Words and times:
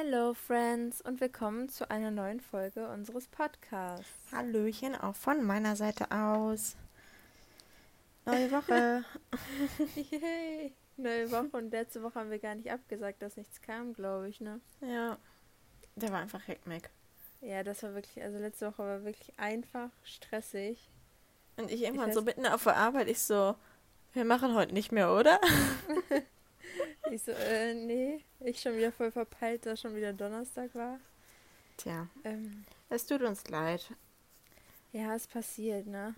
Hello 0.00 0.32
Friends 0.32 1.00
und 1.00 1.20
willkommen 1.20 1.68
zu 1.68 1.90
einer 1.90 2.12
neuen 2.12 2.38
Folge 2.38 2.88
unseres 2.88 3.26
Podcasts. 3.26 4.06
Hallöchen 4.30 4.94
auch 4.94 5.16
von 5.16 5.42
meiner 5.42 5.74
Seite 5.74 6.12
aus. 6.12 6.76
Neue 8.24 8.48
Woche. 8.52 9.04
Yay. 9.96 10.72
Neue 10.98 11.32
Woche 11.32 11.56
und 11.56 11.72
letzte 11.72 12.00
Woche 12.04 12.14
haben 12.14 12.30
wir 12.30 12.38
gar 12.38 12.54
nicht 12.54 12.70
abgesagt, 12.70 13.22
dass 13.22 13.36
nichts 13.36 13.60
kam, 13.60 13.92
glaube 13.92 14.28
ich, 14.28 14.40
ne? 14.40 14.60
Ja. 14.82 15.18
Der 15.96 16.12
war 16.12 16.20
einfach 16.20 16.46
Heckmeck. 16.46 16.90
Ja, 17.40 17.64
das 17.64 17.82
war 17.82 17.94
wirklich, 17.94 18.22
also 18.22 18.38
letzte 18.38 18.68
Woche 18.68 18.84
war 18.84 19.04
wirklich 19.04 19.32
einfach 19.36 19.90
stressig. 20.04 20.78
Und 21.56 21.72
ich 21.72 21.82
irgendwann 21.82 22.10
ich 22.10 22.14
so 22.14 22.22
mitten 22.22 22.46
auf 22.46 22.62
der 22.62 22.76
Arbeit, 22.76 23.08
ich 23.08 23.20
so, 23.20 23.56
wir 24.12 24.24
machen 24.24 24.54
heute 24.54 24.74
nicht 24.74 24.92
mehr, 24.92 25.12
oder? 25.12 25.40
ich 27.10 27.22
so, 27.22 27.32
äh, 27.32 27.74
nee. 27.74 28.24
Ich 28.40 28.60
schon 28.60 28.76
wieder 28.76 28.92
voll 28.92 29.10
verpeilt, 29.10 29.66
dass 29.66 29.80
schon 29.80 29.94
wieder 29.94 30.12
Donnerstag 30.12 30.74
war. 30.74 30.98
Tja. 31.76 32.08
Ähm, 32.24 32.64
es 32.88 33.06
tut 33.06 33.22
uns 33.22 33.48
leid. 33.48 33.90
Ja, 34.92 35.14
es 35.14 35.26
passiert, 35.26 35.86
ne? 35.86 36.14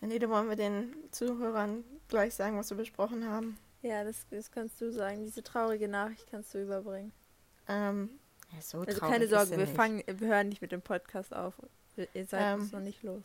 Nee, 0.00 0.18
da 0.18 0.28
wollen 0.28 0.48
wir 0.48 0.56
den 0.56 0.94
Zuhörern 1.10 1.84
gleich 2.08 2.34
sagen, 2.34 2.56
was 2.56 2.70
wir 2.70 2.76
besprochen 2.76 3.28
haben. 3.28 3.58
Ja, 3.82 4.04
das, 4.04 4.26
das 4.30 4.50
kannst 4.50 4.80
du 4.80 4.92
sagen. 4.92 5.24
Diese 5.24 5.42
traurige 5.42 5.88
Nachricht 5.88 6.26
kannst 6.30 6.54
du 6.54 6.62
überbringen. 6.62 7.12
Ähm, 7.68 8.10
ja, 8.52 8.62
so 8.62 8.80
also 8.80 9.00
keine 9.00 9.28
Sorge, 9.28 9.56
wir 9.58 9.66
fangen, 9.66 10.02
wir 10.06 10.28
hören 10.28 10.48
nicht 10.48 10.62
mit 10.62 10.72
dem 10.72 10.82
Podcast 10.82 11.34
auf. 11.34 11.54
Ihr 12.14 12.24
seid 12.24 12.54
ähm, 12.54 12.60
uns 12.60 12.72
noch 12.72 12.80
nicht 12.80 13.02
los. 13.02 13.22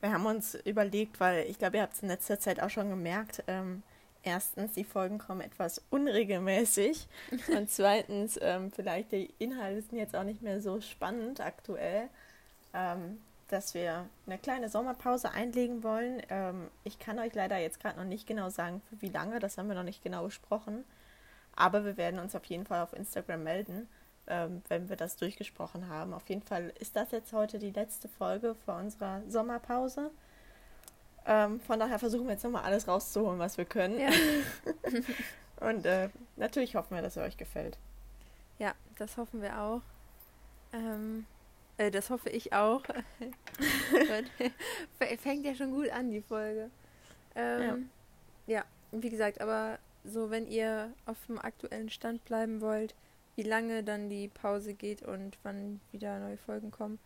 Wir 0.00 0.12
haben 0.12 0.26
uns 0.26 0.54
überlegt, 0.54 1.20
weil 1.20 1.46
ich 1.46 1.58
glaube, 1.58 1.76
ihr 1.76 1.82
habt 1.82 1.94
es 1.94 2.02
in 2.02 2.08
letzter 2.08 2.38
Zeit 2.38 2.60
auch 2.60 2.70
schon 2.70 2.90
gemerkt, 2.90 3.42
ähm, 3.46 3.82
erstens, 4.22 4.72
die 4.72 4.84
Folgen 4.84 5.18
kommen 5.18 5.40
etwas 5.40 5.82
unregelmäßig 5.90 7.06
und 7.56 7.70
zweitens, 7.70 8.38
ähm, 8.40 8.70
vielleicht 8.70 9.12
die 9.12 9.32
Inhalte 9.38 9.82
sind 9.82 9.98
jetzt 9.98 10.16
auch 10.16 10.24
nicht 10.24 10.42
mehr 10.42 10.60
so 10.60 10.80
spannend 10.80 11.40
aktuell, 11.40 12.08
ähm, 12.74 13.20
dass 13.48 13.74
wir 13.74 14.06
eine 14.26 14.38
kleine 14.38 14.68
Sommerpause 14.68 15.30
einlegen 15.30 15.82
wollen. 15.82 16.22
Ähm, 16.30 16.68
ich 16.84 16.98
kann 16.98 17.18
euch 17.18 17.34
leider 17.34 17.58
jetzt 17.58 17.80
gerade 17.80 17.98
noch 17.98 18.06
nicht 18.06 18.26
genau 18.26 18.48
sagen, 18.48 18.80
für 18.88 19.00
wie 19.02 19.10
lange, 19.10 19.38
das 19.38 19.58
haben 19.58 19.68
wir 19.68 19.74
noch 19.74 19.82
nicht 19.82 20.02
genau 20.02 20.24
besprochen, 20.24 20.84
aber 21.54 21.84
wir 21.84 21.96
werden 21.96 22.18
uns 22.18 22.34
auf 22.34 22.44
jeden 22.46 22.66
Fall 22.66 22.82
auf 22.82 22.94
Instagram 22.94 23.42
melden, 23.42 23.88
ähm, 24.26 24.62
wenn 24.68 24.88
wir 24.88 24.96
das 24.96 25.16
durchgesprochen 25.16 25.88
haben. 25.88 26.14
Auf 26.14 26.28
jeden 26.28 26.42
Fall 26.42 26.72
ist 26.80 26.96
das 26.96 27.10
jetzt 27.10 27.32
heute 27.32 27.58
die 27.58 27.72
letzte 27.72 28.08
Folge 28.08 28.54
vor 28.64 28.76
unserer 28.76 29.22
Sommerpause. 29.28 30.10
Ähm, 31.26 31.60
von 31.60 31.78
daher 31.78 31.98
versuchen 31.98 32.26
wir 32.26 32.32
jetzt 32.32 32.44
nochmal 32.44 32.64
alles 32.64 32.88
rauszuholen, 32.88 33.38
was 33.38 33.58
wir 33.58 33.64
können. 33.64 33.98
Ja. 33.98 34.10
Und 35.68 35.86
äh, 35.86 36.08
natürlich 36.36 36.74
hoffen 36.74 36.96
wir, 36.96 37.02
dass 37.02 37.16
es 37.16 37.22
euch 37.22 37.36
gefällt. 37.36 37.78
Ja, 38.58 38.74
das 38.96 39.16
hoffen 39.16 39.40
wir 39.42 39.60
auch. 39.60 39.82
Ähm, 40.72 41.26
äh, 41.76 41.90
das 41.90 42.10
hoffe 42.10 42.30
ich 42.30 42.52
auch. 42.52 42.82
Fängt 45.18 45.44
ja 45.44 45.54
schon 45.54 45.70
gut 45.70 45.90
an, 45.90 46.10
die 46.10 46.22
Folge. 46.22 46.70
Ähm, 47.34 47.90
ja. 48.46 48.58
ja, 48.58 48.64
wie 48.90 49.10
gesagt, 49.10 49.40
aber 49.40 49.78
so, 50.04 50.30
wenn 50.30 50.48
ihr 50.48 50.92
auf 51.06 51.18
dem 51.26 51.38
aktuellen 51.38 51.90
Stand 51.90 52.24
bleiben 52.24 52.60
wollt, 52.60 52.94
wie 53.36 53.42
lange 53.42 53.82
dann 53.82 54.10
die 54.10 54.28
Pause 54.28 54.74
geht 54.74 55.02
und 55.02 55.38
wann 55.42 55.80
wieder 55.92 56.18
neue 56.18 56.36
Folgen 56.36 56.70
kommen, 56.70 56.98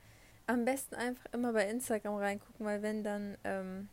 am 0.47 0.65
besten 0.65 0.95
einfach 0.95 1.27
immer 1.33 1.53
bei 1.53 1.69
Instagram 1.69 2.17
reingucken, 2.17 2.67
weil 2.67 2.83
wenn 2.83 3.05
dann 3.05 3.37
ähm, 3.45 3.89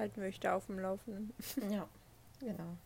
halten 0.00 0.20
wir 0.20 0.28
euch 0.28 0.40
da 0.40 0.56
auf 0.56 0.66
dem 0.66 0.78
Laufenden. 0.78 1.32
Ja, 1.70 1.86
genau. 2.40 2.76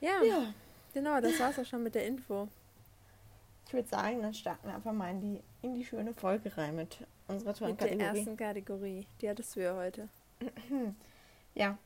Ja, 0.00 0.22
ja. 0.22 0.54
genau, 0.94 1.20
das 1.20 1.38
war's 1.40 1.58
auch 1.58 1.64
schon 1.64 1.82
mit 1.82 1.94
der 1.94 2.06
Info. 2.06 2.48
Ich 3.66 3.72
würde 3.74 3.88
sagen, 3.88 4.22
dann 4.22 4.32
starten 4.32 4.66
wir 4.66 4.74
einfach 4.74 4.92
mal 4.92 5.10
in 5.10 5.20
die, 5.20 5.42
in 5.60 5.74
die 5.74 5.84
schöne 5.84 6.14
Folge 6.14 6.56
rein 6.56 6.76
mit 6.76 7.04
unserer 7.26 7.52
tollen 7.52 7.72
mit 7.72 7.80
Kategorie. 7.80 7.98
Der 7.98 8.14
ersten 8.14 8.36
Kategorie. 8.36 9.06
Die 9.20 9.28
hattest 9.28 9.56
du 9.56 9.60
ja 9.60 9.74
heute. 9.74 10.08
ja, 11.54 11.76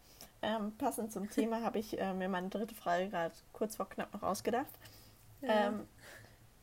ähm, 0.42 0.72
passend 0.76 1.12
zum 1.12 1.30
Thema 1.30 1.62
habe 1.62 1.78
ich 1.78 1.98
äh, 1.98 2.12
mir 2.12 2.28
meine 2.28 2.50
dritte 2.50 2.74
Frage 2.74 3.08
gerade 3.08 3.34
kurz 3.52 3.76
vor 3.76 3.88
knapp 3.88 4.12
noch 4.12 4.22
ausgedacht. 4.22 4.70
Ja. 5.40 5.68
Ähm, 5.68 5.88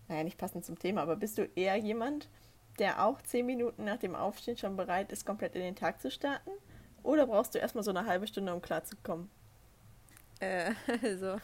naja, 0.08 0.24
nicht 0.24 0.38
passend 0.38 0.64
zum 0.64 0.78
Thema, 0.78 1.02
aber 1.02 1.16
bist 1.16 1.38
du 1.38 1.46
eher 1.56 1.76
jemand, 1.76 2.30
der 2.78 3.04
auch 3.04 3.22
zehn 3.24 3.46
Minuten 3.46 3.84
nach 3.84 3.98
dem 3.98 4.16
Aufstehen 4.16 4.58
schon 4.58 4.78
bereit 4.78 5.12
ist, 5.12 5.26
komplett 5.26 5.56
in 5.56 5.62
den 5.62 5.76
Tag 5.76 6.02
zu 6.02 6.12
starten? 6.12 6.52
Oder 7.04 7.28
brauchst 7.28 7.56
du 7.56 7.60
erstmal 7.60 7.84
so 7.84 7.92
eine 7.92 8.06
halbe 8.06 8.28
Stunde, 8.28 8.54
um 8.54 8.62
klarzukommen? 8.62 9.30
Äh, 10.40 10.74
also, 11.04 11.40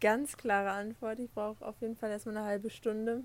ganz 0.00 0.36
klare 0.36 0.70
Antwort. 0.70 1.18
Ich 1.18 1.30
brauche 1.30 1.64
auf 1.64 1.80
jeden 1.80 1.96
Fall 1.96 2.10
erstmal 2.10 2.36
eine 2.36 2.46
halbe 2.46 2.70
Stunde. 2.70 3.22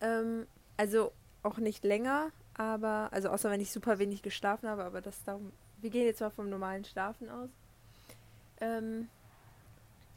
Ähm, 0.00 0.46
also 0.76 1.12
auch 1.42 1.58
nicht 1.58 1.84
länger, 1.84 2.30
aber, 2.54 3.08
also 3.12 3.30
außer 3.30 3.50
wenn 3.50 3.60
ich 3.60 3.70
super 3.70 3.98
wenig 3.98 4.22
geschlafen 4.22 4.68
habe, 4.68 4.84
aber 4.84 5.00
das 5.00 5.22
darum, 5.24 5.52
wir 5.78 5.90
gehen 5.90 6.04
jetzt 6.04 6.20
mal 6.20 6.30
vom 6.30 6.50
normalen 6.50 6.84
Schlafen 6.84 7.28
aus. 7.30 7.50
Ähm, 8.60 9.08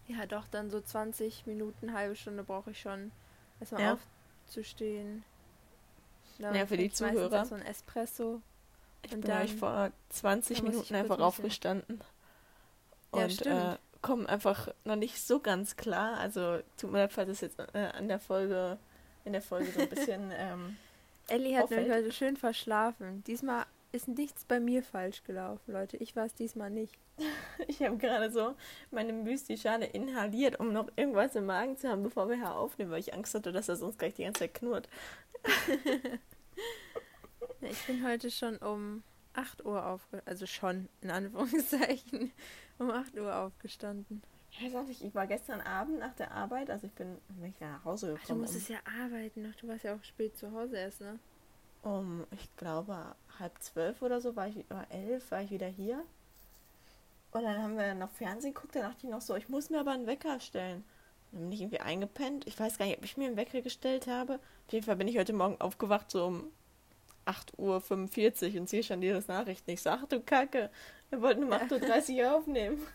ja, 0.08 0.26
doch, 0.26 0.48
dann 0.50 0.70
so 0.70 0.82
20 0.82 1.46
Minuten, 1.46 1.94
halbe 1.94 2.16
Stunde 2.16 2.44
brauche 2.44 2.72
ich 2.72 2.82
schon, 2.82 3.12
erstmal 3.60 3.82
ja. 3.82 3.98
aufzustehen. 4.46 5.24
Dann 6.40 6.56
ja, 6.56 6.66
für 6.66 6.78
die 6.78 6.92
Zuhörer. 6.92 7.46
So 7.46 7.56
ein 7.56 7.62
Espresso. 7.62 8.42
Ich 9.06 9.14
und 9.14 9.22
bin 9.22 9.32
dann, 9.32 9.48
vor 9.48 9.92
20 10.10 10.64
Minuten 10.64 10.96
einfach 10.96 11.20
aufgestanden. 11.20 12.02
Und 13.12 13.46
ja, 13.46 13.74
äh, 13.74 13.78
komme 14.02 14.28
einfach 14.30 14.70
noch 14.84 14.96
nicht 14.96 15.20
so 15.20 15.40
ganz 15.40 15.76
klar. 15.76 16.18
Also 16.18 16.60
tut 16.78 16.92
mir 16.92 17.00
leid, 17.00 17.14
falls 17.14 17.30
es 17.30 17.42
jetzt 17.42 17.60
äh, 17.60 17.90
an 17.94 18.08
der 18.08 18.20
Folge, 18.20 18.78
in 19.26 19.34
der 19.34 19.42
Folge 19.42 19.72
so 19.72 19.80
ein 19.80 19.90
bisschen. 19.90 20.32
Ähm, 20.38 20.78
Ellie 21.28 21.58
hat 21.58 21.70
nämlich 21.70 21.92
heute 21.92 22.12
schön 22.12 22.36
verschlafen. 22.36 23.24
Diesmal 23.26 23.66
ist 23.94 24.08
nichts 24.08 24.44
bei 24.44 24.60
mir 24.60 24.84
falsch 24.84 25.24
gelaufen, 25.24 25.72
Leute. 25.72 25.98
Ich 25.98 26.16
war 26.16 26.26
es 26.26 26.34
diesmal 26.34 26.70
nicht. 26.70 26.94
ich 27.68 27.82
habe 27.82 27.98
gerade 27.98 28.32
so 28.32 28.56
meine 28.92 29.14
Müsli-Schale 29.14 29.86
inhaliert, 29.86 30.60
um 30.60 30.74
noch 30.74 30.90
irgendwas 30.96 31.36
im 31.36 31.46
Magen 31.46 31.78
zu 31.78 31.88
haben, 31.88 32.04
bevor 32.04 32.28
wir 32.28 32.36
hier 32.36 32.54
aufnehmen, 32.54 32.92
weil 32.92 33.00
ich 33.00 33.14
Angst 33.14 33.36
hatte, 33.36 33.52
dass 33.52 33.70
er 33.70 33.76
sonst 33.76 34.00
gleich 34.00 34.16
die 34.16 34.24
ganze 34.24 34.40
Zeit 34.40 34.56
knurrt. 34.56 34.90
Ich 37.62 37.86
bin 37.88 38.06
heute 38.06 38.30
schon 38.30 38.58
um 38.58 39.04
8 39.34 39.66
Uhr 39.66 39.86
aufgestanden, 39.86 40.28
also 40.28 40.46
schon 40.46 40.90
in 41.02 41.12
Anführungszeichen 41.12 42.32
um 42.80 42.92
8 42.92 43.18
Uhr 43.18 43.36
aufgestanden. 43.36 44.22
Ich 44.52 44.64
weiß 44.64 44.76
auch 44.76 44.86
nicht, 44.86 45.04
ich 45.04 45.16
war 45.16 45.26
gestern 45.26 45.62
Abend 45.62 46.00
nach 46.00 46.14
der 46.14 46.32
Arbeit, 46.32 46.70
also 46.70 46.86
ich 46.86 46.94
bin 46.94 47.18
nicht 47.42 47.60
nach 47.60 47.84
Hause 47.84 48.08
gekommen. 48.08 48.22
Ach, 48.24 48.28
du 48.28 48.36
musstest 48.36 48.70
ja 48.70 48.78
arbeiten 49.02 49.42
noch, 49.42 49.56
du 49.56 49.68
warst 49.68 49.84
ja 49.84 49.96
auch 49.96 50.04
spät 50.04 50.38
zu 50.38 50.52
Hause 50.52 50.78
erst, 50.78 51.02
ne? 51.02 51.18
Um, 51.82 52.26
ich 52.32 52.56
glaube, 52.56 53.16
halb 53.40 53.62
zwölf 53.62 54.02
oder 54.02 54.22
so 54.22 54.36
war 54.36 54.48
ich, 54.48 54.58
oder 54.70 54.86
elf 54.90 55.32
war 55.32 55.42
ich 55.42 55.50
wieder 55.50 55.68
hier. 55.68 56.04
Und 57.32 57.44
dann 57.44 57.62
haben 57.62 57.78
wir 57.78 57.96
noch 57.96 58.12
Fernsehen 58.12 58.54
geguckt, 58.54 58.76
da 58.76 58.82
dachte 58.82 59.08
ich 59.08 59.12
noch 59.12 59.22
so, 59.22 59.36
ich 59.36 59.50
muss 59.50 59.72
mir 59.72 59.80
aber 59.80 59.92
einen 59.92 60.06
Wecker 60.06 60.40
stellen. 60.40 60.84
Dann 61.32 61.42
bin 61.42 61.52
ich 61.52 61.62
irgendwie 61.62 61.80
eingepennt. 61.80 62.46
Ich 62.46 62.60
weiß 62.60 62.78
gar 62.78 62.86
nicht, 62.86 63.00
ob 63.00 63.04
ich 63.04 63.18
mir 63.18 63.26
einen 63.26 63.38
Wecker 63.38 63.62
gestellt 63.62 64.06
habe. 64.06 64.36
Auf 64.68 64.74
jeden 64.74 64.86
Fall 64.86 64.96
bin 64.96 65.08
ich 65.08 65.18
heute 65.18 65.34
Morgen 65.34 65.60
aufgewacht, 65.60 66.12
so 66.12 66.28
um 66.28 66.52
8.45 67.26 68.54
Uhr 68.54 68.62
und 68.62 68.70
sehe 68.70 68.84
schon 68.84 69.02
dieses 69.02 69.28
Nachrichten. 69.28 69.72
Ich 69.72 69.82
sage, 69.82 70.02
ach 70.04 70.08
du 70.08 70.20
Kacke, 70.22 70.70
wir 71.10 71.22
wollten 71.22 71.44
um 71.44 71.52
8.30 71.52 72.24
Uhr 72.24 72.36
aufnehmen. 72.36 72.82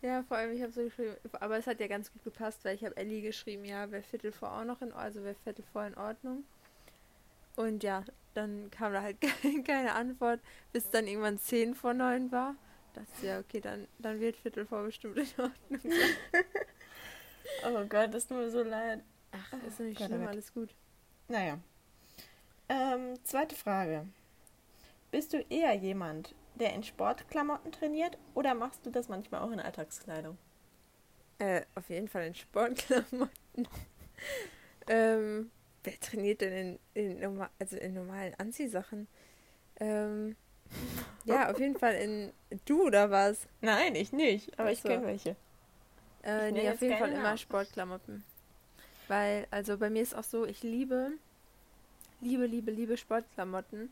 Ja, 0.00 0.22
vor 0.22 0.36
allem, 0.36 0.54
ich 0.54 0.62
habe 0.62 0.70
so 0.70 0.84
geschrieben, 0.84 1.16
aber 1.40 1.58
es 1.58 1.66
hat 1.66 1.80
ja 1.80 1.88
ganz 1.88 2.12
gut 2.12 2.22
gepasst, 2.22 2.64
weil 2.64 2.76
ich 2.76 2.84
habe 2.84 2.96
Ellie 2.96 3.20
geschrieben, 3.20 3.64
ja, 3.64 3.90
wäre 3.90 4.02
Viertel 4.04 4.30
vor 4.30 4.52
auch 4.52 4.64
noch 4.64 4.80
in 4.80 4.92
Ordnung, 4.92 5.00
also 5.00 5.24
wäre 5.24 5.34
Viertel 5.42 5.64
vor 5.72 5.84
in 5.84 5.96
Ordnung. 5.96 6.44
Und 7.56 7.82
ja, 7.82 8.04
dann 8.34 8.70
kam 8.70 8.92
da 8.92 9.02
halt 9.02 9.16
keine 9.66 9.94
Antwort, 9.94 10.38
bis 10.72 10.88
dann 10.90 11.08
irgendwann 11.08 11.40
10 11.40 11.74
vor 11.74 11.94
9 11.94 12.30
war. 12.30 12.54
Da 12.94 13.00
dachte 13.00 13.12
ich, 13.16 13.24
ja, 13.24 13.40
okay, 13.40 13.60
dann, 13.60 13.88
dann 13.98 14.20
wird 14.20 14.36
Viertel 14.36 14.66
vor 14.66 14.84
bestimmt 14.84 15.16
in 15.16 15.26
Ordnung 15.36 15.80
sein. 15.80 16.44
oh 17.74 17.84
Gott, 17.88 18.14
das 18.14 18.28
tut 18.28 18.36
mir 18.36 18.50
so 18.50 18.62
leid. 18.62 19.02
Ach, 19.32 19.52
ist 19.66 19.80
nicht 19.80 20.00
schlimm, 20.00 20.26
alles 20.28 20.54
gut. 20.54 20.70
Naja, 21.26 21.58
ähm, 22.68 23.14
zweite 23.24 23.56
Frage. 23.56 24.06
Bist 25.10 25.32
du 25.32 25.38
eher 25.48 25.74
jemand, 25.74 26.34
der 26.54 26.74
in 26.74 26.82
Sportklamotten 26.82 27.72
trainiert 27.72 28.18
oder 28.34 28.54
machst 28.54 28.84
du 28.84 28.90
das 28.90 29.08
manchmal 29.08 29.40
auch 29.40 29.50
in 29.50 29.60
Alltagskleidung? 29.60 30.36
Äh, 31.38 31.62
auf 31.74 31.88
jeden 31.88 32.08
Fall 32.08 32.26
in 32.26 32.34
Sportklamotten. 32.34 33.68
ähm, 34.88 35.50
wer 35.84 36.00
trainiert 36.00 36.40
denn 36.40 36.78
in, 36.94 37.10
in, 37.10 37.20
normal, 37.20 37.48
also 37.58 37.76
in 37.76 37.94
normalen 37.94 38.34
Anziehsachen? 38.34 39.06
Ähm, 39.80 40.36
ja, 41.24 41.50
auf 41.50 41.58
jeden 41.58 41.78
Fall 41.78 41.94
in. 41.94 42.32
Du 42.64 42.84
oder 42.84 43.10
was? 43.10 43.46
Nein, 43.60 43.94
ich 43.94 44.12
nicht, 44.12 44.58
aber 44.58 44.72
ich 44.72 44.82
kenne 44.82 45.06
welche. 45.06 45.36
Äh, 46.24 46.50
nee, 46.50 46.68
auf 46.68 46.80
jeden 46.82 46.98
Fall 46.98 47.12
immer 47.12 47.36
Sportklamotten. 47.36 48.24
Weil, 49.06 49.46
also 49.50 49.78
bei 49.78 49.88
mir 49.88 50.02
ist 50.02 50.14
auch 50.14 50.24
so, 50.24 50.44
ich 50.44 50.62
liebe 50.62 51.12
liebe, 52.20 52.46
liebe, 52.46 52.70
liebe 52.70 52.96
Sportklamotten. 52.96 53.90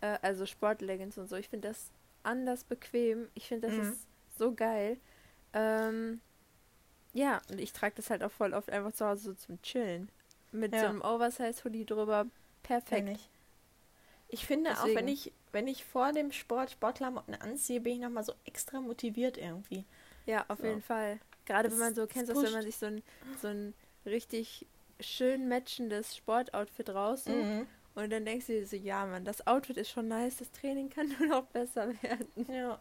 Äh, 0.00 0.18
also 0.22 0.46
Sportleggings 0.46 1.18
und 1.18 1.28
so. 1.28 1.36
Ich 1.36 1.48
finde 1.48 1.68
das 1.68 1.90
anders 2.22 2.64
bequem. 2.64 3.28
Ich 3.34 3.48
finde, 3.48 3.68
das 3.68 3.76
mhm. 3.76 3.92
ist 3.92 4.06
so 4.38 4.52
geil. 4.54 4.98
Ähm, 5.52 6.20
Ja, 7.14 7.40
und 7.50 7.58
ich 7.58 7.72
trage 7.72 7.94
das 7.96 8.10
halt 8.10 8.22
auch 8.22 8.30
voll 8.30 8.52
oft 8.52 8.70
einfach 8.70 8.92
zu 8.92 9.04
Hause 9.06 9.22
so 9.30 9.34
zum 9.34 9.60
Chillen. 9.62 10.08
Mit 10.52 10.72
Ja. 10.74 10.80
so 10.80 10.86
einem 10.86 11.02
Oversize-Hoodie 11.02 11.84
drüber. 11.86 12.26
Perfekt. 12.62 13.08
Ich. 13.08 13.28
Ich 14.30 14.46
finde 14.46 14.72
auch, 14.72 14.76
Deswegen. 14.82 14.96
wenn 14.98 15.08
ich, 15.08 15.32
wenn 15.52 15.66
ich 15.68 15.84
vor 15.84 16.12
dem 16.12 16.32
Sport 16.32 16.70
Sportklamotten 16.70 17.34
anziehe, 17.34 17.80
bin 17.80 17.94
ich 17.94 18.00
nochmal 18.00 18.24
so 18.24 18.34
extra 18.44 18.80
motiviert 18.80 19.38
irgendwie. 19.38 19.84
Ja, 20.26 20.44
auf 20.48 20.58
So. 20.58 20.66
jeden 20.66 20.82
Fall. 20.82 21.18
Gerade 21.46 21.70
wenn 21.70 21.78
Das- 21.78 21.86
man 21.86 21.94
so, 21.94 22.06
kennst 22.06 22.30
das, 22.30 22.42
wenn 22.42 22.52
man 22.52 22.62
sich 22.62 22.76
so 22.76 22.86
ein, 22.86 23.02
so 23.40 23.48
ein 23.48 23.72
richtig 24.04 24.66
schön 25.00 25.48
matchendes 25.48 26.16
Sportoutfit 26.16 26.90
raussucht 26.90 27.34
Mhm. 27.36 27.66
und 27.94 28.10
dann 28.10 28.24
denkst 28.24 28.46
du 28.46 28.52
dir 28.52 28.66
so, 28.66 28.76
ja 28.76 29.06
Mann, 29.06 29.24
das 29.24 29.46
Outfit 29.46 29.76
ist 29.76 29.90
schon 29.90 30.08
nice, 30.08 30.36
das 30.38 30.50
Training 30.52 30.90
kann 30.90 31.08
nur 31.18 31.28
noch 31.28 31.44
besser 31.46 31.88
werden. 32.02 32.28
Ja. 32.52 32.78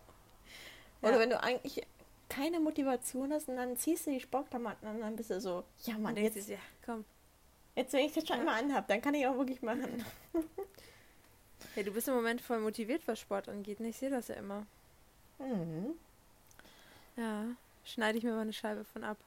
Oder 1.02 1.14
Ja. 1.14 1.20
wenn 1.20 1.30
du 1.30 1.42
eigentlich 1.42 1.86
keine 2.30 2.60
Motivation 2.60 3.32
hast 3.32 3.48
und 3.50 3.56
dann 3.58 3.78
ziehst 3.78 4.08
du 4.08 4.12
die 4.12 4.20
Sportklamotten 4.20 4.88
und 4.90 5.00
dann 5.00 5.16
bist 5.16 5.30
du 5.30 5.40
so, 5.40 5.64
ja 5.86 5.94
Man 5.94 6.04
Mann, 6.14 6.18
jetzt, 6.18 6.34
sich, 6.34 6.48
ja, 6.48 6.58
komm. 6.86 7.06
jetzt 7.76 7.94
wenn 7.94 8.06
ich 8.06 8.14
das 8.14 8.28
schon 8.28 8.38
Ja. 8.38 8.44
immer 8.44 8.54
anhab, 8.54 8.88
dann 8.88 9.02
kann 9.02 9.14
ich 9.14 9.26
auch 9.28 9.38
wirklich 9.38 9.62
machen. 9.62 10.04
Ja, 11.76 11.84
du 11.84 11.92
bist 11.92 12.08
im 12.08 12.16
Moment 12.16 12.40
voll 12.42 12.60
motiviert, 12.60 13.08
was 13.08 13.20
Sport 13.20 13.50
angeht. 13.50 13.80
Und 13.80 13.86
ich 13.86 13.98
sehe 13.98 14.10
das 14.10 14.28
ja 14.30 14.36
immer. 14.36 14.66
Mhm. 15.40 15.92
Ja, 17.16 17.46
schneide 17.84 18.18
ich 18.18 18.24
mir 18.24 18.34
mal 18.34 18.42
eine 18.42 18.54
Scheibe 18.54 18.84
von 18.84 19.04
ab. 19.04 19.18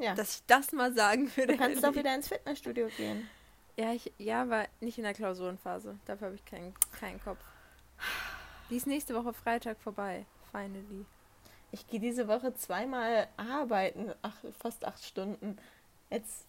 Ja. 0.00 0.14
Dass 0.14 0.36
ich 0.36 0.42
das 0.46 0.72
mal 0.72 0.92
sagen 0.94 1.30
würde. 1.36 1.52
du 1.54 1.58
kannst 1.58 1.84
doch 1.84 1.94
wieder 1.94 2.14
ins 2.14 2.28
Fitnessstudio 2.28 2.88
gehen. 2.96 3.28
Ja, 3.76 3.92
ich, 3.92 4.12
ja, 4.18 4.42
aber 4.42 4.66
nicht 4.80 4.98
in 4.98 5.04
der 5.04 5.14
Klausurenphase. 5.14 5.98
Dafür 6.06 6.26
habe 6.26 6.36
ich 6.36 6.44
keinen 6.44 6.74
keinen 6.98 7.22
Kopf. 7.22 7.38
Die 8.70 8.76
ist 8.76 8.86
nächste 8.86 9.14
Woche 9.14 9.32
Freitag 9.32 9.78
vorbei. 9.80 10.26
Finally. 10.52 11.04
Ich 11.72 11.86
gehe 11.86 12.00
diese 12.00 12.26
Woche 12.28 12.52
zweimal 12.54 13.28
arbeiten, 13.36 14.12
ach, 14.22 14.36
fast 14.58 14.84
acht 14.84 15.04
Stunden. 15.04 15.56
Jetzt 16.10 16.44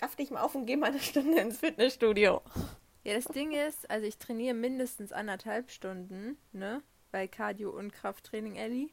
raff 0.00 0.16
dich 0.16 0.30
mal 0.30 0.40
auf 0.42 0.54
und 0.54 0.66
geh 0.66 0.76
mal 0.76 0.90
eine 0.90 1.00
Stunde 1.00 1.40
ins 1.40 1.58
Fitnessstudio. 1.58 2.42
Ja, 3.04 3.14
das 3.14 3.26
Ding 3.26 3.52
ist, 3.52 3.88
also 3.88 4.06
ich 4.06 4.18
trainiere 4.18 4.54
mindestens 4.54 5.12
anderthalb 5.12 5.70
Stunden, 5.70 6.36
ne? 6.52 6.82
Bei 7.12 7.28
Cardio 7.28 7.70
und 7.70 7.92
Krafttraining 7.92 8.56
Ellie. 8.56 8.88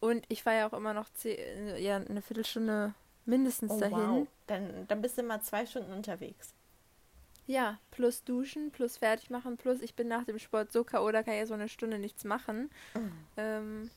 Und 0.00 0.26
ich 0.28 0.42
fahre 0.42 0.58
ja 0.58 0.68
auch 0.68 0.72
immer 0.72 0.92
noch 0.92 1.08
zeh- 1.16 1.76
ja, 1.78 1.96
eine 1.96 2.20
Viertelstunde 2.20 2.94
mindestens 3.26 3.72
Oh, 3.72 3.80
dahin. 3.80 3.96
wow. 3.96 4.26
Dann, 4.46 4.86
dann 4.88 5.02
bist 5.02 5.16
du 5.18 5.22
mal 5.22 5.40
zwei 5.40 5.66
Stunden 5.66 5.92
unterwegs. 5.92 6.52
Ja, 7.46 7.78
plus 7.90 8.24
duschen, 8.24 8.70
plus 8.70 8.96
fertig 8.96 9.28
machen, 9.28 9.56
plus 9.58 9.82
ich 9.82 9.94
bin 9.94 10.08
nach 10.08 10.24
dem 10.24 10.38
Sport 10.38 10.72
so 10.72 10.82
K.O., 10.82 11.10
da 11.12 11.22
kann 11.22 11.34
ich 11.34 11.40
ja 11.40 11.46
so 11.46 11.54
eine 11.54 11.68
Stunde 11.68 11.98
nichts 11.98 12.24
machen. 12.24 12.70
Ähm, 13.36 13.90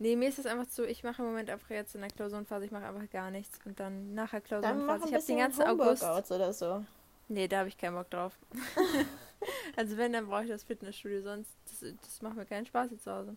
nee, 0.00 0.16
mir 0.16 0.28
ist 0.28 0.38
das 0.38 0.46
einfach 0.46 0.68
so, 0.68 0.82
ich 0.84 1.04
mache 1.04 1.22
im 1.22 1.28
Moment 1.28 1.48
einfach 1.48 1.70
jetzt 1.70 1.94
in 1.94 2.00
der 2.00 2.10
Klausurenphase, 2.10 2.64
ich 2.64 2.72
mache 2.72 2.86
einfach 2.86 3.08
gar 3.10 3.30
nichts. 3.30 3.58
Und 3.64 3.78
dann 3.78 4.14
nachher 4.14 4.40
Dann 4.40 4.48
Klausurenphase, 4.62 5.02
ein 5.04 5.08
ich 5.08 5.14
habe 5.14 5.24
den 5.26 5.38
ganzen 5.38 5.62
August. 5.62 6.30
Oder 6.32 6.52
so. 6.52 6.84
Nee, 7.28 7.46
da 7.46 7.58
habe 7.58 7.68
ich 7.68 7.78
keinen 7.78 7.94
Bock 7.94 8.10
drauf. 8.10 8.36
also 9.76 9.96
wenn, 9.96 10.12
dann 10.12 10.26
brauche 10.26 10.42
ich 10.42 10.50
das 10.50 10.64
Fitnessstudio, 10.64 11.22
sonst, 11.22 11.50
das, 11.66 11.94
das 12.02 12.22
macht 12.22 12.34
mir 12.36 12.46
keinen 12.46 12.66
Spaß 12.66 12.88
hier 12.88 12.98
zu 12.98 13.12
Hause. 13.12 13.36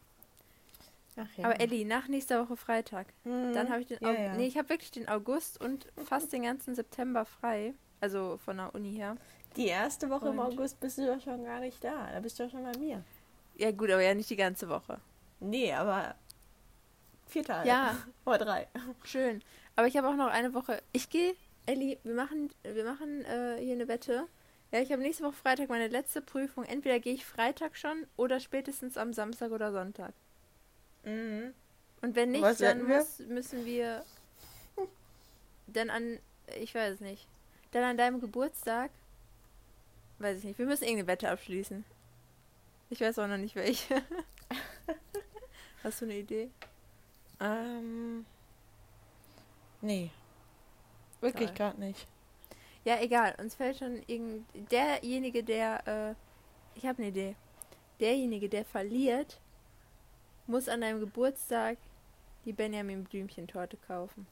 Ja. 1.16 1.46
Aber 1.46 1.60
Elli, 1.60 1.86
nach 1.86 2.08
nächster 2.08 2.44
Woche 2.44 2.58
Freitag, 2.58 3.08
Mhm. 3.24 3.54
dann 3.54 3.70
habe 3.70 3.82
ich 3.82 3.88
den 3.88 4.00
ja, 4.02 4.10
Au- 4.10 4.14
ja. 4.14 4.34
Nee, 4.36 4.48
ich 4.48 4.58
habe 4.58 4.70
wirklich 4.70 4.92
den 4.92 5.08
August 5.08 5.62
und 5.62 5.88
fast 6.06 6.34
den 6.34 6.44
ganzen 6.44 6.76
September 6.76 7.26
frei. 7.26 7.74
Also 8.02 8.38
von 8.44 8.58
der 8.58 8.74
Uni 8.76 8.94
her. 8.94 9.16
Die 9.56 9.68
erste 9.68 10.10
Woche 10.10 10.30
im 10.30 10.40
Und- 10.40 10.54
August 10.54 10.80
bist 10.80 10.98
du 10.98 11.06
doch 11.06 11.22
schon 11.22 11.44
gar 11.46 11.60
nicht 11.60 11.84
da. 11.84 12.12
Da 12.12 12.20
bist 12.20 12.40
du 12.40 12.44
doch 12.44 12.52
schon 12.52 12.64
bei 12.64 12.78
mir. 12.78 13.04
Ja 13.56 13.72
gut, 13.72 13.92
aber 13.92 14.02
ja 14.02 14.14
nicht 14.14 14.30
die 14.30 14.36
ganze 14.36 14.68
Woche. 14.68 15.00
Nee, 15.40 15.72
aber 15.74 16.16
vier 17.28 17.44
Tage. 17.44 17.68
Ja, 17.70 17.96
Oder 18.26 18.40
drei. 18.40 18.68
Schön. 19.04 19.42
Aber 19.76 19.88
ich 19.88 19.96
habe 19.98 20.08
auch 20.10 20.16
noch 20.16 20.28
eine 20.28 20.54
Woche. 20.54 20.82
Ich 20.92 21.10
gehe, 21.10 21.36
Elli, 21.66 21.98
wir 22.04 22.14
machen, 22.16 22.50
wir 22.64 22.84
machen 22.84 23.24
äh, 23.26 23.58
hier 23.60 23.74
eine 23.76 23.88
Wette. 23.88 24.28
Ja, 24.72 24.80
ich 24.82 24.92
habe 24.92 25.02
nächste 25.04 25.24
Woche 25.24 25.34
Freitag 25.34 25.70
meine 25.70 25.88
letzte 25.88 26.22
Prüfung. 26.22 26.64
Entweder 26.66 27.00
gehe 27.00 27.14
ich 27.14 27.26
Freitag 27.26 27.78
schon 27.78 28.08
oder 28.18 28.40
spätestens 28.40 28.98
am 28.98 29.14
Samstag 29.14 29.52
oder 29.52 29.72
Sonntag. 29.72 30.14
Mhm. 31.04 31.54
Und 32.02 32.16
wenn 32.16 32.32
nicht, 32.32 32.42
Was 32.42 32.58
dann 32.58 32.88
muss, 32.88 33.20
müssen 33.20 33.66
wir 33.66 34.04
dann 35.68 35.90
an, 35.90 36.20
ich 36.60 36.76
weiß 36.76 36.96
es 36.96 37.00
nicht, 37.00 37.28
dann 37.72 37.84
an 37.84 37.98
deinem 37.98 38.20
Geburtstag, 38.20 38.92
weiß 40.20 40.40
ich 40.40 40.44
nicht, 40.44 40.60
wir 40.60 40.66
müssen 40.66 40.84
irgendeine 40.84 41.08
Wette 41.08 41.30
abschließen. 41.30 41.86
Ich 42.90 43.02
weiß 43.02 43.20
auch 43.20 43.28
noch 43.28 43.38
nicht 43.38 43.56
welche. 43.56 44.04
Hast 45.84 46.02
du 46.02 46.06
eine 46.06 46.18
Idee? 46.18 46.50
Ähm. 47.40 48.26
Nee. 49.82 50.12
Wirklich 51.20 51.54
gerade 51.54 51.80
nicht. 51.80 52.08
Ja, 52.86 53.00
egal. 53.00 53.36
Uns 53.40 53.56
fällt 53.56 53.78
schon 53.78 54.04
irgend 54.08 54.46
derjenige, 54.72 55.44
der, 55.44 55.88
äh, 55.88 56.78
ich 56.78 56.86
habe 56.86 57.00
eine 57.00 57.08
Idee. 57.08 57.36
Derjenige, 58.00 58.50
der 58.50 58.66
verliert, 58.66 59.40
muss 60.48 60.68
an 60.68 60.82
deinem 60.82 61.00
Geburtstag 61.00 61.78
die 62.46 62.54
Benjamin 62.54 63.04
Blümchen-Torte 63.06 63.78
kaufen. 63.88 64.28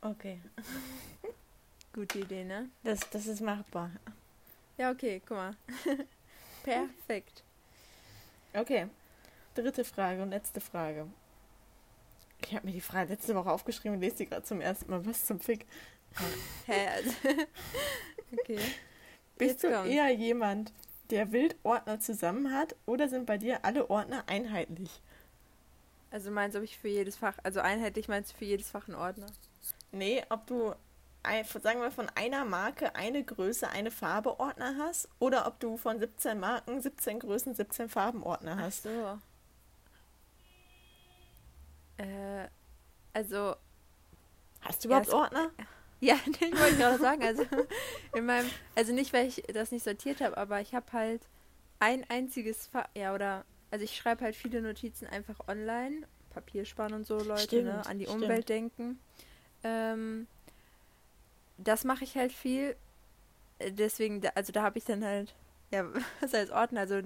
Okay. 0.00 0.40
Gute 1.92 2.20
Idee, 2.20 2.44
ne? 2.44 2.68
Das, 2.84 3.00
das 3.10 3.26
ist 3.26 3.40
machbar. 3.40 3.90
Ja, 4.78 4.90
okay, 4.90 5.20
guck 5.26 5.36
mal. 5.36 5.56
Perfekt. 6.62 7.42
Okay. 8.54 8.86
Dritte 9.54 9.84
Frage 9.84 10.22
und 10.22 10.30
letzte 10.30 10.60
Frage. 10.60 11.06
Ich 12.46 12.54
habe 12.54 12.66
mir 12.66 12.72
die 12.72 12.80
Frage 12.80 13.12
letzte 13.12 13.34
Woche 13.34 13.50
aufgeschrieben 13.50 13.96
und 13.96 14.00
lese 14.00 14.16
die 14.16 14.26
gerade 14.26 14.42
zum 14.42 14.60
ersten 14.60 14.90
Mal. 14.90 15.04
Was 15.04 15.26
zum 15.26 15.40
Fick? 15.40 15.66
Hä? 16.66 16.88
Okay. 18.32 18.60
Bist 19.36 19.50
Jetzt 19.50 19.64
du 19.64 19.72
kommt's. 19.72 19.90
eher 19.90 20.08
jemand, 20.10 20.72
der 21.10 21.32
wild 21.32 21.56
Ordner 21.62 22.00
zusammen 22.00 22.52
hat 22.52 22.76
oder 22.86 23.08
sind 23.08 23.26
bei 23.26 23.38
dir 23.38 23.64
alle 23.64 23.90
Ordner 23.90 24.24
einheitlich? 24.26 25.02
Also 26.10 26.30
meinst 26.30 26.54
du, 26.54 26.58
ob 26.58 26.64
ich 26.64 26.78
für 26.78 26.88
jedes 26.88 27.16
Fach, 27.16 27.38
also 27.42 27.60
einheitlich 27.60 28.08
meinst 28.08 28.32
du 28.32 28.36
für 28.38 28.44
jedes 28.44 28.70
Fach 28.70 28.88
einen 28.88 28.96
Ordner? 28.96 29.26
Nee, 29.92 30.24
ob 30.28 30.46
du, 30.46 30.74
sagen 31.62 31.80
wir, 31.80 31.90
von 31.92 32.08
einer 32.16 32.44
Marke 32.44 32.94
eine 32.96 33.22
Größe, 33.22 33.68
eine 33.68 33.90
Farbe 33.90 34.40
Ordner 34.40 34.76
hast 34.78 35.08
oder 35.18 35.46
ob 35.46 35.60
du 35.60 35.76
von 35.76 35.98
17 35.98 36.38
Marken 36.40 36.80
17 36.80 37.20
Größen, 37.20 37.54
17 37.54 37.88
Farben 37.88 38.22
Ordner 38.22 38.56
Ach 38.58 38.62
hast. 38.64 38.82
so. 38.84 39.18
Äh, 41.98 42.48
also, 43.12 43.56
Hast 44.62 44.84
du 44.84 44.88
überhaupt 44.88 45.08
es- 45.08 45.14
Ordner? 45.14 45.50
ja, 46.06 46.18
ich 46.26 46.58
wollte 46.58 46.76
gerade 46.76 46.98
sagen, 46.98 47.22
also 47.22 47.44
in 48.14 48.26
meinem, 48.26 48.50
also 48.74 48.92
nicht, 48.92 49.12
weil 49.12 49.28
ich 49.28 49.42
das 49.52 49.70
nicht 49.70 49.84
sortiert 49.84 50.20
habe, 50.20 50.36
aber 50.36 50.60
ich 50.60 50.74
habe 50.74 50.92
halt 50.92 51.22
ein 51.78 52.04
einziges 52.08 52.66
Fach, 52.66 52.88
ja, 52.94 53.14
oder, 53.14 53.44
also 53.70 53.84
ich 53.84 53.96
schreibe 53.96 54.24
halt 54.24 54.36
viele 54.36 54.62
Notizen 54.62 55.06
einfach 55.06 55.36
online, 55.48 56.06
Papiersparen 56.30 56.94
und 56.94 57.06
so, 57.06 57.16
Leute, 57.18 57.32
ne, 57.32 57.38
Stimmt, 57.38 57.86
an 57.86 57.98
die 57.98 58.06
stimmt. 58.06 58.22
Umwelt 58.22 58.48
denken. 58.48 58.98
Ähm, 59.62 60.26
das 61.58 61.84
mache 61.84 62.04
ich 62.04 62.16
halt 62.16 62.32
viel, 62.32 62.76
äh, 63.58 63.72
deswegen, 63.72 64.22
also 64.34 64.52
da 64.52 64.62
habe 64.62 64.78
ich 64.78 64.84
dann 64.84 65.04
halt, 65.04 65.34
ja, 65.70 65.84
was 66.20 66.32
heißt 66.32 66.50
Ordner, 66.52 66.80
also 66.80 67.00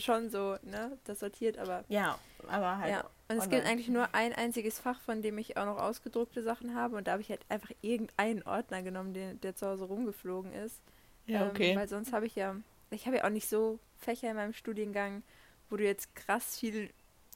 schon 0.00 0.30
so, 0.30 0.56
ne, 0.62 0.98
das 1.04 1.20
sortiert, 1.20 1.58
aber 1.58 1.84
Ja, 1.88 2.18
aber 2.46 2.78
halt. 2.78 2.90
ja, 2.90 3.00
und 3.28 3.36
es 3.36 3.44
online. 3.44 3.50
gibt 3.50 3.66
eigentlich 3.66 3.88
nur 3.88 4.14
ein 4.14 4.32
einziges 4.32 4.78
Fach, 4.78 5.00
von 5.00 5.22
dem 5.22 5.38
ich 5.38 5.56
auch 5.56 5.66
noch 5.66 5.78
ausgedruckte 5.78 6.42
Sachen 6.42 6.74
habe. 6.74 6.96
Und 6.96 7.06
da 7.08 7.12
habe 7.12 7.22
ich 7.22 7.30
halt 7.30 7.40
einfach 7.48 7.70
irgendeinen 7.82 8.42
Ordner 8.42 8.82
genommen, 8.82 9.14
der, 9.14 9.34
der 9.34 9.54
zu 9.56 9.66
Hause 9.66 9.84
rumgeflogen 9.84 10.52
ist. 10.52 10.80
Ja, 11.26 11.46
Ähm, 11.50 11.50
okay. 11.50 11.74
weil 11.74 11.88
sonst 11.88 12.12
habe 12.12 12.26
ich 12.26 12.34
ja, 12.36 12.56
ich 12.90 13.06
habe 13.06 13.16
ja 13.18 13.24
auch 13.24 13.30
nicht 13.30 13.48
so 13.48 13.78
Fächer 13.98 14.30
in 14.30 14.36
meinem 14.36 14.52
Studiengang, 14.52 15.22
wo 15.70 15.76
du 15.76 15.84
jetzt 15.84 16.14
krass 16.14 16.58
viel 16.58 16.90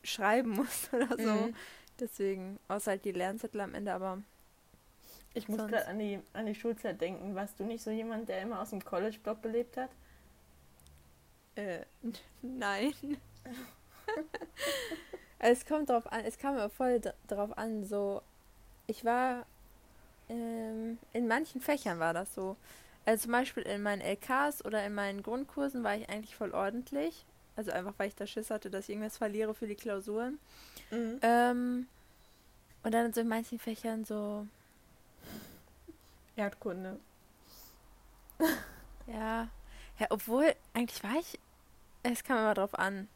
schreiben 0.05 0.51
musst 0.57 0.93
oder 0.93 1.19
so. 1.19 1.51
Mhm. 1.51 1.55
Deswegen, 2.01 2.59
außer 2.69 2.93
halt 2.93 3.05
die 3.05 3.13
Lernzettel 3.13 3.61
am 3.61 3.75
Ende, 3.75 3.93
aber 3.93 4.23
Ich 5.35 5.49
muss 5.49 5.67
gerade 5.67 5.87
an 5.87 5.99
die, 5.99 6.21
an 6.35 6.45
die 6.47 6.55
Schulzeit 6.55 7.01
denken. 7.01 7.35
Warst 7.35 7.59
du 7.59 7.65
nicht 7.65 7.83
so 7.83 7.91
jemand, 7.91 8.29
der 8.29 8.43
immer 8.43 8.61
aus 8.61 8.71
dem 8.71 8.85
College-Block 8.85 9.41
belebt 9.43 9.77
hat? 9.79 9.91
Äh, 11.59 11.85
nein. 12.43 12.95
es 15.39 15.67
kommt 15.67 15.91
drauf 15.91 16.11
an, 16.11 16.25
es 16.25 16.39
kam 16.39 16.55
mir 16.55 16.71
voll 16.71 17.01
drauf 17.27 17.57
an, 17.57 17.85
so, 17.85 18.23
ich 18.87 19.05
war, 19.05 19.47
ähm, 20.29 20.99
in 21.13 21.29
manchen 21.29 21.61
Fächern 21.61 21.99
war 21.99 22.15
das 22.15 22.35
so. 22.35 22.57
Also 23.05 23.25
zum 23.25 23.33
Beispiel 23.33 23.63
in 23.63 23.83
meinen 23.83 24.03
LKs 24.03 24.65
oder 24.65 24.85
in 24.85 24.95
meinen 24.95 25.23
Grundkursen 25.23 25.83
war 25.83 25.97
ich 25.97 26.09
eigentlich 26.11 26.37
voll 26.37 26.53
ordentlich. 26.53 27.25
Also 27.57 27.73
einfach, 27.73 27.95
weil 27.97 28.09
ich 28.09 28.15
da 28.15 28.27
Schiss 28.27 28.51
hatte, 28.51 28.71
dass 28.71 28.85
ich 28.85 28.91
irgendwas 28.91 29.17
verliere 29.17 29.55
für 29.55 29.67
die 29.67 29.75
Klausuren. 29.75 30.39
Mhm. 30.91 31.19
Ähm, 31.23 31.89
und 32.83 32.93
dann 32.93 33.13
so 33.13 33.23
in 33.23 33.29
manchen 33.29 33.59
Fächern 33.59 34.05
so, 34.05 34.47
Erdkunde. 36.37 37.01
ja, 39.07 39.49
ja, 39.99 40.07
obwohl, 40.11 40.55
eigentlich 40.73 41.03
war 41.03 41.19
ich, 41.19 41.39
es 42.13 42.25
kam 42.25 42.39
immer 42.39 42.55
drauf 42.55 42.75
an. 42.79 43.09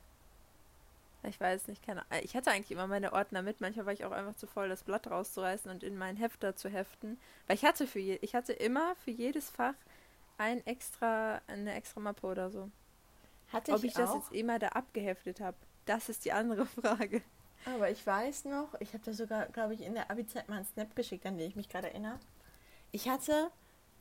Ich 1.25 1.41
weiß 1.41 1.69
nicht, 1.69 1.85
keine 1.87 2.01
Ahnung. 2.11 2.25
Ich 2.25 2.35
hatte 2.35 2.51
eigentlich 2.51 2.73
immer 2.73 2.89
meine 2.89 3.13
Ordner 3.13 3.43
mit. 3.43 3.61
Manchmal 3.61 3.87
war 3.87 3.93
ich 3.93 4.05
auch 4.05 4.11
einfach 4.11 4.35
zu 4.35 4.47
voll, 4.47 4.69
das 4.69 4.83
Blatt 4.83 5.09
rauszureißen 5.09 5.71
und 5.71 5.85
in 5.85 5.97
meinen 5.97 6.17
Hefter 6.17 6.57
zu 6.57 6.69
heften. 6.69 7.19
Weil 7.47 7.57
ich 7.57 7.65
hatte 7.65 7.87
für 7.87 8.01
je 8.01 8.19
ich 8.23 8.35
hatte 8.35 8.53
immer 8.53 8.97
für 8.97 9.13
jedes 9.13 9.49
Fach 9.49 9.75
ein 10.39 10.67
extra, 10.67 11.41
eine 11.47 11.75
extra 11.75 12.01
Mappe 12.01 12.27
oder 12.27 12.51
so. 12.51 12.71
Hatte 13.53 13.73
Ob 13.73 13.79
ich, 13.79 13.87
ich 13.87 13.95
das 13.95 14.15
jetzt 14.15 14.33
immer 14.33 14.59
da 14.59 14.69
abgeheftet 14.69 15.41
habe, 15.41 15.57
das 15.87 16.09
ist 16.09 16.25
die 16.25 16.33
andere 16.33 16.67
Frage. 16.83 17.23
Aber 17.65 17.91
ich 17.91 18.05
weiß 18.05 18.47
noch, 18.47 18.75
ich 18.81 18.93
habe 18.93 19.05
da 19.05 19.13
sogar, 19.13 19.47
glaube 19.47 19.75
ich, 19.75 19.83
in 19.83 19.95
der 19.95 20.11
Abi-Zeit 20.11 20.49
mal 20.49 20.57
einen 20.57 20.67
Snap 20.67 20.97
geschickt, 20.97 21.25
an 21.27 21.39
den 21.39 21.49
ich 21.49 21.55
mich 21.55 21.69
gerade 21.69 21.91
erinnere. 21.91 22.19
Ich 22.91 23.09
hatte 23.09 23.51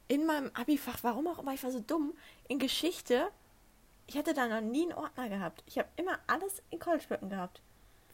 in 0.08 0.26
meinem 0.26 0.50
Abi-Fach, 0.56 1.00
warum 1.04 1.28
auch 1.28 1.38
immer, 1.40 1.54
ich 1.54 1.64
war 1.64 1.72
so 1.72 1.80
dumm, 1.80 2.14
in 2.48 2.58
Geschichte, 2.58 3.30
ich 4.08 4.18
hatte 4.18 4.34
da 4.34 4.48
noch 4.48 4.62
nie 4.62 4.84
einen 4.84 4.94
Ordner 4.94 5.30
gehabt. 5.30 5.64
Ich 5.66 5.78
habe 5.78 5.88
immer 5.96 6.20
alles 6.28 6.62
in 6.70 6.80
Goldstücken 6.80 7.30
gehabt. 7.30 7.62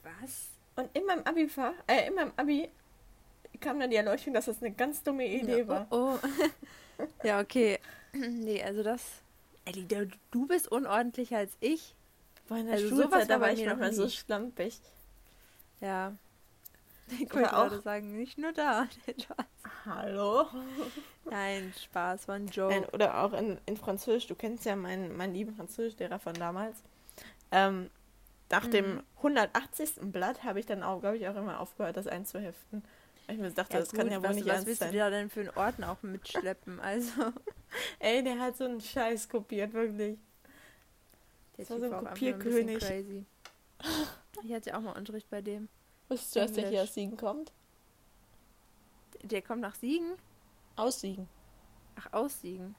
Was? 0.04 0.50
Und 0.76 0.96
in 0.96 1.06
meinem 1.06 1.24
Abi-Fach, 1.24 1.74
äh, 1.88 2.08
in 2.08 2.16
meinem 2.16 2.32
Abi 2.36 2.70
kam 3.60 3.80
dann 3.80 3.90
die 3.90 3.96
Erleuchtung, 3.96 4.34
dass 4.34 4.46
das 4.46 4.62
eine 4.62 4.72
ganz 4.72 5.02
dumme 5.04 5.26
Idee 5.26 5.60
ja, 5.60 5.68
war. 5.68 5.88
Oh, 5.90 6.20
oh. 6.22 7.04
ja, 7.24 7.40
okay. 7.40 7.80
nee, 8.14 8.62
also 8.64 8.84
das. 8.84 9.04
Elli, 9.66 9.86
du, 9.86 10.08
du 10.32 10.48
bist 10.48 10.72
unordentlicher 10.72 11.38
als 11.38 11.52
ich. 11.60 11.96
Boah, 12.48 12.58
in 12.58 12.68
der 12.68 12.76
Also 12.76 12.90
Schulzeit, 12.90 13.30
da 13.30 13.42
war 13.42 13.52
ich 13.52 13.60
noch 13.60 13.78
manchmal 13.78 13.94
so 13.94 14.10
schlampig. 14.10 14.80
Ja. 15.82 16.16
Ich 17.20 17.34
wollte 17.34 17.56
auch- 17.56 17.82
sagen, 17.84 18.16
nicht 18.18 18.38
nur 18.38 18.52
da. 18.54 18.88
Hallo? 19.86 20.46
Nein, 21.30 21.74
Spaß, 21.82 22.28
war 22.28 22.36
ein 22.36 22.48
Joke. 22.48 22.74
Nein, 22.74 22.86
oder 22.94 23.22
auch 23.24 23.34
in, 23.34 23.58
in 23.66 23.78
Französisch. 23.78 24.28
Du 24.28 24.36
kennst 24.36 24.66
ja 24.66 24.76
meinen, 24.76 25.16
meinen 25.16 25.34
lieben 25.34 25.56
Französischlehrer 25.56 26.20
von 26.20 26.34
damals. 26.34 26.84
Ähm, 27.52 27.90
nach 28.50 28.66
Mhm. 28.66 28.72
dem 28.72 29.04
180. 29.18 30.12
Blatt 30.12 30.44
habe 30.44 30.60
ich 30.60 30.66
dann 30.66 30.84
auch, 30.84 31.00
glaube 31.02 31.18
ich, 31.18 31.28
auch 31.28 31.36
immer 31.36 31.60
aufgehört, 31.60 31.98
das 31.98 32.08
einzuheften. 32.08 32.84
Ich 33.30 33.38
mir 33.38 33.52
dachte, 33.52 33.74
ja, 33.74 33.80
das 33.80 33.92
kann 33.92 34.04
gut, 34.04 34.12
ja 34.12 34.18
wohl 34.22 34.30
was, 34.30 34.36
nicht 34.36 34.46
was 34.48 34.54
ernst 34.54 34.68
willst 34.68 34.82
du 34.82 34.86
sein. 34.86 34.94
dir 34.94 35.04
da 35.04 35.10
denn 35.10 35.30
für 35.30 35.42
einen 35.42 35.50
Ordner 35.50 35.92
auch 35.92 36.02
mitschleppen? 36.02 36.80
Also, 36.80 37.12
Ey, 38.00 38.24
der 38.24 38.40
hat 38.40 38.56
so 38.56 38.64
einen 38.64 38.80
Scheiß 38.80 39.28
kopiert, 39.28 39.74
wirklich. 39.74 40.18
der 41.58 41.66
Das 41.66 41.70
war 41.72 41.80
so 41.90 41.94
ein 41.94 42.06
Kopierkönig. 42.06 42.84
Ich 44.44 44.54
hatte 44.54 44.70
ja 44.70 44.78
auch 44.78 44.82
mal 44.82 44.94
Unterricht 44.98 45.30
bei 45.30 45.42
dem. 45.42 45.68
Wusstest 46.10 46.36
du, 46.36 46.40
dass 46.42 46.52
der 46.54 46.70
hier 46.70 46.84
aus 46.84 46.94
Siegen 46.94 47.18
kommt? 47.18 47.52
Der 49.24 49.42
kommt 49.42 49.62
nach 49.62 49.76
Siegen? 49.76 50.14
Aus 50.76 51.02
Siegen. 51.02 51.28
Ach, 52.00 52.14
aus 52.14 52.42
Siegen. 52.42 52.76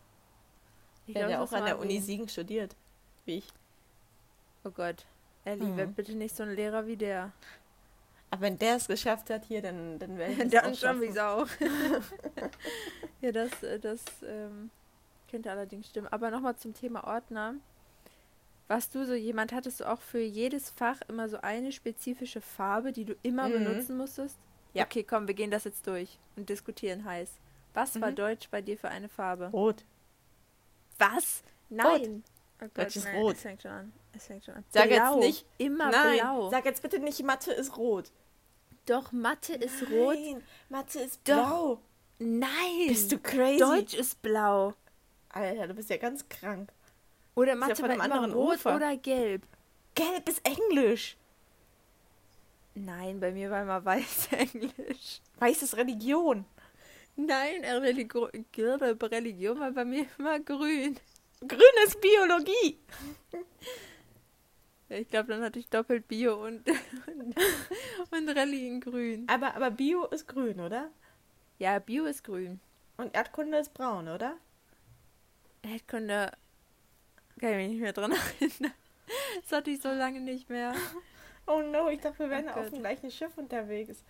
Ich 1.06 1.14
Der 1.14 1.24
hat 1.24 1.28
glaub, 1.30 1.38
ja 1.38 1.40
das 1.44 1.52
auch 1.52 1.56
an 1.58 1.64
der 1.66 1.78
Uni 1.78 1.88
wegen- 1.94 2.02
Siegen 2.02 2.28
studiert. 2.28 2.76
Wie 3.24 3.38
ich. 3.38 3.48
Oh 4.64 4.70
Gott. 4.70 5.04
Elli, 5.44 5.64
Mhm. 5.64 5.76
werd 5.76 5.96
bitte 5.96 6.12
nicht 6.14 6.34
so 6.36 6.42
ein 6.42 6.54
Lehrer 6.54 6.86
wie 6.86 6.96
der. 6.96 7.32
Aber 8.30 8.42
wenn 8.42 8.58
der 8.58 8.76
es 8.76 8.86
geschafft 8.86 9.30
hat 9.30 9.44
hier, 9.46 9.62
dann, 9.62 9.98
dann 9.98 10.18
werde 10.18 10.32
ich 10.34 10.38
es 10.46 10.50
Dann 10.52 10.72
auch 10.72 10.78
schon 10.78 11.00
wie 11.00 11.12
schaffen. 11.12 11.48
Sau. 11.58 11.66
ja, 13.22 13.32
das, 13.32 13.62
äh, 13.62 13.78
das 13.80 14.02
ähm, 14.22 14.70
könnte 15.30 15.50
allerdings 15.50 15.88
stimmen. 15.88 16.08
Aber 16.08 16.30
nochmal 16.30 16.56
zum 16.56 16.74
Thema 16.74 17.04
Ordner. 17.04 17.54
Warst 18.68 18.94
du 18.94 19.04
so 19.06 19.14
jemand, 19.14 19.52
hattest 19.52 19.80
du 19.80 19.84
auch 19.90 20.00
für 20.00 20.20
jedes 20.20 20.68
Fach 20.70 21.00
immer 21.08 21.28
so 21.28 21.38
eine 21.40 21.72
spezifische 21.72 22.40
Farbe, 22.40 22.92
die 22.92 23.04
du 23.06 23.14
immer 23.22 23.48
Mhm. 23.48 23.52
benutzen 23.64 23.96
musstest? 23.96 24.36
Ja. 24.74 24.84
Okay, 24.84 25.02
komm, 25.02 25.26
wir 25.26 25.34
gehen 25.34 25.50
das 25.50 25.64
jetzt 25.64 25.86
durch 25.86 26.18
und 26.36 26.48
diskutieren 26.50 27.04
heiß. 27.04 27.30
Was 27.74 27.98
war 28.00 28.10
Mhm. 28.10 28.16
Deutsch 28.16 28.48
bei 28.50 28.60
dir 28.60 28.76
für 28.76 28.88
eine 28.88 29.08
Farbe? 29.08 29.46
Rot. 29.48 29.84
Was? 30.98 31.42
Nein. 31.70 32.24
Oh 32.60 32.64
Gott, 32.74 32.78
Deutsch 32.86 32.96
ist 32.96 33.04
nein, 33.06 33.16
rot. 33.16 33.36
Es 33.36 33.42
fängt 33.42 33.62
schon 33.62 33.70
an. 33.70 33.92
Es 34.12 34.26
fängt 34.26 34.44
schon 34.44 34.54
an. 34.54 34.64
Sag 34.70 34.90
jetzt 34.90 34.98
blau. 34.98 35.18
nicht- 35.20 35.46
Immer 35.58 35.90
Nein, 35.90 36.18
blau. 36.18 36.50
sag 36.50 36.64
jetzt 36.64 36.82
bitte 36.82 36.98
nicht, 36.98 37.22
Mathe 37.22 37.52
ist 37.52 37.76
rot. 37.76 38.10
Doch, 38.86 39.12
Mathe 39.12 39.54
ist 39.54 39.82
rot. 39.90 40.16
Nein, 40.16 40.42
Mathe 40.68 41.00
ist 41.00 41.20
Doch. 41.24 41.34
blau. 41.34 41.80
Nein. 42.18 42.88
Bist 42.88 43.12
du 43.12 43.18
crazy? 43.18 43.58
Deutsch 43.60 43.94
ist 43.94 44.20
blau. 44.22 44.74
Alter, 45.30 45.68
du 45.68 45.74
bist 45.74 45.88
ja 45.90 45.98
ganz 45.98 46.28
krank. 46.28 46.70
Oder 47.38 47.50
ja 47.52 47.56
Mathe 47.56 47.76
von 47.76 47.84
war 47.84 47.90
einem 47.92 48.00
anderen 48.00 48.32
rot 48.32 48.56
Ufer. 48.56 48.74
oder 48.74 48.96
gelb. 48.96 49.42
Gelb 49.94 50.28
ist 50.28 50.42
Englisch. 50.44 51.16
Nein, 52.74 53.20
bei 53.20 53.30
mir 53.30 53.48
war 53.48 53.62
immer 53.62 53.84
weiß 53.84 54.28
Englisch. 54.32 55.20
Weiß 55.38 55.62
ist 55.62 55.76
Religion. 55.76 56.44
Nein, 57.14 57.62
äh, 57.62 57.74
Religion, 57.74 58.28
Religion 58.56 59.60
war 59.60 59.70
bei 59.70 59.84
mir 59.84 60.06
immer 60.18 60.40
grün. 60.40 60.98
Grün 61.46 61.84
ist 61.84 62.00
Biologie. 62.00 62.80
Ja, 64.88 64.96
Ich 64.96 65.08
glaube, 65.08 65.28
dann 65.28 65.42
hatte 65.42 65.60
ich 65.60 65.68
doppelt 65.68 66.08
Bio 66.08 66.44
und, 66.44 66.66
und, 67.06 67.36
und 68.10 68.28
Rallye 68.36 68.66
in 68.66 68.80
grün. 68.80 69.28
Aber, 69.28 69.54
aber 69.54 69.70
Bio 69.70 70.06
ist 70.06 70.26
grün, 70.26 70.58
oder? 70.60 70.90
Ja, 71.58 71.78
Bio 71.78 72.04
ist 72.06 72.24
grün. 72.24 72.58
Und 72.96 73.14
Erdkunde 73.14 73.58
ist 73.58 73.74
braun, 73.74 74.08
oder? 74.08 74.36
Erdkunde 75.62 76.32
kann 77.38 77.50
ich 77.52 77.56
mich 77.56 77.68
nicht 77.68 77.80
mehr 77.80 77.92
dran 77.92 78.12
erinnern. 78.40 78.72
Das 79.42 79.52
hatte 79.52 79.70
ich 79.70 79.80
so 79.80 79.90
lange 79.90 80.20
nicht 80.20 80.48
mehr. 80.50 80.74
Oh 81.50 81.62
no, 81.62 81.88
ich 81.88 82.02
dachte, 82.02 82.18
wir 82.18 82.28
wären 82.28 82.44
Oh 82.54 82.60
auf 82.60 82.68
dem 82.68 82.80
gleichen 82.80 83.10
Schiff 83.10 83.38
unterwegs. 83.38 84.04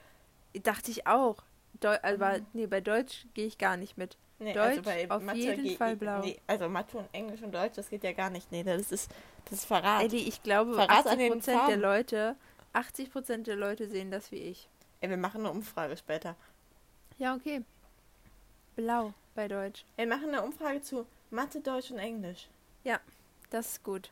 Dachte 0.64 0.90
ich 0.90 1.06
auch. 1.06 1.44
Deu 1.80 1.96
aber 2.02 2.40
nee, 2.52 2.66
bei 2.66 2.80
Deutsch 2.80 3.26
gehe 3.34 3.46
ich 3.46 3.58
gar 3.58 3.76
nicht 3.76 3.96
mit. 3.96 4.16
Nee, 4.40 4.54
Deutsch 4.54 4.80
auf 5.08 5.34
jeden 5.36 5.62
geh- 5.62 5.76
Fall 5.76 5.94
blau. 5.94 6.18
Nee, 6.18 6.40
also 6.48 6.68
Mathe 6.68 6.98
und 6.98 7.08
Englisch 7.12 7.40
und 7.42 7.52
Deutsch, 7.54 7.76
das 7.76 7.90
geht 7.90 8.02
ja 8.02 8.10
gar 8.10 8.30
nicht. 8.30 8.50
Nee, 8.50 8.64
das 8.64 8.90
ist, 8.90 9.12
das 9.44 9.60
ist 9.60 9.64
Verrat. 9.66 10.02
Elli, 10.02 10.16
ich 10.26 10.42
glaube, 10.42 10.74
Verrat 10.74 11.06
an 11.06 11.20
80% 11.20 11.44
den 11.44 11.66
der. 11.68 11.76
Leute, 11.76 12.34
80% 12.74 13.44
der 13.44 13.54
Leute 13.54 13.86
sehen 13.88 14.10
das 14.10 14.32
wie 14.32 14.38
ich. 14.42 14.68
Ey, 15.00 15.08
wir 15.08 15.16
machen 15.16 15.42
eine 15.42 15.52
Umfrage 15.52 15.96
später. 15.96 16.34
Ja, 17.18 17.36
okay. 17.36 17.62
Blau 18.74 19.14
bei 19.36 19.46
Deutsch. 19.46 19.84
Wir 19.94 20.08
machen 20.08 20.28
eine 20.30 20.42
Umfrage 20.42 20.82
zu 20.82 21.06
Mathe, 21.30 21.60
Deutsch 21.60 21.92
und 21.92 21.98
Englisch. 21.98 22.48
Das 23.50 23.66
ist 23.72 23.84
gut. 23.84 24.10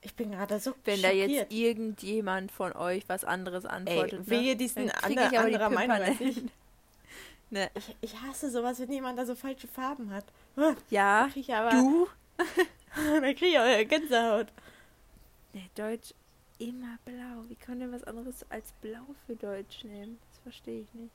Ich 0.00 0.14
bin 0.14 0.30
gerade 0.30 0.60
so 0.60 0.74
Wenn 0.84 1.02
da 1.02 1.08
schockiert. 1.08 1.30
jetzt 1.30 1.52
irgendjemand 1.52 2.52
von 2.52 2.72
euch 2.74 3.08
was 3.08 3.24
anderes 3.24 3.64
antwortet. 3.66 4.20
Ey, 4.26 4.30
wehe 4.30 4.56
diesen 4.56 4.84
ne? 4.84 4.92
Dann 4.92 5.00
krieg 5.02 5.18
ander, 5.18 5.30
die 5.30 5.38
anderer 5.38 5.70
Meinung 5.70 5.96
als 5.96 6.20
ich. 6.20 6.42
Ne, 7.50 7.70
ich. 7.74 7.96
Ich 8.02 8.20
hasse 8.20 8.50
sowas, 8.50 8.78
wenn 8.78 8.92
jemand 8.92 9.18
da 9.18 9.24
so 9.24 9.34
falsche 9.34 9.68
Farben 9.68 10.10
hat. 10.10 10.26
ja, 10.90 11.30
Da 11.46 11.58
aber, 11.60 11.70
du? 11.70 12.06
da 13.22 13.32
krieg 13.32 13.42
ich 13.42 13.58
aber 13.58 13.84
Gänsehaut. 13.86 14.48
Ne, 15.54 15.62
Deutsch 15.74 16.12
immer 16.58 16.98
blau. 17.06 17.44
Wie 17.48 17.54
kann 17.54 17.80
denn 17.80 17.90
was 17.90 18.04
anderes 18.04 18.44
als 18.50 18.72
blau 18.82 19.00
für 19.26 19.34
Deutsch 19.34 19.82
nehmen? 19.84 20.18
Das 20.30 20.40
verstehe 20.42 20.82
ich 20.82 20.92
nicht. 20.92 21.12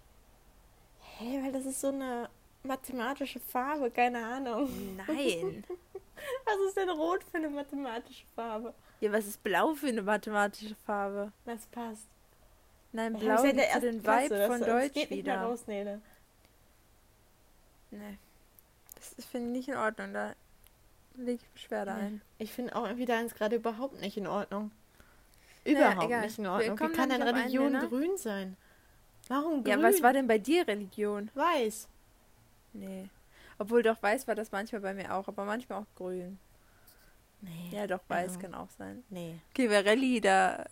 Hey, 1.18 1.40
weil 1.44 1.52
das 1.52 1.68
ist 1.68 1.82
so 1.82 1.90
eine 1.90 2.28
mathematische 2.64 3.40
Farbe, 3.40 3.92
keine 3.92 4.26
Ahnung. 4.26 4.72
Nein. 5.08 5.64
Was 6.46 6.68
ist 6.68 6.78
denn 6.78 6.90
rot 6.90 7.24
für 7.24 7.38
eine 7.38 7.50
mathematische 7.50 8.26
Farbe? 8.36 8.74
ja, 9.00 9.12
was 9.12 9.26
ist 9.28 9.44
blau 9.44 9.74
für 9.74 9.88
eine 9.88 10.02
mathematische 10.02 10.76
Farbe? 10.86 11.32
Das 11.46 11.66
passt. 11.68 12.08
Nein, 12.94 13.14
blau 13.18 13.34
hab's 13.34 13.44
ja 13.44 13.52
der 13.54 13.68
ersten 13.70 13.82
den 13.92 14.04
Klasse, 14.04 14.24
Vibe 14.26 14.36
das- 14.38 14.48
von 14.48 14.60
das 14.62 14.70
Deutsch 14.70 14.94
geht 14.94 15.10
nicht 15.12 15.20
wieder. 15.26 15.42
raus, 15.42 15.68
Nele. 15.68 16.00
Nee. 17.92 18.18
Das 18.96 19.14
ist- 19.14 19.28
finde 19.28 19.48
ich 19.50 19.54
nicht 19.68 19.70
in 19.70 19.76
Ordnung. 19.76 20.14
Da 20.14 20.34
lege 21.16 21.42
ich 21.44 21.50
Beschwerde 21.50 21.92
ein. 21.94 22.22
Ich 22.38 22.52
finde 22.54 22.76
auch 22.76 22.86
irgendwie 22.86 23.06
deins 23.06 23.34
gerade 23.36 23.56
überhaupt 23.58 24.00
nicht 24.00 24.18
in 24.18 24.28
Ordnung. 24.28 24.72
Naja, 25.66 25.92
Überhaupt 25.92 26.06
egal. 26.08 26.22
nicht 26.22 26.40
in 26.40 26.48
Ordnung. 26.48 26.80
Wie 26.80 26.94
kann 26.96 27.10
denn 27.10 27.20
nicht 27.20 27.28
einen 27.28 27.36
Religion 27.38 27.72
Nenner? 27.72 27.88
grün 27.88 28.18
sein? 28.18 28.58
Warum 29.28 29.64
grün? 29.64 29.72
Ja, 29.72 29.82
was 29.82 30.02
war 30.02 30.14
denn 30.14 30.28
bei 30.28 30.38
dir 30.38 30.68
Religion? 30.68 31.30
Weiß. 31.34 31.88
Nee. 32.74 33.10
Obwohl 33.64 33.82
doch 33.82 34.04
weiß 34.04 34.28
war 34.28 34.36
das 34.36 34.52
manchmal 34.52 34.82
bei 34.82 34.94
mir 34.94 35.14
auch, 35.14 35.26
aber 35.30 35.46
manchmal 35.46 35.80
auch 35.80 35.96
grün. 35.96 36.38
Nee. 37.40 37.70
Ja, 37.72 37.88
doch 37.88 38.02
weiß 38.10 38.34
Ja. 38.34 38.42
kann 38.42 38.54
auch 38.56 38.70
sein. 38.78 39.06
Nee. 39.10 39.40
Okay, 39.52 39.70
bei 39.70 39.80
Rallye, 39.80 40.20
da 40.20 40.66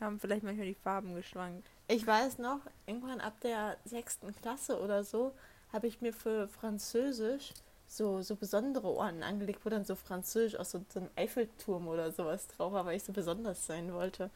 haben 0.00 0.20
vielleicht 0.20 0.44
manchmal 0.44 0.66
die 0.66 0.76
Farben 0.76 1.16
geschwankt. 1.16 1.66
Ich 1.88 2.06
weiß 2.06 2.38
noch, 2.38 2.60
irgendwann 2.86 3.20
ab 3.20 3.40
der 3.40 3.76
sechsten 3.84 4.32
Klasse 4.36 4.80
oder 4.80 5.02
so, 5.02 5.32
habe 5.72 5.88
ich 5.88 6.00
mir 6.00 6.12
für 6.12 6.46
Französisch 6.46 7.54
so, 7.88 8.22
so 8.22 8.36
besondere 8.36 8.86
Orden 8.86 9.24
angelegt, 9.24 9.64
wo 9.64 9.68
dann 9.68 9.84
so 9.84 9.96
Französisch 9.96 10.60
aus 10.60 10.70
so, 10.70 10.84
so 10.90 11.00
einem 11.00 11.10
Eiffelturm 11.16 11.88
oder 11.88 12.12
sowas 12.12 12.46
drauf 12.46 12.72
war, 12.72 12.86
weil 12.86 12.98
ich 12.98 13.02
so 13.02 13.12
besonders 13.12 13.66
sein 13.66 13.92
wollte. 13.92 14.30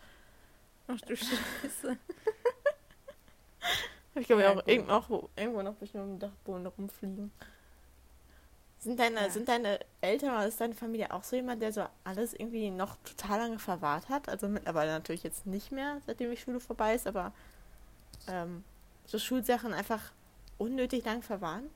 Ach 0.89 1.01
du 1.03 1.17
Scheiße. 1.17 1.97
Ich 4.15 4.27
glaube 4.27 4.43
Ja, 4.43 4.51
auch 4.53 4.57
gut. 4.57 4.69
irgendwo 4.69 4.93
noch, 4.93 5.31
irgendwo 5.37 5.63
noch 5.63 5.75
bestimmt 5.75 6.05
am 6.05 6.19
Dachboden 6.19 6.67
rumfliegen. 6.67 7.33
Sind 8.79 9.01
deine, 9.01 9.21
Ja. 9.23 9.31
sind 9.31 9.49
deine 9.49 9.81
Eltern 10.03 10.31
oder 10.31 10.47
ist 10.47 10.61
deine 10.61 10.75
Familie 10.75 11.13
auch 11.13 11.25
so 11.25 11.37
jemand, 11.37 11.63
der 11.63 11.73
so 11.73 11.87
alles 12.05 12.35
irgendwie 12.35 12.71
noch 12.71 12.97
total 13.03 13.41
lange 13.41 13.59
verwahrt 13.59 14.09
hat? 14.09 14.29
Also 14.29 14.47
mittlerweile 14.47 14.93
natürlich 14.93 15.23
jetzt 15.23 15.47
nicht 15.47 15.73
mehr, 15.73 16.01
seitdem 16.07 16.31
die 16.31 16.37
Schule 16.37 16.61
vorbei 16.61 16.95
ist, 16.95 17.07
aber 17.07 17.33
ähm, 18.29 18.63
so 19.07 19.19
Schulsachen 19.19 19.73
einfach 19.73 20.13
unnötig 20.59 21.05
lang 21.05 21.23
verwahren? 21.23 21.71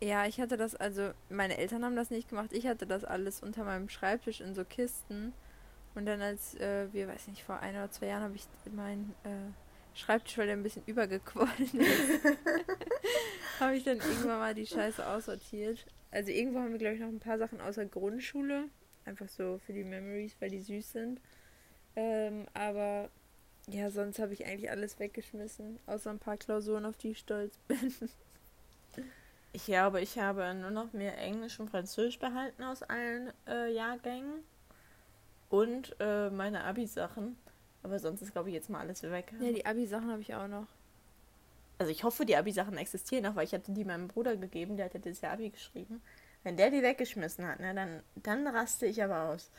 Ja, 0.00 0.26
ich 0.26 0.40
hatte 0.40 0.56
das, 0.56 0.74
also 0.74 1.12
meine 1.28 1.58
Eltern 1.58 1.84
haben 1.84 1.94
das 1.96 2.10
nicht 2.10 2.28
gemacht. 2.30 2.52
Ich 2.52 2.66
hatte 2.66 2.86
das 2.86 3.04
alles 3.04 3.40
unter 3.42 3.62
meinem 3.62 3.88
Schreibtisch 3.88 4.40
in 4.40 4.54
so 4.54 4.64
Kisten. 4.64 5.32
Und 5.94 6.06
dann 6.06 6.20
als 6.22 6.54
äh, 6.56 6.92
wir, 6.92 7.06
weiß 7.06 7.28
nicht, 7.28 7.44
vor 7.44 7.60
ein 7.60 7.74
oder 7.76 7.90
zwei 7.90 8.06
Jahren 8.06 8.22
habe 8.22 8.34
ich 8.34 8.46
meinen 8.72 9.14
äh, 9.24 9.28
Schreibtisch, 9.94 10.38
weil 10.38 10.46
der 10.46 10.56
ein 10.56 10.62
bisschen 10.62 10.84
übergequollen 10.86 11.80
ist, 11.80 12.24
habe 13.60 13.76
ich 13.76 13.84
dann 13.84 13.98
irgendwann 13.98 14.38
mal 14.38 14.54
die 14.54 14.66
Scheiße 14.66 15.06
aussortiert. 15.06 15.84
Also 16.10 16.30
irgendwo 16.30 16.60
haben 16.60 16.72
wir, 16.72 16.78
glaube 16.78 16.94
ich, 16.94 17.00
noch 17.00 17.08
ein 17.08 17.20
paar 17.20 17.38
Sachen 17.38 17.60
außer 17.60 17.84
Grundschule. 17.86 18.68
Einfach 19.04 19.28
so 19.28 19.58
für 19.66 19.72
die 19.72 19.84
Memories, 19.84 20.36
weil 20.40 20.50
die 20.50 20.60
süß 20.60 20.92
sind. 20.92 21.20
Ähm, 21.96 22.46
aber 22.54 23.10
ja, 23.68 23.90
sonst 23.90 24.18
habe 24.18 24.32
ich 24.32 24.46
eigentlich 24.46 24.70
alles 24.70 24.98
weggeschmissen. 24.98 25.78
Außer 25.86 26.10
ein 26.10 26.18
paar 26.18 26.36
Klausuren, 26.36 26.84
auf 26.84 26.96
die 26.96 27.10
ich 27.10 27.18
stolz 27.18 27.58
bin. 27.68 27.94
Ich 29.54 29.66
glaube, 29.66 30.00
ich 30.00 30.18
habe 30.18 30.54
nur 30.54 30.70
noch 30.70 30.94
mehr 30.94 31.18
Englisch 31.18 31.60
und 31.60 31.68
Französisch 31.68 32.18
behalten 32.18 32.62
aus 32.62 32.82
allen 32.82 33.34
äh, 33.46 33.70
Jahrgängen. 33.70 34.42
Und 35.50 35.94
äh, 36.00 36.30
meine 36.30 36.64
Abi-Sachen. 36.64 37.36
Aber 37.82 37.98
sonst 37.98 38.22
ist, 38.22 38.32
glaube 38.32 38.48
ich, 38.48 38.54
jetzt 38.54 38.70
mal 38.70 38.80
alles 38.80 39.02
weg. 39.02 39.32
Ja, 39.40 39.50
die 39.50 39.66
Abi-Sachen 39.66 40.10
habe 40.10 40.20
ich 40.20 40.34
auch 40.34 40.48
noch. 40.48 40.66
Also 41.78 41.90
ich 41.90 42.04
hoffe, 42.04 42.24
die 42.24 42.36
Abi-Sachen 42.36 42.76
existieren 42.76 43.24
noch, 43.24 43.34
weil 43.34 43.44
ich 43.44 43.52
hatte 43.52 43.72
die 43.72 43.84
meinem 43.84 44.08
Bruder 44.08 44.36
gegeben, 44.36 44.76
der 44.76 44.86
hat 44.86 44.94
ja 44.94 45.00
das 45.00 45.20
Jahr 45.20 45.32
Abi 45.32 45.50
geschrieben. 45.50 46.00
Wenn 46.44 46.56
der 46.56 46.70
die 46.70 46.82
weggeschmissen 46.82 47.46
hat, 47.46 47.60
ne, 47.60 47.74
dann, 47.74 48.02
dann 48.16 48.46
raste 48.46 48.86
ich 48.86 49.02
aber 49.02 49.30
aus. 49.30 49.50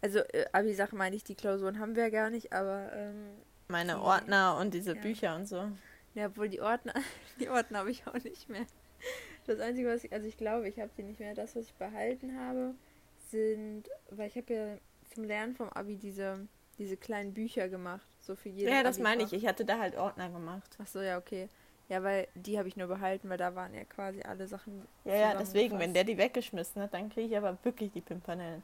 Also 0.00 0.18
äh, 0.18 0.46
Abi-Sachen 0.52 0.98
meine 0.98 1.16
ich, 1.16 1.24
die 1.24 1.34
Klausuren 1.34 1.78
haben 1.78 1.96
wir 1.96 2.04
ja 2.04 2.10
gar 2.10 2.30
nicht, 2.30 2.52
aber 2.52 2.92
ähm, 2.92 3.30
Meine 3.68 4.00
Ordner 4.00 4.56
und 4.60 4.74
diese 4.74 4.94
ja. 4.94 5.00
Bücher 5.00 5.36
und 5.36 5.46
so. 5.46 5.70
Ja, 6.14 6.26
obwohl 6.26 6.48
die 6.48 6.60
Ordner, 6.60 6.94
die 7.40 7.48
Ordner 7.48 7.80
habe 7.80 7.90
ich 7.90 8.06
auch 8.06 8.14
nicht 8.14 8.48
mehr. 8.48 8.66
Das 9.46 9.60
Einzige, 9.60 9.88
was 9.88 10.04
ich, 10.04 10.12
also 10.12 10.26
ich 10.26 10.36
glaube, 10.36 10.68
ich 10.68 10.78
habe 10.78 10.90
die 10.96 11.02
nicht 11.02 11.20
mehr. 11.20 11.34
Das, 11.34 11.56
was 11.56 11.66
ich 11.66 11.74
behalten 11.74 12.38
habe, 12.38 12.74
sind, 13.30 13.84
weil 14.10 14.28
ich 14.28 14.36
habe 14.36 14.52
ja 14.52 14.78
zum 15.14 15.24
Lernen 15.24 15.54
vom 15.54 15.68
Abi 15.70 15.96
diese, 15.96 16.46
diese 16.78 16.96
kleinen 16.96 17.34
Bücher 17.34 17.68
gemacht, 17.68 18.06
so 18.20 18.36
für 18.36 18.48
jeden. 18.48 18.72
Ja, 18.72 18.82
das 18.82 18.98
meine 18.98 19.24
ich. 19.24 19.32
Ich 19.32 19.46
hatte 19.46 19.64
da 19.64 19.78
halt 19.78 19.96
Ordner 19.96 20.28
gemacht. 20.28 20.76
Ach 20.80 20.86
so, 20.86 21.00
ja, 21.00 21.18
okay. 21.18 21.48
Ja, 21.88 22.02
weil 22.02 22.28
die 22.34 22.58
habe 22.58 22.68
ich 22.68 22.76
nur 22.76 22.86
behalten, 22.86 23.28
weil 23.30 23.38
da 23.38 23.54
waren 23.54 23.72
ja 23.74 23.84
quasi 23.84 24.20
alle 24.22 24.46
Sachen. 24.46 24.86
Ja, 25.04 25.14
ja, 25.14 25.34
deswegen, 25.34 25.78
wenn 25.78 25.94
der 25.94 26.04
die 26.04 26.18
weggeschmissen 26.18 26.82
hat, 26.82 26.92
dann 26.92 27.08
kriege 27.08 27.28
ich 27.28 27.36
aber 27.36 27.56
wirklich 27.62 27.90
die 27.92 28.02
Pimpernellen. 28.02 28.62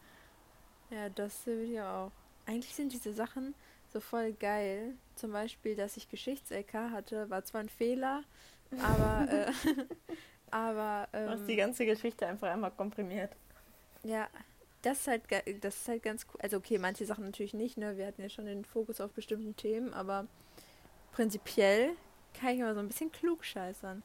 Ja, 0.91 1.09
das 1.09 1.47
will 1.47 1.71
ich 1.73 1.81
auch. 1.81 2.13
Eigentlich 2.47 2.75
sind 2.75 2.93
diese 2.93 3.15
Sachen 3.15 3.55
so 3.93 4.01
voll 4.01 4.33
geil. 4.35 4.95
Zum 5.15 5.33
Beispiel, 5.33 5.75
dass 5.75 5.97
ich 5.97 6.09
Geschichts-LK 6.11 6.75
hatte, 6.91 7.31
war 7.31 7.45
zwar 7.45 7.63
ein 7.63 7.71
Fehler, 7.71 8.25
aber, 8.83 9.33
äh, 9.49 9.53
aber, 10.51 11.09
Du 11.13 11.31
hast 11.31 11.47
die 11.47 11.53
ähm, 11.53 11.59
ganze 11.59 11.87
Geschichte 11.87 12.27
einfach 12.27 12.49
einmal 12.49 12.73
komprimiert. 12.73 13.35
ja, 14.03 14.29
das 14.85 15.01
ist 15.01 15.07
halt, 15.09 15.23
das 15.63 15.77
ist 15.77 15.89
halt 15.89 16.03
ganz 16.03 16.27
cool. 16.33 16.41
Also 16.43 16.59
okay, 16.59 16.79
manche 16.79 17.07
Sachen 17.07 17.25
natürlich 17.25 17.55
nicht, 17.55 17.77
ne? 17.79 17.97
Wir 17.97 18.07
hatten 18.07 18.21
ja 18.23 18.29
schon 18.29 18.47
den 18.47 18.65
Fokus 18.65 19.01
auf 19.01 19.13
bestimmten 19.13 19.57
Themen, 19.57 19.95
aber 19.95 20.27
prinzipiell 21.13 21.97
kann 22.39 22.51
ich 22.51 22.61
immer 22.61 22.75
so 22.75 22.81
ein 22.81 22.89
bisschen 22.89 23.11
klug 23.13 23.45
scheißern. 23.45 24.03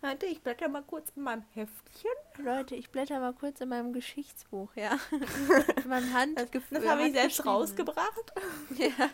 Warte, 0.00 0.26
ich 0.26 0.42
blätter 0.42 0.68
mal 0.68 0.82
kurz 0.82 1.12
in 1.14 1.22
meinem 1.22 1.44
Heftchen. 1.52 2.10
Leute, 2.38 2.74
ich 2.74 2.90
blätter 2.90 3.20
mal 3.20 3.32
kurz 3.34 3.60
in 3.60 3.68
meinem 3.68 3.92
Geschichtsbuch, 3.92 4.74
ja. 4.74 4.98
in 5.82 5.88
meinem 5.88 6.12
Handgefühl. 6.12 6.80
Das 6.80 6.88
habe 6.88 7.06
ich 7.06 7.12
selbst 7.12 7.44
rausgebracht. 7.46 8.32
Ja. 8.76 9.10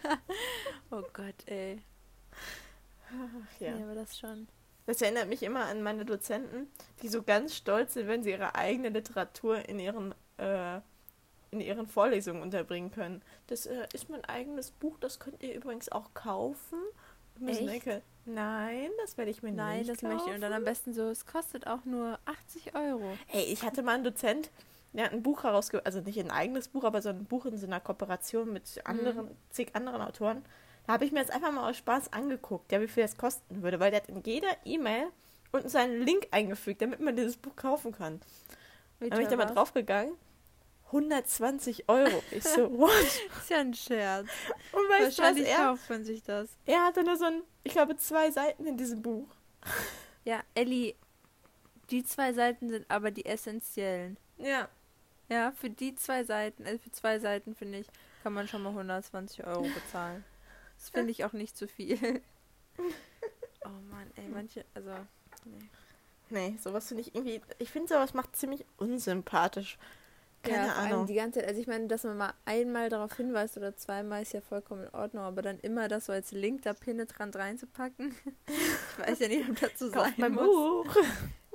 Oh 0.91 1.03
Gott, 1.13 1.35
ey. 1.47 1.83
Ach, 3.11 3.61
Ja. 3.61 3.75
ja. 3.77 3.85
aber 3.85 3.95
das 3.95 4.19
schon. 4.19 4.47
Das 4.89 5.03
erinnert 5.03 5.29
mich 5.29 5.43
immer 5.43 5.67
an 5.67 5.83
meine 5.83 6.07
Dozenten, 6.07 6.67
die 7.03 7.09
so 7.09 7.23
ganz 7.23 7.55
stolz 7.55 7.93
sind, 7.93 8.09
wenn 8.09 8.23
sie 8.23 8.31
ihre 8.31 8.55
eigene 8.55 8.89
Literatur 8.89 9.69
in 9.69 9.79
ihren, 9.79 10.15
äh, 10.39 10.81
in 11.51 11.61
ihren 11.61 11.87
Vorlesungen 11.87 12.41
unterbringen 12.41 12.91
können. 12.91 13.21
Das 13.49 13.67
äh, 13.67 13.87
ist 13.93 14.09
mein 14.09 14.25
eigenes 14.25 14.71
Buch, 14.71 14.97
das 14.99 15.19
könnt 15.21 15.43
ihr 15.43 15.55
übrigens 15.55 15.91
auch 15.93 16.15
kaufen. 16.15 16.79
Denke, 17.37 18.01
nein, 18.25 18.89
das 19.03 19.19
werde 19.19 19.31
ich 19.31 19.43
mir 19.43 19.53
Nein, 19.53 19.81
nicht 19.81 19.91
das 19.91 19.99
kaufen. 19.99 20.15
möchte 20.15 20.31
ich. 20.31 20.35
Und 20.37 20.41
dann 20.41 20.55
am 20.55 20.65
besten 20.65 20.95
so, 20.95 21.11
es 21.11 21.27
kostet 21.27 21.67
auch 21.67 21.85
nur 21.85 22.19
80 22.25 22.75
Euro. 22.75 23.13
Hey, 23.27 23.45
ich 23.45 23.65
hatte 23.65 23.83
mal 23.83 23.97
einen 23.97 24.05
Dozent, 24.05 24.51
der 24.95 25.05
hat 25.05 25.13
ein 25.13 25.23
Buch 25.23 25.45
herausgegeben, 25.45 25.85
also 25.85 26.01
nicht 26.01 26.19
ein 26.19 26.31
eigenes 26.31 26.69
Buch, 26.69 26.85
aber 26.85 27.03
so 27.03 27.11
ein 27.11 27.27
Buch 27.27 27.45
in 27.45 27.59
so 27.59 27.67
einer 27.67 27.81
Kooperation 27.81 28.55
mit 28.55 28.81
anderen, 28.87 29.37
zig 29.51 29.77
anderen 29.77 30.01
Autoren. 30.01 30.47
Habe 30.89 31.05
ich 31.05 31.13
mir 31.13 31.21
das 31.21 31.31
einfach 31.31 31.53
mal 31.53 31.69
aus 31.69 31.77
Spaß 31.77 32.13
angeguckt, 32.13 32.73
ja, 32.73 32.81
wie 32.81 32.89
viel 32.89 33.03
das 33.03 33.17
kosten 33.17 33.63
würde, 33.63 33.79
weil 33.79 33.91
der 33.91 34.01
hat 34.01 34.09
in 34.09 34.23
jeder 34.23 34.49
E-Mail 34.65 35.09
unten 35.53 35.69
seinen 35.69 36.03
Link 36.03 36.29
eingefügt, 36.31 36.81
damit 36.83 37.01
man 37.01 37.15
dieses 37.15 37.37
Buch 37.37 37.55
kaufen 37.57 37.93
kann. 37.93 38.21
Wie 38.99 39.11
Da 39.11 39.17
bin 39.17 39.25
ich 39.25 39.31
da 39.31 39.37
mal 39.37 39.45
draufgegangen. 39.45 40.15
120 40.87 41.89
Euro. 41.89 42.23
Ich 42.31 42.45
so, 42.45 42.71
what? 42.79 42.91
Ist 42.91 43.51
ja 43.51 43.59
ein 43.61 43.75
Scherz. 43.75 44.27
Und 44.73 44.89
weißt 44.89 45.01
du, 45.01 45.07
was 45.07 45.19
Wahrscheinlich 45.19 45.49
er? 45.49 45.57
kauft 45.59 45.91
man 45.91 46.05
sich 46.05 46.23
das. 46.23 46.49
Er 46.65 46.85
hatte 46.85 47.05
nur 47.05 47.17
so 47.17 47.27
ein, 47.27 47.43
ich 47.63 47.73
glaube, 47.73 47.97
zwei 47.99 48.31
Seiten 48.31 48.67
in 48.67 48.77
diesem 48.77 49.03
Buch. 49.03 49.29
Ja, 50.25 50.43
Elli, 50.55 50.95
die 51.89 52.05
zwei 52.05 52.35
Seiten 52.35 52.69
sind 52.69 52.85
aber 52.91 53.11
die 53.11 53.25
essentiellen. 53.25 54.19
Ja. 54.37 54.69
Ja, 55.31 55.53
für 55.53 55.71
die 55.71 55.95
zwei 55.95 56.23
Seiten, 56.25 56.67
also 56.67 56.79
für 56.79 56.91
zwei 56.91 57.19
Seiten, 57.19 57.55
finde 57.55 57.79
ich, 57.79 57.87
kann 58.23 58.35
man 58.35 58.47
schon 58.47 58.63
mal 58.63 58.71
120 58.71 59.47
Euro 59.47 59.63
bezahlen. 59.63 60.23
Das 60.79 60.91
finde 60.91 61.11
ich 61.11 61.25
auch 61.25 61.33
nicht 61.33 61.57
zu 61.57 61.69
viel. 61.69 62.23
Oh 63.65 63.81
Mann, 63.91 64.11
ey, 64.15 64.29
manche, 64.29 64.65
also, 64.73 64.91
nee. 65.45 65.69
Nee, 66.31 66.57
sowas 66.63 66.87
finde 66.89 67.03
ich 67.03 67.15
irgendwie, 67.15 67.41
ich 67.59 67.71
finde 67.71 67.89
sowas 67.89 68.15
macht 68.15 68.37
ziemlich 68.37 68.65
unsympathisch. 68.77 69.79
Keine 70.43 70.67
ja, 70.69 70.73
vor 70.73 70.83
allem 70.83 70.93
Ahnung. 70.93 71.07
die 71.07 71.15
ganze 71.15 71.41
Zeit, 71.41 71.49
also 71.49 71.61
ich 71.61 71.67
meine, 71.67 71.89
dass 71.89 72.05
man 72.05 72.17
mal 72.17 72.35
einmal 72.45 72.89
darauf 72.89 73.17
hinweist 73.17 73.57
oder 73.57 73.77
zweimal 73.77 74.23
ist 74.23 74.33
ja 74.33 74.41
vollkommen 74.41 74.85
in 74.85 74.95
Ordnung, 74.95 75.25
aber 75.25 75.43
dann 75.43 75.59
immer 75.61 75.89
das 75.89 76.07
so 76.07 76.13
als 76.13 76.31
Link 76.31 76.63
da 76.63 76.73
penetrant 76.73 77.35
reinzupacken. 77.35 78.15
ich 78.47 79.07
weiß 79.07 79.19
ja 79.19 79.29
nicht, 79.29 79.49
ob 79.51 79.61
das 79.61 79.79
so 79.79 79.89
sein 79.91 80.05
Kauft 80.05 80.19
mein 80.19 80.33
muss. 80.33 80.47
Buch. 80.47 80.97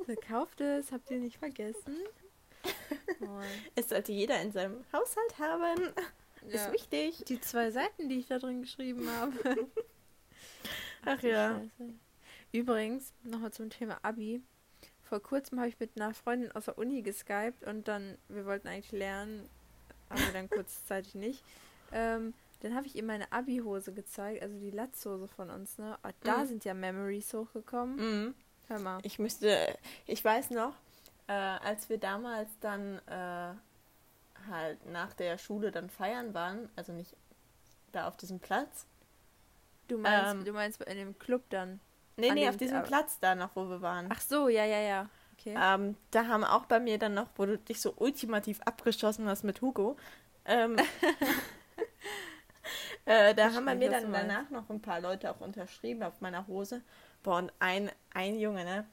So, 0.05 0.15
Kauft 0.27 0.59
es, 0.59 0.91
habt 0.91 1.09
ihr 1.09 1.19
nicht 1.19 1.38
vergessen. 1.38 1.95
Oh, 3.21 3.41
Es 3.75 3.89
sollte 3.89 4.12
jeder 4.12 4.41
in 4.41 4.51
seinem 4.51 4.83
Haushalt 4.91 5.38
haben. 5.39 5.93
Ja. 6.49 6.65
Ist 6.65 6.71
wichtig. 6.73 7.23
Die 7.27 7.39
zwei 7.41 7.71
Seiten, 7.71 8.10
die 8.10 8.19
ich 8.19 8.27
da 8.27 8.39
drin 8.39 8.62
geschrieben 8.62 9.08
habe. 9.10 9.34
Ach 11.06 11.19
du 11.19 11.29
ja. 11.29 11.60
Scheiße. 11.77 11.93
Übrigens, 12.51 13.13
nochmal 13.23 13.51
zum 13.51 13.69
Thema 13.69 13.97
Abi. 14.03 14.41
Vor 15.03 15.19
kurzem 15.21 15.60
habe 15.60 15.69
ich 15.69 15.79
mit 15.79 15.91
einer 15.95 16.13
Freundin 16.13 16.51
aus 16.53 16.65
der 16.65 16.77
Uni 16.77 17.01
geskypt 17.01 17.63
und 17.65 17.88
dann, 17.88 18.17
wir 18.29 18.45
wollten 18.45 18.67
eigentlich 18.67 18.91
lernen, 18.91 19.47
aber 20.10 20.21
dann 20.32 20.49
kurzzeitig 20.49 21.15
nicht. 21.15 21.43
Ähm, 21.91 22.34
dann 22.62 22.75
habe 22.75 22.88
ich 22.88 22.95
ihr 22.95 23.03
meine 23.03 23.32
Abi-Hose 23.32 23.91
gezeigt, 23.93 24.41
also 24.41 24.58
die 24.60 24.71
Latzhose 24.71 25.27
von 25.27 25.49
uns, 25.49 25.77
ne? 25.77 25.97
Oh, 26.03 26.10
da 26.23 26.38
Mhm. 26.39 26.47
sind 26.47 26.65
ja 26.65 26.73
Memories 26.73 27.34
hochgekommen. 27.34 27.95
Mhm. 27.97 28.36
Hör 28.69 28.79
mal. 28.79 28.99
Ich 29.03 29.19
müsste, 29.19 29.77
ich 30.08 30.23
weiß 30.23 30.51
noch, 30.51 30.73
äh, 31.27 31.34
als 31.34 31.89
wir 31.89 31.97
damals 31.97 32.49
dann 32.62 32.99
äh, 33.08 33.53
halt 34.50 34.86
nach 34.86 35.13
der 35.13 35.38
Schule 35.38 35.72
dann 35.72 35.89
feiern 35.89 36.34
waren, 36.34 36.69
also 36.76 36.93
nicht 36.93 37.15
da 37.91 38.08
auf 38.08 38.17
diesem 38.17 38.39
Platz. 38.39 38.88
Du 39.88 39.98
meinst, 39.98 40.34
ähm, 40.34 40.46
du 40.46 40.54
meinst 40.54 40.82
in 40.82 40.98
dem 40.98 41.19
Club 41.19 41.43
dann. 41.50 41.80
Nee, 42.15 42.32
nee, 42.32 42.48
auf 42.48 42.58
diesem 42.58 42.84
Platz 42.84 43.19
da 43.19 43.36
noch, 43.36 43.56
wo 43.56 43.69
wir 43.69 43.82
waren. 43.82 44.08
Ach 44.12 44.22
so, 44.22 44.48
ja, 44.48 44.65
ja, 44.65 44.80
ja. 44.80 45.10
Okay. 45.34 45.56
Ähm, 45.60 45.98
da 46.12 46.28
haben 46.28 46.43
auch 46.43 46.65
bei 46.65 46.80
mir 46.80 47.00
dann 47.00 47.15
noch, 47.15 47.28
wo 47.36 47.46
du 47.46 47.58
dich 47.58 47.82
so 47.82 47.93
ultimativ 47.98 48.62
abgeschossen 48.62 49.28
hast 49.28 49.43
mit 49.43 49.62
Hugo, 49.62 49.98
ähm, 50.46 50.78
äh, 53.06 53.34
da 53.34 53.50
Ich 53.50 53.56
haben 53.56 53.65
bei 53.65 53.76
mir 53.76 53.89
dann 53.89 54.12
danach 54.12 54.50
noch 54.50 54.69
ein 54.69 54.82
paar 54.82 55.00
Leute 55.00 55.32
auch 55.32 55.41
unterschrieben 55.41 56.04
auf 56.04 56.22
meiner 56.22 56.48
Hose. 56.48 56.82
Boah, 57.24 57.38
und 57.38 57.52
ein, 57.60 57.89
ein 58.13 58.38
Junge, 58.38 58.65
ne? 58.65 58.86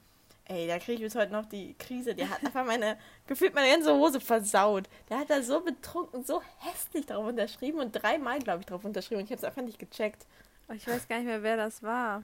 Ey, 0.51 0.67
da 0.67 0.79
kriege 0.79 0.95
ich 0.95 1.01
bis 1.01 1.15
heute 1.15 1.31
noch 1.31 1.45
die 1.45 1.75
Krise. 1.75 2.13
Der 2.13 2.29
hat 2.29 2.43
einfach 2.43 2.65
meine, 2.65 2.97
gefühlt 3.27 3.55
meine 3.55 3.71
ganze 3.71 3.93
Hose 3.93 4.19
versaut. 4.19 4.89
Der 5.09 5.19
hat 5.19 5.29
da 5.29 5.41
so 5.41 5.61
betrunken, 5.61 6.25
so 6.25 6.41
hässlich 6.59 7.05
drauf 7.05 7.25
unterschrieben 7.25 7.79
und 7.79 7.93
dreimal, 7.93 8.39
glaube 8.39 8.59
ich, 8.59 8.65
drauf 8.65 8.83
unterschrieben 8.83 9.21
und 9.21 9.25
ich 9.25 9.31
habe 9.31 9.37
es 9.37 9.45
einfach 9.45 9.61
nicht 9.61 9.79
gecheckt. 9.79 10.25
Oh, 10.67 10.73
ich 10.73 10.85
weiß 10.85 11.07
gar 11.07 11.19
nicht 11.19 11.27
mehr, 11.27 11.41
wer 11.41 11.55
das 11.55 11.81
war. 11.83 12.23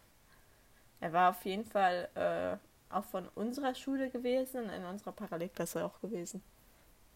Er 1.00 1.14
war 1.14 1.30
auf 1.30 1.46
jeden 1.46 1.64
Fall 1.64 2.10
äh, 2.16 2.94
auch 2.94 3.06
von 3.06 3.30
unserer 3.36 3.74
Schule 3.76 4.10
gewesen 4.10 4.66
und 4.66 4.72
in 4.72 4.84
unserer 4.84 5.14
Parallelklasse 5.14 5.86
auch 5.86 6.02
gewesen. 6.02 6.44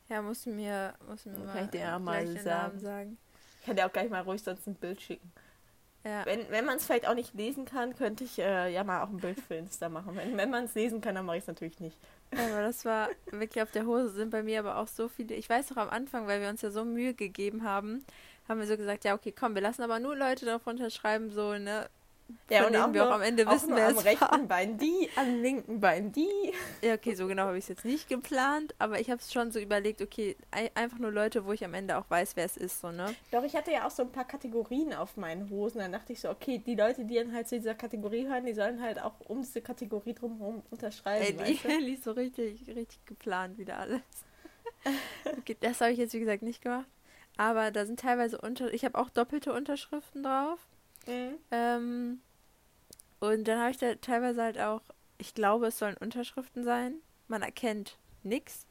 Ja, 0.08 0.22
musst 0.22 0.46
du 0.46 0.52
mir, 0.52 0.94
musst 1.10 1.26
du 1.26 1.32
mir 1.32 1.40
Kann 1.40 1.46
mal, 1.46 1.64
ich 1.66 1.72
dir 1.72 1.80
ja 1.82 2.00
mal 2.00 2.28
sagen. 2.28 2.46
Namen 2.46 2.80
sagen. 2.80 3.18
Ich 3.60 3.66
kann 3.66 3.76
dir 3.76 3.86
auch 3.86 3.92
gleich 3.92 4.10
mal 4.10 4.22
ruhig 4.22 4.42
sonst 4.42 4.66
ein 4.66 4.76
Bild 4.76 5.02
schicken. 5.02 5.30
Ja. 6.04 6.26
Wenn, 6.26 6.50
wenn 6.50 6.66
man 6.66 6.78
es 6.78 6.86
vielleicht 6.86 7.08
auch 7.08 7.14
nicht 7.14 7.34
lesen 7.36 7.66
kann, 7.66 7.96
könnte 7.96 8.24
ich 8.24 8.40
äh, 8.40 8.74
ja 8.74 8.84
mal 8.84 9.04
auch 9.04 9.10
ein 9.10 9.18
Bild 9.18 9.40
für 9.40 9.56
Insta 9.56 9.88
machen. 9.88 10.16
Wenn, 10.16 10.36
wenn 10.36 10.50
man 10.50 10.66
es 10.66 10.74
lesen 10.74 11.00
kann, 11.00 11.14
dann 11.16 11.26
mache 11.26 11.38
ich 11.38 11.44
es 11.44 11.48
natürlich 11.48 11.80
nicht. 11.80 11.98
Aber 12.32 12.62
das 12.62 12.86
war 12.86 13.10
wirklich 13.30 13.62
auf 13.62 13.72
der 13.72 13.86
Hose 13.86 14.10
sind 14.10 14.32
bei 14.32 14.42
mir 14.42 14.60
aber 14.60 14.78
auch 14.78 14.88
so 14.88 15.08
viele. 15.08 15.36
Ich 15.36 15.50
weiß 15.50 15.70
noch 15.72 15.78
am 15.78 15.90
Anfang, 15.90 16.28
weil 16.28 16.42
wir 16.42 16.50
uns 16.50 16.62
ja 16.62 16.72
so 16.72 16.86
Mühe 16.86 17.14
gegeben 17.14 17.64
haben, 17.64 18.04
haben 18.48 18.60
wir 18.60 18.68
so 18.68 18.78
gesagt, 18.78 19.04
ja, 19.04 19.14
okay, 19.14 19.34
komm, 19.38 19.54
wir 19.54 19.62
lassen 19.62 19.84
aber 19.84 20.00
nur 20.00 20.16
Leute 20.16 20.46
darauf 20.46 20.66
unterschreiben, 20.66 21.30
so, 21.30 21.54
ne, 21.54 21.90
Ja, 22.50 22.68
und 22.68 22.76
auch, 22.76 22.94
wir 22.94 23.08
auch 23.08 23.12
am 23.12 23.22
Ende 23.22 23.48
wissen, 23.48 23.76
wer 23.76 23.88
am 23.88 23.98
es 23.98 24.06
rechten 24.06 24.22
war. 24.22 24.40
Bein 24.40 24.78
die, 24.78 25.10
am 25.16 25.42
linken 25.42 25.80
Bein 25.80 26.12
die. 26.12 26.28
Ja, 26.82 26.94
okay, 26.96 27.14
so 27.16 27.28
genau 27.28 27.44
habe 27.44 27.58
ich 27.58 27.66
es 27.66 27.70
jetzt 27.70 27.86
nicht 27.86 28.08
geplant, 28.10 28.76
aber 28.80 29.00
ich 29.00 29.10
habe 29.10 29.22
es 29.22 29.32
schon 29.32 29.52
so 29.52 29.60
überlegt, 29.60 30.02
okay, 30.02 30.36
ei- 30.52 30.72
einfach 30.76 30.98
nur 31.00 31.12
Leute, 31.12 31.46
wo 31.46 31.52
ich 31.54 31.64
am 31.64 31.74
Ende 31.74 31.98
auch 31.98 32.10
weiß, 32.10 32.36
wer 32.36 32.46
es 32.46 32.58
ist, 32.58 32.82
so, 32.82 32.92
ne? 32.92 33.14
Doch, 33.32 33.44
ich 33.44 33.56
hatte 33.56 33.72
ja 33.72 33.88
auch 33.88 33.92
so 33.92 34.04
ein 34.04 34.12
paar 34.12 34.26
Kategorien 34.26 34.94
auf 34.94 35.18
meinen 35.18 35.50
Hosen. 35.50 35.80
Dann 35.80 35.92
dachte 35.92 36.14
ich 36.14 36.20
so, 36.20 36.30
okay, 36.30 36.58
die 36.58 36.76
Leute, 36.76 37.06
die 37.06 37.16
dann 37.16 37.34
halt 37.34 37.48
zu 37.48 37.58
dieser 37.58 37.76
Kategorie 37.76 38.28
hören, 38.28 38.46
die 38.46 38.54
sollen 38.54 38.82
halt 38.82 39.02
auch 39.02 39.14
um 39.28 39.42
diese 39.42 39.62
Kategorie 39.62 40.14
drumherum 40.14 40.62
unterschreiben. 40.72 41.24
Ey, 41.26 41.38
weißt 41.40 41.64
die 41.64 41.68
liest 41.86 42.04
so 42.04 42.12
richtig, 42.12 42.68
richtig 42.68 43.06
geplant 43.06 43.58
wieder 43.58 43.78
alles. 43.78 44.02
Okay, 45.38 45.56
das 45.60 45.80
habe 45.82 45.92
ich 45.92 45.98
jetzt, 46.00 46.14
wie 46.14 46.20
gesagt, 46.20 46.42
nicht 46.42 46.62
gemacht. 46.62 46.88
Aber 47.38 47.72
da 47.72 47.86
sind 47.86 48.00
teilweise 48.00 48.40
unter... 48.40 48.74
Ich 48.74 48.84
habe 48.86 48.98
auch 49.00 49.10
doppelte 49.10 49.54
Unterschriften 49.54 50.24
drauf. 50.24 50.60
Mhm. 51.08 51.38
Ähm, 51.52 52.22
und 53.20 53.48
dann 53.48 53.60
habe 53.60 53.72
ich 53.72 53.78
da 53.78 53.96
teilweise 53.96 54.42
halt 54.42 54.60
auch... 54.60 54.82
Ich 55.18 55.36
glaube, 55.36 55.68
es 55.68 55.78
sollen 55.78 55.98
Unterschriften 55.98 56.64
sein. 56.64 56.96
Man 57.28 57.44
erkennt 57.44 58.00
nichts. 58.24 58.66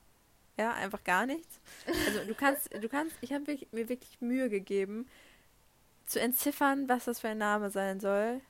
Ja, 0.58 0.72
einfach 0.72 1.04
gar 1.04 1.24
nichts. 1.24 1.60
Also 2.06 2.24
du 2.26 2.34
kannst, 2.34 2.74
du 2.74 2.88
kannst, 2.88 3.16
ich 3.20 3.32
habe 3.32 3.56
mir 3.70 3.88
wirklich 3.88 4.20
Mühe 4.20 4.50
gegeben, 4.50 5.08
zu 6.06 6.20
entziffern, 6.20 6.88
was 6.88 7.04
das 7.04 7.20
für 7.20 7.28
ein 7.28 7.38
Name 7.38 7.70
sein 7.70 8.00
soll. 8.00 8.40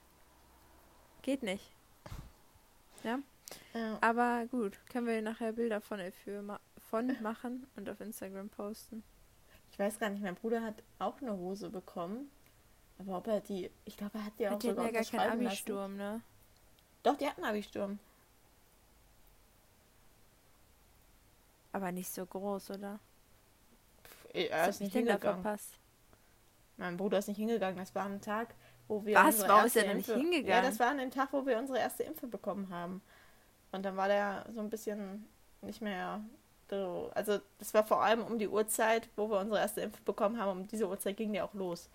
Geht 1.21 1.43
nicht. 1.43 1.75
Ja. 3.05 3.19
Aber 4.01 4.47
gut, 4.51 4.79
können 4.91 5.07
wir 5.07 5.21
nachher 5.21 5.53
Bilder 5.53 5.81
von, 5.81 6.01
für, 6.25 6.41
ma 6.41 6.59
von 6.91 7.17
machen 7.23 7.67
und 7.77 7.89
auf 7.89 8.01
Instagram 8.01 8.49
posten. 8.49 9.03
Ich 9.71 9.79
weiß 9.79 9.99
gar 9.99 10.09
nicht, 10.09 10.23
mein 10.23 10.35
Bruder 10.35 10.63
hat 10.63 10.83
auch 10.99 11.21
eine 11.21 11.37
Hose 11.37 11.69
bekommen. 11.69 12.31
Aber 13.01 13.19
ob 13.19 13.27
er 13.27 13.41
die, 13.41 13.71
ich 13.85 13.97
glaube, 13.97 14.19
er 14.19 14.25
hat 14.27 14.33
die 14.39 14.47
auch 14.47 14.53
hatten 14.53 14.69
sogar 14.69 14.85
ja 14.87 14.91
gar 14.93 15.05
keinen. 15.05 15.47
Abi-Sturm, 15.47 15.97
ne? 15.97 16.21
Doch, 17.03 17.17
die 17.17 17.27
hatten 17.27 17.45
Abi-Sturm. 17.45 17.99
Aber 21.73 21.93
nicht 21.93 22.13
so 22.13 22.27
groß, 22.27 22.71
oder? 22.71 22.99
Er 24.33 24.69
ist 24.69 24.77
ich 24.77 24.81
nicht 24.87 24.93
hingegangen. 24.93 25.43
verpasst? 25.43 25.79
Mein 26.77 26.97
Bruder 26.97 27.19
ist 27.19 27.29
nicht 27.29 27.37
hingegangen. 27.39 27.79
Das 27.79 27.95
war 27.95 28.05
am 28.05 28.21
Tag, 28.21 28.55
wo 28.89 29.05
wir. 29.05 29.17
Was? 29.17 29.47
Warum 29.47 29.67
ist 29.67 29.77
er 29.77 29.85
denn 29.85 29.97
nicht 29.99 30.09
Impfe- 30.09 30.17
hingegangen? 30.17 30.49
Ja, 30.49 30.63
das 30.63 30.79
war 30.79 30.89
an 30.89 30.99
dem 30.99 31.11
Tag, 31.11 31.33
wo 31.33 31.47
wir 31.47 31.59
unsere 31.59 31.79
erste 31.79 32.03
Impfe 32.03 32.27
bekommen 32.27 32.69
haben. 32.71 33.03
Und 33.73 33.85
dann 33.85 33.97
war 33.97 34.09
der 34.09 34.47
so 34.53 34.61
ein 34.61 34.71
bisschen 34.71 35.27
nicht 35.63 35.81
mehr 35.81 36.21
so. 36.69 37.11
Also, 37.15 37.41
das 37.59 37.73
war 37.75 37.85
vor 37.85 38.03
allem 38.03 38.23
um 38.23 38.39
die 38.39 38.49
Uhrzeit, 38.49 39.09
wo 39.17 39.31
wir 39.31 39.39
unsere 39.39 39.61
erste 39.61 39.81
Impfe 39.81 40.03
bekommen 40.03 40.39
haben. 40.39 40.61
Um 40.63 40.67
diese 40.69 40.89
Uhrzeit 40.89 41.17
ging 41.17 41.33
der 41.33 41.45
auch 41.45 41.55
los. 41.55 41.89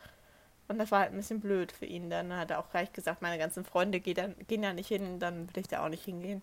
Und 0.68 0.80
das 0.80 0.92
war 0.92 1.02
halt 1.02 1.12
ein 1.12 1.18
bisschen 1.18 1.40
blöd 1.40 1.72
für 1.72 1.86
ihn. 1.86 2.10
Dann 2.10 2.36
hat 2.36 2.52
er 2.52 2.60
auch 2.60 2.70
gleich 2.72 2.92
gesagt, 2.92 3.22
meine 3.22 3.38
ganzen 3.38 3.66
Freunde 3.66 4.00
gehen, 4.00 4.16
dann, 4.16 4.36
gehen 4.48 4.62
da 4.62 4.74
nicht 4.74 4.88
hin, 4.88 5.20
dann 5.20 5.48
will 5.54 5.62
ich 5.62 5.68
da 5.68 5.84
auch 5.86 5.90
nicht 5.90 6.04
hingehen. 6.06 6.42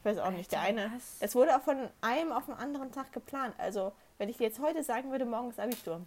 Ich 0.00 0.04
weiß 0.04 0.18
auch 0.18 0.30
nicht. 0.30 0.52
Der 0.52 0.60
Alter, 0.60 0.82
eine. 0.82 0.92
was? 0.94 1.16
Es 1.20 1.34
wurde 1.34 1.56
auch 1.56 1.62
von 1.62 1.88
einem 2.02 2.32
auf 2.32 2.44
den 2.44 2.54
anderen 2.54 2.92
Tag 2.92 3.12
geplant. 3.12 3.54
Also, 3.58 3.92
wenn 4.18 4.28
ich 4.28 4.36
dir 4.36 4.44
jetzt 4.44 4.60
heute 4.60 4.82
sagen 4.82 5.10
würde, 5.10 5.24
morgen 5.24 5.48
ist 5.48 5.58
Abi-Sturm. 5.58 6.06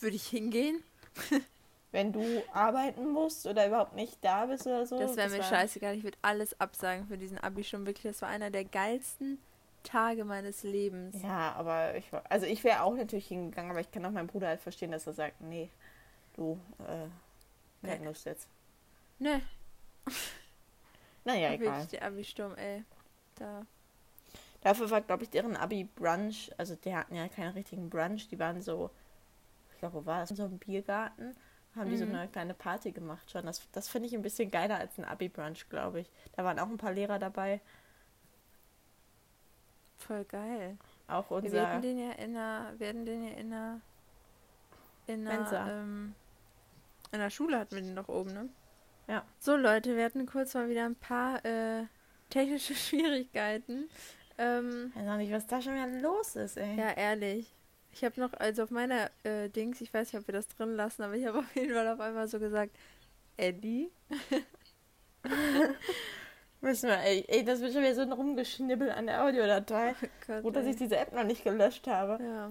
Würde 0.00 0.16
ich 0.16 0.26
hingehen? 0.26 0.82
wenn 1.92 2.12
du 2.12 2.42
arbeiten 2.52 3.08
musst 3.08 3.46
oder 3.46 3.66
überhaupt 3.66 3.94
nicht 3.94 4.18
da 4.22 4.46
bist 4.46 4.66
oder 4.66 4.86
so. 4.86 4.98
Das 4.98 5.16
wäre 5.16 5.30
mir 5.30 5.38
war- 5.38 5.44
scheißegal. 5.44 5.96
Ich 5.96 6.04
würde 6.04 6.18
alles 6.20 6.60
absagen 6.60 7.06
für 7.06 7.16
diesen 7.16 7.38
Abi-Sturm. 7.38 7.86
Wirklich, 7.86 8.12
das 8.12 8.20
war 8.22 8.28
einer 8.28 8.50
der 8.50 8.64
geilsten 8.64 9.38
Tage 9.82 10.24
meines 10.24 10.62
Lebens. 10.62 11.22
Ja, 11.22 11.54
aber 11.54 11.96
ich 11.96 12.12
war, 12.12 12.22
also 12.28 12.44
ich 12.44 12.62
wäre 12.64 12.82
auch 12.82 12.94
natürlich 12.94 13.28
hingegangen, 13.28 13.70
aber 13.70 13.80
ich 13.80 13.90
kann 13.90 14.04
auch 14.04 14.10
meinen 14.10 14.26
Bruder 14.26 14.48
halt 14.48 14.60
verstehen, 14.60 14.90
dass 14.92 15.06
er 15.06 15.14
sagt, 15.14 15.40
nee, 15.40 15.70
du, 16.38 16.58
äh, 16.86 17.86
keine. 17.86 18.04
Lust 18.06 18.24
jetzt. 18.24 18.48
Ne, 19.18 19.42
Naja, 21.24 21.52
egal. 21.52 21.86
der 21.86 22.04
Abi-Sturm, 22.06 22.54
ey. 22.56 22.84
Da. 23.34 23.66
Dafür 24.62 24.90
war, 24.90 25.00
glaube 25.02 25.24
ich, 25.24 25.30
deren 25.30 25.56
Abi-Brunch, 25.56 26.50
also 26.56 26.74
die 26.76 26.94
hatten 26.94 27.14
ja 27.14 27.28
keinen 27.28 27.52
richtigen 27.52 27.90
Brunch, 27.90 28.28
die 28.28 28.38
waren 28.38 28.60
so, 28.62 28.90
ich 29.72 29.78
glaube, 29.78 29.94
wo 30.02 30.06
war 30.06 30.20
das? 30.20 30.30
In 30.30 30.36
so 30.36 30.44
einem 30.44 30.58
Biergarten 30.58 31.36
haben 31.76 31.90
die 31.90 31.96
so 31.96 32.06
Mhm. 32.06 32.14
eine 32.14 32.28
kleine 32.28 32.54
Party 32.54 32.90
gemacht 32.92 33.30
schon. 33.30 33.44
Das, 33.46 33.60
das 33.72 33.88
finde 33.88 34.08
ich 34.08 34.14
ein 34.14 34.22
bisschen 34.22 34.50
geiler 34.50 34.78
als 34.78 34.98
ein 34.98 35.04
Abi-Brunch, 35.04 35.68
glaube 35.68 36.00
ich. 36.00 36.10
Da 36.34 36.44
waren 36.44 36.58
auch 36.58 36.68
ein 36.68 36.78
paar 36.78 36.92
Lehrer 36.92 37.18
dabei, 37.18 37.60
Voll 39.98 40.24
geil. 40.24 40.76
auch 41.08 41.28
Wir 41.30 41.36
unser... 41.36 41.52
werden 41.52 41.82
den 41.82 41.98
ja 41.98 42.12
in 42.12 42.36
einer, 42.36 42.78
werden 42.78 43.04
den 43.04 43.24
ja 43.24 43.32
in 43.34 43.52
einer, 43.52 43.80
in 45.06 45.24
Mensa. 45.24 45.62
einer, 45.64 45.72
ähm, 45.82 46.14
in 47.12 47.18
der 47.20 47.30
Schule 47.30 47.58
hatten 47.58 47.74
wir 47.74 47.82
den 47.82 47.96
doch 47.96 48.08
oben, 48.08 48.32
ne? 48.32 48.48
Ja. 49.08 49.24
So 49.38 49.56
Leute, 49.56 49.96
wir 49.96 50.04
hatten 50.04 50.26
kurz 50.26 50.54
mal 50.54 50.68
wieder 50.68 50.84
ein 50.84 50.94
paar 50.96 51.44
äh, 51.44 51.84
technische 52.30 52.74
Schwierigkeiten. 52.76 53.88
Ähm, 54.36 54.92
Ich 54.94 55.00
weiß 55.02 55.08
auch 55.08 55.16
nicht, 55.16 55.32
was 55.32 55.46
da 55.46 55.60
schon 55.62 55.74
wieder 55.74 55.88
los 56.00 56.36
ist, 56.36 56.56
ey. 56.58 56.76
ja, 56.76 56.90
ehrlich. 56.92 57.54
Ich 57.92 58.04
habe 58.04 58.20
noch, 58.20 58.32
also 58.34 58.62
auf 58.64 58.70
meiner 58.70 59.10
äh, 59.24 59.48
Dings, 59.48 59.80
ich 59.80 59.92
weiß 59.92 60.12
nicht, 60.12 60.20
ob 60.20 60.28
wir 60.28 60.34
das 60.34 60.46
drin 60.48 60.76
lassen, 60.76 61.02
aber 61.02 61.14
ich 61.14 61.26
habe 61.26 61.38
auf 61.40 61.56
jeden 61.56 61.72
Fall 61.74 61.88
auf 61.88 62.00
einmal 62.00 62.28
so 62.28 62.38
gesagt, 62.38 62.76
Eddie. 63.36 63.90
Müssen 66.60 66.88
wir, 66.88 66.98
ey, 66.98 67.24
ey, 67.28 67.44
das 67.44 67.60
wird 67.60 67.72
schon 67.72 67.82
wieder 67.82 67.94
so 67.94 68.00
ein 68.02 68.12
Rumgeschnibbel 68.12 68.90
an 68.90 69.06
der 69.06 69.22
Audiodatei. 69.24 69.94
Oh 70.02 70.06
Gott, 70.26 70.42
Gut, 70.42 70.56
dass 70.56 70.64
ey. 70.64 70.70
ich 70.72 70.76
diese 70.76 70.96
App 70.96 71.12
noch 71.14 71.22
nicht 71.24 71.44
gelöscht 71.44 71.86
habe. 71.86 72.18
Ja. 72.22 72.50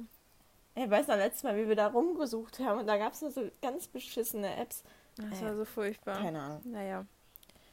Ey, 0.77 0.89
weiß 0.89 1.07
noch 1.07 1.15
letztes 1.15 1.43
Mal, 1.43 1.57
wie 1.57 1.67
wir 1.67 1.75
da 1.75 1.87
rumgesucht 1.87 2.59
haben 2.59 2.79
und 2.79 2.87
da 2.87 2.97
gab 2.97 3.13
es 3.13 3.21
nur 3.21 3.31
so 3.31 3.49
ganz 3.61 3.87
beschissene 3.87 4.55
Apps. 4.57 4.83
Das 5.17 5.41
war 5.41 5.55
so 5.55 5.65
furchtbar. 5.65 6.17
Keine 6.19 6.39
Ahnung. 6.39 6.61
Naja, 6.65 7.05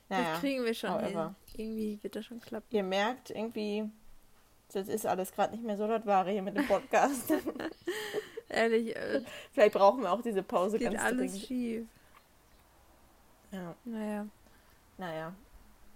Naja, 0.08 0.30
das 0.32 0.40
kriegen 0.40 0.64
wir 0.64 0.72
schon 0.72 0.90
however. 0.90 1.34
hin. 1.54 1.60
Irgendwie 1.66 1.98
wird 2.02 2.16
das 2.16 2.24
schon 2.24 2.40
klappen. 2.40 2.66
ihr 2.70 2.82
merkt 2.82 3.28
irgendwie, 3.28 3.90
das 4.72 4.88
ist 4.88 5.04
alles 5.04 5.32
gerade 5.32 5.52
nicht 5.52 5.64
mehr 5.64 5.76
so 5.76 5.86
das 5.86 6.06
Wahre 6.06 6.30
hier 6.30 6.40
mit 6.40 6.56
dem 6.56 6.66
Podcast. 6.66 7.30
Ehrlich, 8.48 8.96
äh, 8.96 9.20
Vielleicht 9.52 9.74
brauchen 9.74 10.02
wir 10.02 10.10
auch 10.12 10.22
diese 10.22 10.42
Pause 10.42 10.78
geht 10.78 10.92
ganz 10.92 11.02
alles 11.02 11.32
dringend. 11.32 11.46
schief. 11.46 11.86
Ja, 13.52 13.74
Naja. 13.84 14.26
naja. 14.96 15.34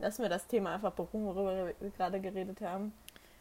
Lassen 0.01 0.23
wir 0.23 0.29
das 0.29 0.47
Thema 0.47 0.75
einfach 0.75 0.93
beruhen, 0.93 1.25
worüber 1.25 1.73
wir 1.81 1.91
gerade 1.91 2.21
geredet 2.21 2.61
haben. 2.61 2.93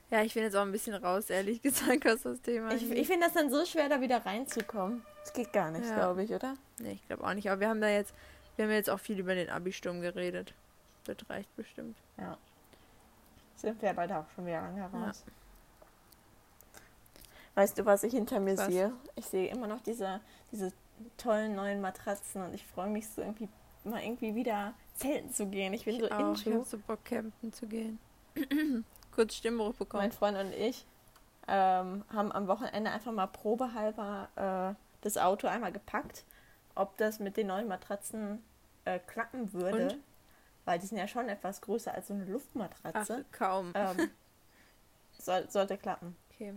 Ja, 0.10 0.22
ich 0.22 0.34
bin 0.34 0.44
jetzt 0.44 0.56
auch 0.56 0.62
ein 0.62 0.72
bisschen 0.72 0.94
raus, 0.96 1.30
ehrlich 1.30 1.62
gesagt, 1.64 2.06
was 2.06 2.24
das 2.24 2.42
Thema 2.42 2.72
Ich, 2.74 2.90
ich 2.90 3.08
finde 3.08 3.26
das 3.26 3.34
dann 3.34 3.50
so 3.50 3.66
schwer, 3.66 3.90
da 3.90 4.00
wieder 4.02 4.26
reinzukommen. 4.26 5.04
Das 5.22 5.34
geht 5.34 5.52
gar 5.52 5.70
nicht, 5.72 5.86
Ja. 5.88 5.96
glaube 5.96 6.24
ich, 6.24 6.32
oder? 6.32 6.56
Nee, 6.80 6.94
ich 6.94 7.06
glaube 7.08 7.26
auch 7.26 7.34
nicht. 7.34 7.50
Aber 7.50 7.60
wir 7.60 7.68
haben 7.70 7.82
da 7.82 7.90
jetzt, 7.90 8.14
wir 8.56 8.66
haben 8.66 8.72
jetzt 8.72 8.90
auch 8.90 9.00
viel 9.00 9.20
über 9.20 9.36
den 9.36 9.50
Abi-Sturm 9.50 10.00
geredet. 10.02 10.54
Das 11.04 11.18
reicht 11.30 11.54
bestimmt. 11.58 11.98
Ja. 12.18 12.38
Sind 13.58 13.82
wir 13.82 13.94
leider 13.94 14.20
auch 14.20 14.30
schon 14.36 14.46
wieder 14.46 14.62
lange 14.62 14.86
raus. 14.86 15.26
Weißt 17.56 17.78
du, 17.80 17.86
was 17.86 18.04
ich 18.04 18.14
hinter 18.14 18.40
mir 18.40 18.58
Was? 18.58 18.68
sehe? 18.68 18.94
Ich 19.16 19.26
sehe 19.26 19.48
immer 19.50 19.68
noch 19.68 19.82
diese, 19.82 20.22
diese 20.52 20.72
tollen 21.18 21.56
neuen 21.56 21.82
Matratzen 21.82 22.44
und 22.44 22.54
ich 22.54 22.66
freue 22.66 22.90
mich 22.90 23.08
so 23.10 23.22
irgendwie 23.22 23.50
mal 23.84 24.02
irgendwie 24.04 24.36
wieder 24.36 24.74
zelten 24.96 25.34
zu 25.34 25.48
gehen. 25.48 25.74
Ich 25.74 25.86
bin 25.86 25.96
Ich 25.96 26.02
so 26.02 26.12
auch. 26.12 26.34
Ich 26.36 26.46
into. 26.46 26.60
habe 26.60 26.70
so 26.70 26.78
Bock, 26.78 27.04
campen 27.04 27.52
zu 27.52 27.66
gehen. 27.68 28.00
Kurz 29.18 29.34
Stimmbruch 29.34 29.74
bekommen. 29.74 30.04
Mein 30.04 30.12
Freund 30.12 30.38
und 30.38 30.54
ich 30.54 30.86
ähm, 31.48 32.04
haben 32.14 32.32
am 32.32 32.48
Wochenende 32.48 32.92
einfach 32.92 33.12
mal 33.12 33.26
probehalber 33.26 34.76
äh, 34.76 34.80
das 35.02 35.18
Auto 35.18 35.48
einmal 35.48 35.72
gepackt, 35.72 36.24
ob 36.76 36.96
das 36.98 37.18
mit 37.18 37.36
den 37.36 37.48
neuen 37.48 37.68
Matratzen 37.68 38.44
äh, 38.86 39.00
klappen 39.00 39.54
würde. 39.54 39.86
Und? 39.86 39.98
Weil 40.66 40.78
die 40.78 40.86
sind 40.86 41.00
ja 41.00 41.08
schon 41.08 41.30
etwas 41.30 41.62
größer 41.62 41.96
als 41.96 42.10
so 42.10 42.14
eine 42.14 42.26
Ach, 42.26 42.30
Luftmatratze. 42.30 43.26
kaum. 43.32 43.72
Ähm, 43.74 44.12
soll, 45.18 45.50
sollte 45.50 45.80
klappen. 45.80 46.16
Okay. 46.30 46.54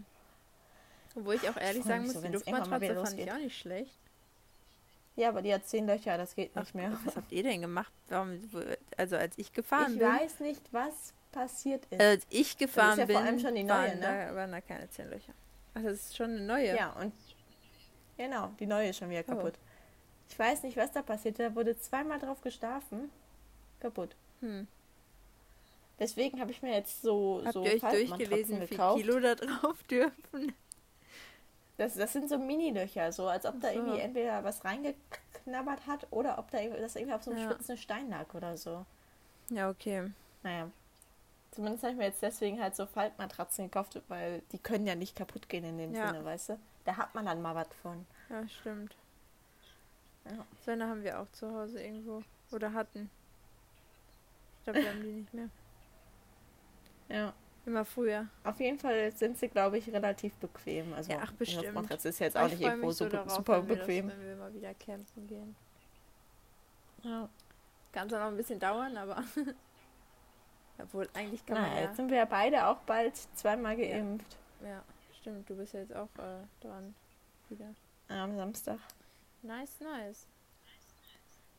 Obwohl 1.16 1.36
ich 1.36 1.48
auch 1.48 1.56
ehrlich 1.56 1.82
freu 1.82 1.88
sagen 1.88 2.04
muss, 2.04 2.12
so, 2.12 2.20
die 2.20 2.28
Luftmatratze 2.28 2.94
fand 2.94 3.18
ich 3.18 3.32
auch 3.32 3.38
nicht 3.38 3.58
schlecht. 3.58 3.98
Ja, 5.16 5.30
aber 5.30 5.40
die 5.40 5.54
hat 5.54 5.66
zehn 5.66 5.86
Löcher, 5.86 6.18
das 6.18 6.34
geht 6.34 6.50
Ach, 6.56 6.60
nicht 6.60 6.74
mehr. 6.74 6.92
Was 7.06 7.16
habt 7.16 7.32
ihr 7.32 7.42
denn 7.42 7.62
gemacht? 7.62 7.92
Warum, 8.08 8.38
also 8.98 9.16
als 9.16 9.38
ich 9.38 9.54
gefahren 9.54 9.94
Ich 9.94 9.98
bin, 9.98 10.08
weiß 10.08 10.40
nicht, 10.40 10.74
was 10.74 11.14
passiert 11.32 11.84
ist. 11.90 12.00
als 12.00 12.26
ich 12.30 12.56
gefahren 12.58 12.98
ja 12.98 13.06
bin, 13.06 13.16
vor 13.16 13.24
allem 13.24 13.38
schon 13.38 13.54
die 13.54 13.62
neue, 13.64 13.88
waren, 13.88 13.98
ne? 14.00 14.26
da, 14.30 14.34
waren 14.34 14.52
da 14.52 14.60
keine 14.60 14.88
zehn 14.90 15.08
Löcher. 15.10 15.32
Ach, 15.74 15.82
das 15.82 15.92
ist 15.94 16.16
schon 16.16 16.30
eine 16.30 16.40
neue. 16.40 16.74
ja, 16.76 16.90
und 17.00 17.12
genau, 18.16 18.50
die 18.58 18.66
neue 18.66 18.88
ist 18.90 18.98
schon 18.98 19.10
wieder 19.10 19.20
Oh. 19.28 19.34
kaputt. 19.34 19.54
Ich 20.28 20.38
weiß 20.38 20.62
nicht, 20.62 20.76
was 20.76 20.92
da 20.92 21.02
passiert. 21.02 21.38
Da 21.40 21.54
wurde 21.54 21.78
zweimal 21.78 22.18
drauf 22.18 22.40
geschlafen. 22.40 23.10
Kaputt. 23.80 24.14
Hm. 24.40 24.66
Deswegen 25.98 26.40
habe 26.40 26.50
ich 26.50 26.62
mir 26.62 26.72
jetzt 26.72 27.02
so, 27.02 27.42
Habt 27.44 27.52
so 27.54 27.64
ihr 27.64 27.72
euch 27.74 27.80
durchgelesen, 27.80 28.60
wie 28.60 28.66
viel. 28.66 28.78
Kilo 28.78 29.20
da 29.20 29.34
drauf 29.34 29.82
dürfen? 29.84 30.54
Das, 31.76 31.94
das 31.94 32.12
sind 32.12 32.28
so 32.28 32.38
Mini-Löcher, 32.38 33.10
so 33.12 33.26
als 33.28 33.44
ob 33.46 33.60
da 33.60 33.68
so. 33.68 33.74
irgendwie 33.74 34.00
entweder 34.00 34.44
was 34.44 34.64
reingeknabbert 34.64 35.86
hat 35.86 36.06
oder 36.10 36.38
ob 36.38 36.50
da 36.50 36.58
das 36.62 36.94
irgendwie 36.96 37.14
auf 37.14 37.22
so 37.24 37.30
einem 37.30 37.40
Ja. 37.40 37.50
spitzen 37.50 37.76
Stein 37.76 38.08
lag 38.10 38.32
oder 38.34 38.56
so. 38.56 38.84
Ja, 39.50 39.68
okay. 39.68 40.10
Naja. 40.42 40.70
Zumindest 41.52 41.82
habe 41.82 41.92
ich 41.92 41.98
mir 41.98 42.04
jetzt 42.04 42.22
deswegen 42.22 42.60
halt 42.62 42.76
so 42.76 42.86
Faltmatratzen 42.86 43.64
gekauft, 43.66 44.00
weil 44.08 44.40
die 44.52 44.58
können 44.58 44.86
ja 44.86 44.94
nicht 44.94 45.16
kaputt 45.16 45.48
gehen 45.48 45.64
in 45.64 45.78
dem 45.78 45.94
Ja. 45.94 46.08
Sinne, 46.08 46.24
weißt 46.24 46.50
du? 46.50 46.58
Da 46.84 46.96
hat 46.96 47.14
man 47.14 47.26
dann 47.26 47.42
mal 47.42 47.54
was 47.54 47.68
von. 47.82 48.06
Ja, 48.28 48.46
stimmt. 48.48 48.94
Ja. 50.26 50.46
So 50.64 50.70
eine 50.70 50.86
haben 50.88 51.02
wir 51.02 51.18
auch 51.20 51.30
zu 51.32 51.50
Hause 51.52 51.82
irgendwo. 51.82 52.22
Oder 52.52 52.72
hatten. 52.72 53.10
Ich 54.58 54.64
glaube, 54.64 54.80
wir 54.82 54.90
haben 54.90 55.02
die 55.02 55.08
nicht 55.12 55.34
mehr. 55.34 55.48
Ja. 57.08 57.32
Immer 57.66 57.84
früher. 57.84 58.26
Auf 58.44 58.58
jeden 58.60 58.78
Fall 58.78 59.12
sind 59.12 59.36
sie, 59.38 59.48
glaube 59.48 59.76
ich, 59.78 59.92
relativ 59.92 60.32
bequem. 60.36 60.94
Also, 60.94 61.12
ja, 61.12 61.18
ach, 61.22 61.32
bestimmt. 61.32 61.74
Matratze 61.74 62.08
ist 62.08 62.18
jetzt 62.20 62.36
auch 62.36 62.46
ich 62.46 62.52
nicht 62.52 62.62
irgendwo 62.62 62.90
so 62.90 63.04
super, 63.04 63.16
darauf, 63.18 63.32
super 63.34 63.58
wenn 63.62 63.68
wir 63.68 63.76
das- 63.76 63.86
bequem. 63.86 64.08
wenn 64.08 64.20
wir 64.26 64.36
mal 64.36 64.54
wieder 64.54 64.72
campen 64.74 65.26
gehen. 65.26 65.56
Ja. 67.02 67.28
Kann 67.92 68.08
zwar 68.08 68.20
noch 68.20 68.28
ein 68.28 68.36
bisschen 68.36 68.60
dauern, 68.60 68.96
aber. 68.96 69.22
Obwohl, 70.84 71.08
eigentlich 71.14 71.44
kann 71.46 71.56
Na, 71.56 71.66
man 71.68 71.76
ja. 71.76 71.82
jetzt 71.82 71.96
sind 71.96 72.10
wir 72.10 72.18
ja 72.18 72.24
beide 72.24 72.66
auch 72.66 72.78
bald 72.80 73.14
zweimal 73.34 73.78
Ja. 73.78 73.88
geimpft. 73.88 74.36
Ja, 74.64 74.82
stimmt. 75.20 75.48
Du 75.48 75.56
bist 75.56 75.72
ja 75.74 75.80
jetzt 75.80 75.94
auch 75.94 76.08
äh, 76.18 76.42
dran. 76.62 76.94
Wieder. 77.48 77.74
Am 78.08 78.34
Samstag. 78.36 78.78
Nice, 79.42 79.80
nice. 79.80 80.26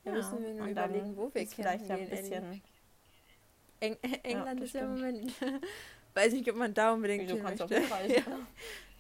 Da 0.04 0.12
Ja, 0.12 0.18
müssen 0.18 0.42
wir 0.44 0.54
nur 0.54 0.68
überlegen, 0.68 1.16
wo 1.18 1.30
wir 1.34 1.42
ist 1.42 1.54
vielleicht 1.54 1.88
campen 1.88 2.04
ein 2.06 2.10
bisschen. 2.10 2.62
Eng 3.80 3.98
England 4.24 4.60
das 4.62 4.68
ist 4.68 4.74
ja 4.76 4.82
im. 4.82 4.92
Moment. 4.96 5.34
Weiß 6.14 6.34
nicht, 6.34 6.50
ob 6.50 6.58
man 6.58 6.74
da 6.74 6.92
unbedingt 6.94 7.24
Wieso 7.24 7.36
hin 7.36 7.44
möchte. 7.44 7.68
hinreisen? 7.80 8.24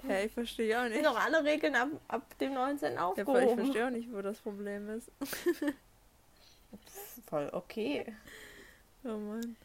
Ja, 0.09 0.19
ich 0.21 0.31
verstehe 0.31 0.75
auch 0.79 0.83
Sind 0.85 0.93
nicht. 0.93 1.05
doch 1.05 1.15
alle 1.19 1.43
Regeln 1.43 1.75
ab, 1.75 1.89
ab 2.07 2.37
dem 2.39 2.55
19. 2.55 2.93
Ja, 2.95 2.99
voll, 3.13 3.13
ich 3.19 3.27
aufgehoben. 3.27 3.55
verstehe 3.57 3.85
auch 3.85 3.91
nicht, 3.91 4.11
wo 4.11 4.19
das 4.23 4.39
Problem 4.39 4.89
ist. 4.89 5.11
Voll 7.27 7.49
okay. 7.53 8.05
Oh 9.03 9.17
Mann. 9.17 9.55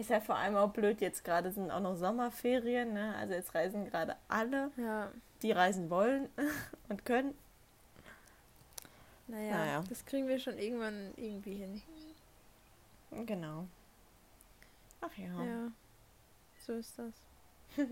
Ist 0.00 0.08
ja 0.08 0.18
vor 0.20 0.36
allem 0.36 0.56
auch 0.56 0.70
blöd, 0.72 1.02
jetzt 1.02 1.24
gerade 1.24 1.50
sind 1.52 1.70
auch 1.70 1.80
noch 1.80 1.94
Sommerferien, 1.94 2.94
ne? 2.94 3.14
Also 3.16 3.34
jetzt 3.34 3.54
reisen 3.54 3.84
gerade 3.84 4.16
alle, 4.28 4.70
Ja, 4.78 5.10
die 5.42 5.52
reisen 5.52 5.90
wollen 5.90 6.30
und 6.88 7.04
können. 7.04 7.36
naja, 9.26 9.50
Naja. 9.58 9.84
das 9.90 10.06
kriegen 10.06 10.26
wir 10.26 10.38
schon 10.38 10.56
irgendwann 10.58 11.12
irgendwie 11.16 11.54
hin. 11.54 11.82
Genau. 13.26 13.66
Ach 15.02 15.14
ja. 15.18 15.44
Ja, 15.44 15.72
so 16.66 16.72
ist 16.72 16.98
das. 16.98 17.12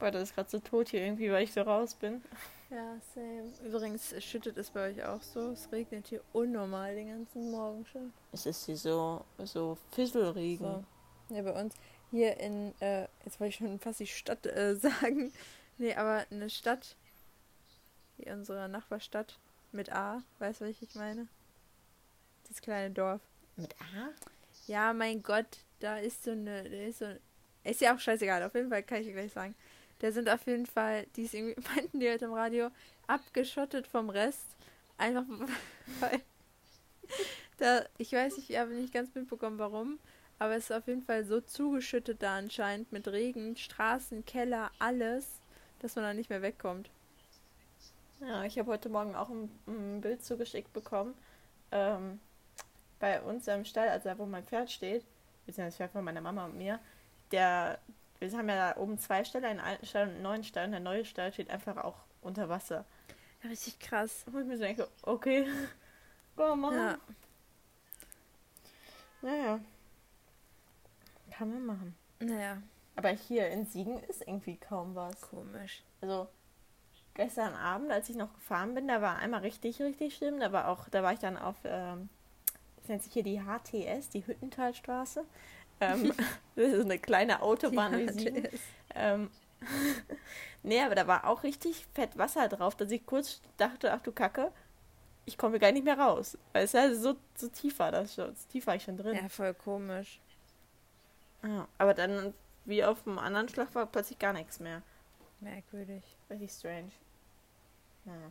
Boah, 0.00 0.10
das 0.10 0.24
ist 0.30 0.34
gerade 0.34 0.50
so 0.50 0.58
tot 0.58 0.88
hier 0.88 1.04
irgendwie, 1.04 1.30
weil 1.30 1.44
ich 1.44 1.52
so 1.52 1.62
raus 1.62 1.94
bin. 1.94 2.22
Ja, 2.72 2.98
same. 3.14 3.52
Übrigens 3.66 4.14
schüttet 4.24 4.56
es 4.56 4.70
bei 4.70 4.90
euch 4.90 5.04
auch 5.04 5.20
so. 5.20 5.50
Es 5.50 5.70
regnet 5.70 6.06
hier 6.06 6.22
unnormal 6.32 6.94
den 6.94 7.08
ganzen 7.08 7.50
Morgen 7.50 7.84
schon. 7.84 8.14
Es 8.32 8.46
ist 8.46 8.64
hier 8.64 8.78
so, 8.78 9.24
so 9.44 9.76
Fisselregen. 9.90 10.86
So. 11.28 11.34
Ja, 11.34 11.42
bei 11.42 11.60
uns 11.60 11.74
hier 12.10 12.38
in, 12.40 12.74
äh, 12.80 13.08
jetzt 13.24 13.38
wollte 13.40 13.50
ich 13.50 13.56
schon 13.56 13.78
fast 13.78 14.00
die 14.00 14.06
Stadt 14.06 14.46
äh, 14.46 14.74
sagen. 14.76 15.34
Nee, 15.76 15.94
aber 15.94 16.24
eine 16.30 16.48
Stadt, 16.48 16.96
wie 18.16 18.30
unsere 18.30 18.70
Nachbarstadt 18.70 19.38
mit 19.72 19.92
A, 19.92 20.22
weißt 20.38 20.62
du, 20.62 20.68
was 20.68 20.80
ich 20.80 20.94
meine? 20.94 21.28
Das 22.48 22.62
kleine 22.62 22.94
Dorf. 22.94 23.20
Mit 23.56 23.74
A? 23.80 24.08
Ja, 24.66 24.94
mein 24.94 25.22
Gott, 25.22 25.58
da 25.80 25.98
ist 25.98 26.24
so 26.24 26.30
eine, 26.30 26.64
da 26.64 26.76
ist 26.76 27.00
so, 27.00 27.06
ist 27.64 27.82
ja 27.82 27.94
auch 27.94 28.00
scheißegal, 28.00 28.42
auf 28.42 28.54
jeden 28.54 28.70
Fall 28.70 28.82
kann 28.82 29.00
ich 29.00 29.08
dir 29.08 29.12
gleich 29.12 29.32
sagen. 29.32 29.54
Da 30.02 30.10
sind 30.10 30.28
auf 30.28 30.44
jeden 30.48 30.66
Fall, 30.66 31.06
die 31.14 31.22
ist 31.22 31.32
irgendwie, 31.32 31.56
meinten 31.74 32.00
die 32.00 32.10
heute 32.10 32.24
im 32.24 32.34
Radio, 32.34 32.70
abgeschottet 33.06 33.86
vom 33.86 34.10
Rest. 34.10 34.56
Einfach, 34.98 35.24
weil, 36.00 36.20
da, 37.58 37.84
ich 37.98 38.12
weiß 38.12 38.36
ich 38.38 38.58
habe 38.58 38.74
nicht 38.74 38.92
ganz 38.92 39.14
mitbekommen, 39.14 39.58
warum, 39.58 40.00
aber 40.40 40.56
es 40.56 40.64
ist 40.64 40.76
auf 40.76 40.88
jeden 40.88 41.02
Fall 41.02 41.24
so 41.24 41.40
zugeschüttet 41.40 42.20
da 42.20 42.36
anscheinend 42.36 42.90
mit 42.90 43.06
Regen, 43.06 43.56
Straßen, 43.56 44.26
Keller, 44.26 44.72
alles, 44.80 45.40
dass 45.78 45.94
man 45.94 46.04
da 46.04 46.14
nicht 46.14 46.30
mehr 46.30 46.42
wegkommt. 46.42 46.90
Ja, 48.20 48.42
ich 48.42 48.58
habe 48.58 48.72
heute 48.72 48.88
Morgen 48.88 49.14
auch 49.14 49.30
ein, 49.30 49.50
ein 49.68 50.00
Bild 50.00 50.24
zugeschickt 50.24 50.72
bekommen. 50.72 51.14
Ähm, 51.70 52.18
bei 52.98 53.22
uns 53.22 53.46
im 53.46 53.64
Stall, 53.64 53.88
also 53.88 54.10
wo 54.18 54.26
mein 54.26 54.44
Pferd 54.44 54.70
steht, 54.70 55.04
beziehungsweise 55.46 55.68
das 55.68 55.76
Pferd 55.76 55.92
von 55.92 56.04
meiner 56.04 56.20
Mama 56.20 56.46
und 56.46 56.56
mir, 56.58 56.80
der, 57.30 57.78
wir 58.22 58.38
haben 58.38 58.48
ja 58.48 58.72
da 58.74 58.80
oben 58.80 58.98
zwei 58.98 59.24
Ställe, 59.24 59.48
einen 59.48 59.60
alten 59.60 59.84
Stall 59.86 60.04
und 60.08 60.14
einen 60.14 60.22
neuen 60.22 60.44
Stall, 60.44 60.66
und 60.66 60.70
der 60.72 60.80
neue 60.80 61.04
Stall 61.04 61.32
steht 61.32 61.50
einfach 61.50 61.76
auch 61.78 61.96
unter 62.22 62.48
Wasser. 62.48 62.84
Ja, 63.42 63.50
richtig 63.50 63.78
krass. 63.80 64.24
Wo 64.30 64.38
ich 64.38 64.46
mir 64.46 64.56
so 64.56 64.62
denke, 64.62 64.88
okay, 65.02 65.46
go 66.36 66.54
machen. 66.56 66.76
Ja, 66.76 66.98
Naja. 69.22 69.60
Kann 71.30 71.50
man 71.52 71.66
machen. 71.66 71.96
naja, 72.20 72.58
Aber 72.96 73.08
hier 73.10 73.48
in 73.48 73.66
Siegen 73.66 73.98
ist 74.04 74.22
irgendwie 74.22 74.56
kaum 74.56 74.94
was. 74.94 75.20
komisch. 75.22 75.82
Also 76.00 76.28
gestern 77.14 77.54
Abend, 77.54 77.90
als 77.90 78.08
ich 78.08 78.16
noch 78.16 78.32
gefahren 78.34 78.74
bin, 78.74 78.88
da 78.88 79.00
war 79.02 79.16
einmal 79.16 79.40
richtig, 79.40 79.80
richtig 79.80 80.14
schlimm. 80.16 80.40
Da 80.40 80.52
war 80.52 80.68
auch, 80.68 80.88
da 80.88 81.02
war 81.02 81.12
ich 81.12 81.18
dann 81.18 81.36
auf, 81.36 81.56
ähm, 81.64 82.08
das 82.76 82.88
nennt 82.88 83.02
sich 83.02 83.12
hier 83.12 83.22
die 83.22 83.40
HTS, 83.40 84.10
die 84.10 84.26
Hüttentalstraße. 84.26 85.24
Ähm, 85.82 86.12
das 86.56 86.72
ist 86.72 86.84
eine 86.84 86.98
kleine 86.98 87.42
Autobahn 87.42 88.08
Ja, 88.18 88.32
Ähm, 88.94 89.30
nee, 90.62 90.80
aber 90.80 90.94
da 90.94 91.06
war 91.06 91.26
auch 91.26 91.42
richtig 91.42 91.86
fett 91.92 92.16
Wasser 92.16 92.48
drauf, 92.48 92.76
dass 92.76 92.90
ich 92.90 93.04
kurz 93.04 93.40
dachte, 93.56 93.92
ach 93.92 94.00
du 94.00 94.12
Kacke, 94.12 94.52
ich 95.24 95.36
komme 95.36 95.58
gar 95.58 95.72
nicht 95.72 95.84
mehr 95.84 95.98
raus. 95.98 96.38
Weil 96.52 96.64
es 96.64 96.72
ja 96.72 96.94
so, 96.94 97.16
so 97.34 97.48
tief 97.48 97.78
war 97.78 97.90
das 97.90 98.14
schon, 98.14 98.34
so 98.34 98.48
tief 98.48 98.66
war 98.66 98.76
ich 98.76 98.84
schon 98.84 98.96
drin. 98.96 99.16
Ja, 99.16 99.28
voll 99.28 99.54
komisch. 99.54 100.20
Ja, 101.42 101.66
aber 101.78 101.94
dann, 101.94 102.32
wie 102.64 102.84
auf 102.84 103.02
dem 103.02 103.18
anderen 103.18 103.48
Schlag, 103.48 103.74
war 103.74 103.86
plötzlich 103.86 104.18
gar 104.18 104.32
nichts 104.32 104.60
mehr. 104.60 104.82
Merkwürdig. 105.40 106.02
Richtig 106.30 106.52
strange. 106.52 106.92
Naja. 108.04 108.28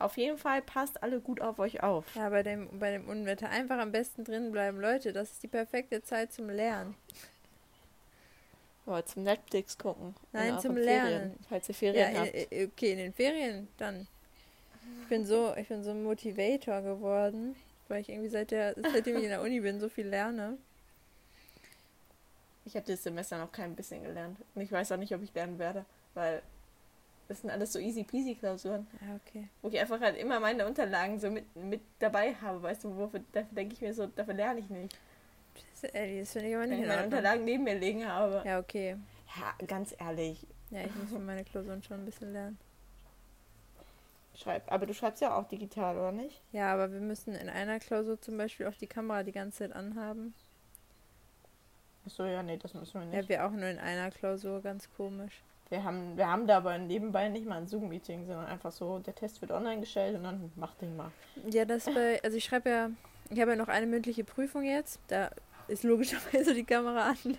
Auf 0.00 0.16
jeden 0.16 0.38
Fall 0.38 0.62
passt 0.62 1.02
alle 1.02 1.20
gut 1.20 1.40
auf 1.40 1.58
euch 1.58 1.82
auf. 1.82 2.04
Ja, 2.14 2.28
bei 2.28 2.42
dem, 2.44 2.78
bei 2.78 2.92
dem 2.92 3.08
Unwetter 3.08 3.48
einfach 3.50 3.78
am 3.78 3.90
besten 3.90 4.22
drin 4.24 4.52
bleiben. 4.52 4.80
Leute, 4.80 5.12
das 5.12 5.32
ist 5.32 5.42
die 5.42 5.48
perfekte 5.48 6.02
Zeit 6.02 6.32
zum 6.32 6.48
Lernen. 6.50 6.94
Aber 8.86 9.04
zum 9.04 9.24
Netflix 9.24 9.76
gucken. 9.76 10.14
Nein, 10.32 10.58
zum 10.60 10.76
Lernen. 10.76 11.10
Ferien, 11.10 11.34
falls 11.48 11.68
ihr 11.68 11.74
Ja, 11.74 11.78
Ferien 11.78 12.18
habt. 12.18 12.34
äh, 12.34 12.46
äh, 12.50 12.66
okay, 12.68 12.92
in 12.92 12.98
den 12.98 13.12
Ferien 13.12 13.68
dann. 13.76 14.06
Ich 15.02 15.08
bin 15.08 15.26
so, 15.26 15.54
ich 15.56 15.68
bin 15.68 15.84
so 15.84 15.90
ein 15.90 16.02
Motivator 16.02 16.80
geworden, 16.80 17.54
weil 17.88 18.00
ich 18.00 18.08
irgendwie 18.08 18.30
seit 18.30 18.50
der, 18.50 18.74
seitdem 18.92 19.16
ich 19.18 19.24
in 19.24 19.28
der 19.30 19.42
Uni 19.42 19.60
bin, 19.60 19.78
so 19.80 19.88
viel 19.90 20.06
lerne. 20.06 20.56
Ich 22.64 22.76
habe 22.76 22.86
das 22.86 23.02
Semester 23.02 23.36
noch 23.38 23.52
kein 23.52 23.74
bisschen 23.76 24.02
gelernt. 24.02 24.38
Und 24.54 24.62
ich 24.62 24.72
weiß 24.72 24.92
auch 24.92 24.96
nicht, 24.96 25.14
ob 25.14 25.22
ich 25.22 25.34
lernen 25.34 25.58
werde, 25.58 25.84
weil 26.14 26.40
das 27.28 27.40
sind 27.42 27.50
alles 27.50 27.72
so 27.72 27.78
easy 27.78 28.04
peasy 28.04 28.34
Klausuren, 28.34 28.86
Ja, 29.00 29.16
okay. 29.16 29.48
wo 29.62 29.68
ich 29.68 29.78
einfach 29.78 30.00
halt 30.00 30.16
immer 30.16 30.40
meine 30.40 30.66
Unterlagen 30.66 31.18
so 31.20 31.30
mit, 31.30 31.54
mit 31.56 31.80
dabei 31.98 32.34
habe, 32.34 32.62
weißt 32.62 32.84
du, 32.84 32.96
wofür, 32.96 33.20
dafür 33.32 33.54
denke 33.54 33.74
ich 33.74 33.80
mir 33.80 33.94
so, 33.94 34.06
dafür 34.06 34.34
lerne 34.34 34.60
ich 34.60 34.68
nicht. 34.70 34.98
Das, 35.80 35.90
äh, 35.94 36.20
das 36.20 36.32
finde 36.32 36.48
ich 36.48 36.54
aber 36.54 36.62
Wenn 36.64 36.70
nicht 36.70 36.78
ich 36.78 36.84
in 36.84 36.88
meine. 36.88 37.04
Unterlagen 37.04 37.44
neben 37.44 37.64
mir 37.64 37.78
liegen 37.78 38.06
habe. 38.06 38.42
Ja, 38.46 38.58
okay. 38.58 38.96
Ja, 39.36 39.66
ganz 39.66 39.94
ehrlich, 39.98 40.46
Ja, 40.70 40.80
ich 40.80 40.94
muss 40.96 41.10
für 41.10 41.18
meine 41.18 41.44
Klausuren 41.44 41.82
schon 41.82 41.98
ein 42.00 42.04
bisschen 42.06 42.32
lernen. 42.32 42.58
schreib. 44.34 44.70
Aber 44.72 44.86
du 44.86 44.94
schreibst 44.94 45.20
ja 45.20 45.36
auch 45.36 45.46
digital, 45.48 45.96
oder 45.96 46.12
nicht? 46.12 46.40
Ja, 46.52 46.72
aber 46.72 46.92
wir 46.92 47.00
müssen 47.00 47.34
in 47.34 47.48
einer 47.48 47.78
Klausur 47.80 48.20
zum 48.20 48.36
Beispiel 48.38 48.66
auch 48.66 48.74
die 48.74 48.86
Kamera 48.86 49.22
die 49.24 49.32
ganze 49.32 49.58
Zeit 49.58 49.72
anhaben. 49.72 50.32
Achso, 52.06 52.24
ja, 52.24 52.42
nee, 52.42 52.56
das 52.56 52.72
müssen 52.74 53.00
wir 53.00 53.06
nicht. 53.06 53.22
Ja, 53.22 53.28
wir 53.28 53.46
auch 53.46 53.50
nur 53.50 53.68
in 53.68 53.78
einer 53.78 54.10
Klausur, 54.10 54.62
ganz 54.62 54.88
komisch. 54.96 55.42
Wir 55.70 55.84
haben, 55.84 56.16
wir 56.16 56.26
haben 56.26 56.46
da 56.46 56.58
aber 56.58 56.78
nebenbei 56.78 57.28
nicht 57.28 57.46
mal 57.46 57.58
ein 57.58 57.66
Zoom-Meeting, 57.66 58.26
sondern 58.26 58.46
einfach 58.46 58.72
so, 58.72 59.00
der 59.00 59.14
Test 59.14 59.42
wird 59.42 59.52
online 59.52 59.80
gestellt 59.80 60.16
und 60.16 60.24
dann 60.24 60.50
mach 60.56 60.74
den 60.76 60.96
mal. 60.96 61.10
Ja, 61.50 61.66
das 61.66 61.84
bei, 61.84 62.22
also 62.22 62.36
ich 62.38 62.44
schreibe 62.44 62.70
ja, 62.70 62.90
ich 63.30 63.40
habe 63.40 63.50
ja 63.50 63.56
noch 63.56 63.68
eine 63.68 63.86
mündliche 63.86 64.24
Prüfung 64.24 64.64
jetzt. 64.64 65.00
Da 65.08 65.30
ist 65.68 65.82
logischerweise 65.84 66.54
die 66.54 66.64
Kamera 66.64 67.10
an. 67.10 67.36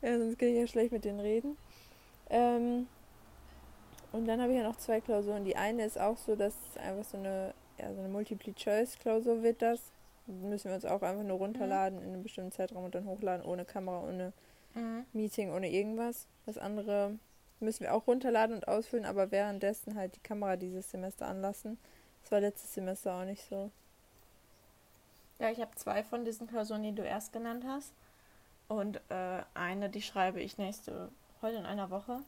ja, 0.00 0.18
sonst 0.18 0.38
kann 0.38 0.48
ich 0.48 0.58
ja 0.58 0.66
schlecht 0.68 0.92
mit 0.92 1.04
denen 1.04 1.18
reden. 1.18 1.56
Ähm, 2.30 2.86
und 4.12 4.26
dann 4.26 4.40
habe 4.40 4.52
ich 4.52 4.58
ja 4.58 4.64
noch 4.64 4.76
zwei 4.76 5.00
Klausuren. 5.00 5.44
Die 5.44 5.56
eine 5.56 5.84
ist 5.84 5.98
auch 5.98 6.16
so, 6.16 6.36
dass 6.36 6.54
es 6.70 6.76
einfach 6.76 7.04
so 7.04 7.16
eine, 7.16 7.52
ja, 7.78 7.92
so 7.92 7.98
eine 7.98 8.08
Multiple-Choice-Klausur 8.10 9.42
wird 9.42 9.60
das. 9.60 9.80
Müssen 10.26 10.68
wir 10.68 10.76
uns 10.76 10.84
auch 10.84 11.02
einfach 11.02 11.24
nur 11.24 11.38
runterladen 11.38 12.00
in 12.00 12.10
einem 12.10 12.22
bestimmten 12.22 12.52
Zeitraum 12.52 12.84
und 12.84 12.94
dann 12.94 13.06
hochladen, 13.06 13.44
ohne 13.44 13.64
Kamera, 13.64 14.04
ohne 14.08 14.32
Meeting, 15.12 15.52
ohne 15.52 15.70
irgendwas. 15.70 16.26
Das 16.46 16.58
andere 16.58 17.18
müssen 17.60 17.84
wir 17.84 17.94
auch 17.94 18.06
runterladen 18.06 18.56
und 18.56 18.68
ausfüllen, 18.68 19.06
aber 19.06 19.30
währenddessen 19.30 19.96
halt 19.96 20.16
die 20.16 20.20
Kamera 20.20 20.56
dieses 20.56 20.90
Semester 20.90 21.26
anlassen. 21.26 21.78
Das 22.22 22.32
war 22.32 22.40
letztes 22.40 22.74
Semester 22.74 23.14
auch 23.14 23.24
nicht 23.24 23.48
so. 23.48 23.70
Ja, 25.38 25.50
ich 25.50 25.60
habe 25.60 25.74
zwei 25.74 26.04
von 26.04 26.24
diesen 26.24 26.46
Klausuren, 26.46 26.82
die 26.82 26.94
du 26.94 27.02
erst 27.02 27.32
genannt 27.32 27.64
hast. 27.66 27.92
Und 28.68 29.00
äh, 29.10 29.42
eine, 29.54 29.90
die 29.90 30.02
schreibe 30.02 30.40
ich 30.40 30.58
nächste, 30.58 31.10
heute 31.42 31.56
in 31.56 31.66
einer 31.66 31.90
Woche. 31.90 32.20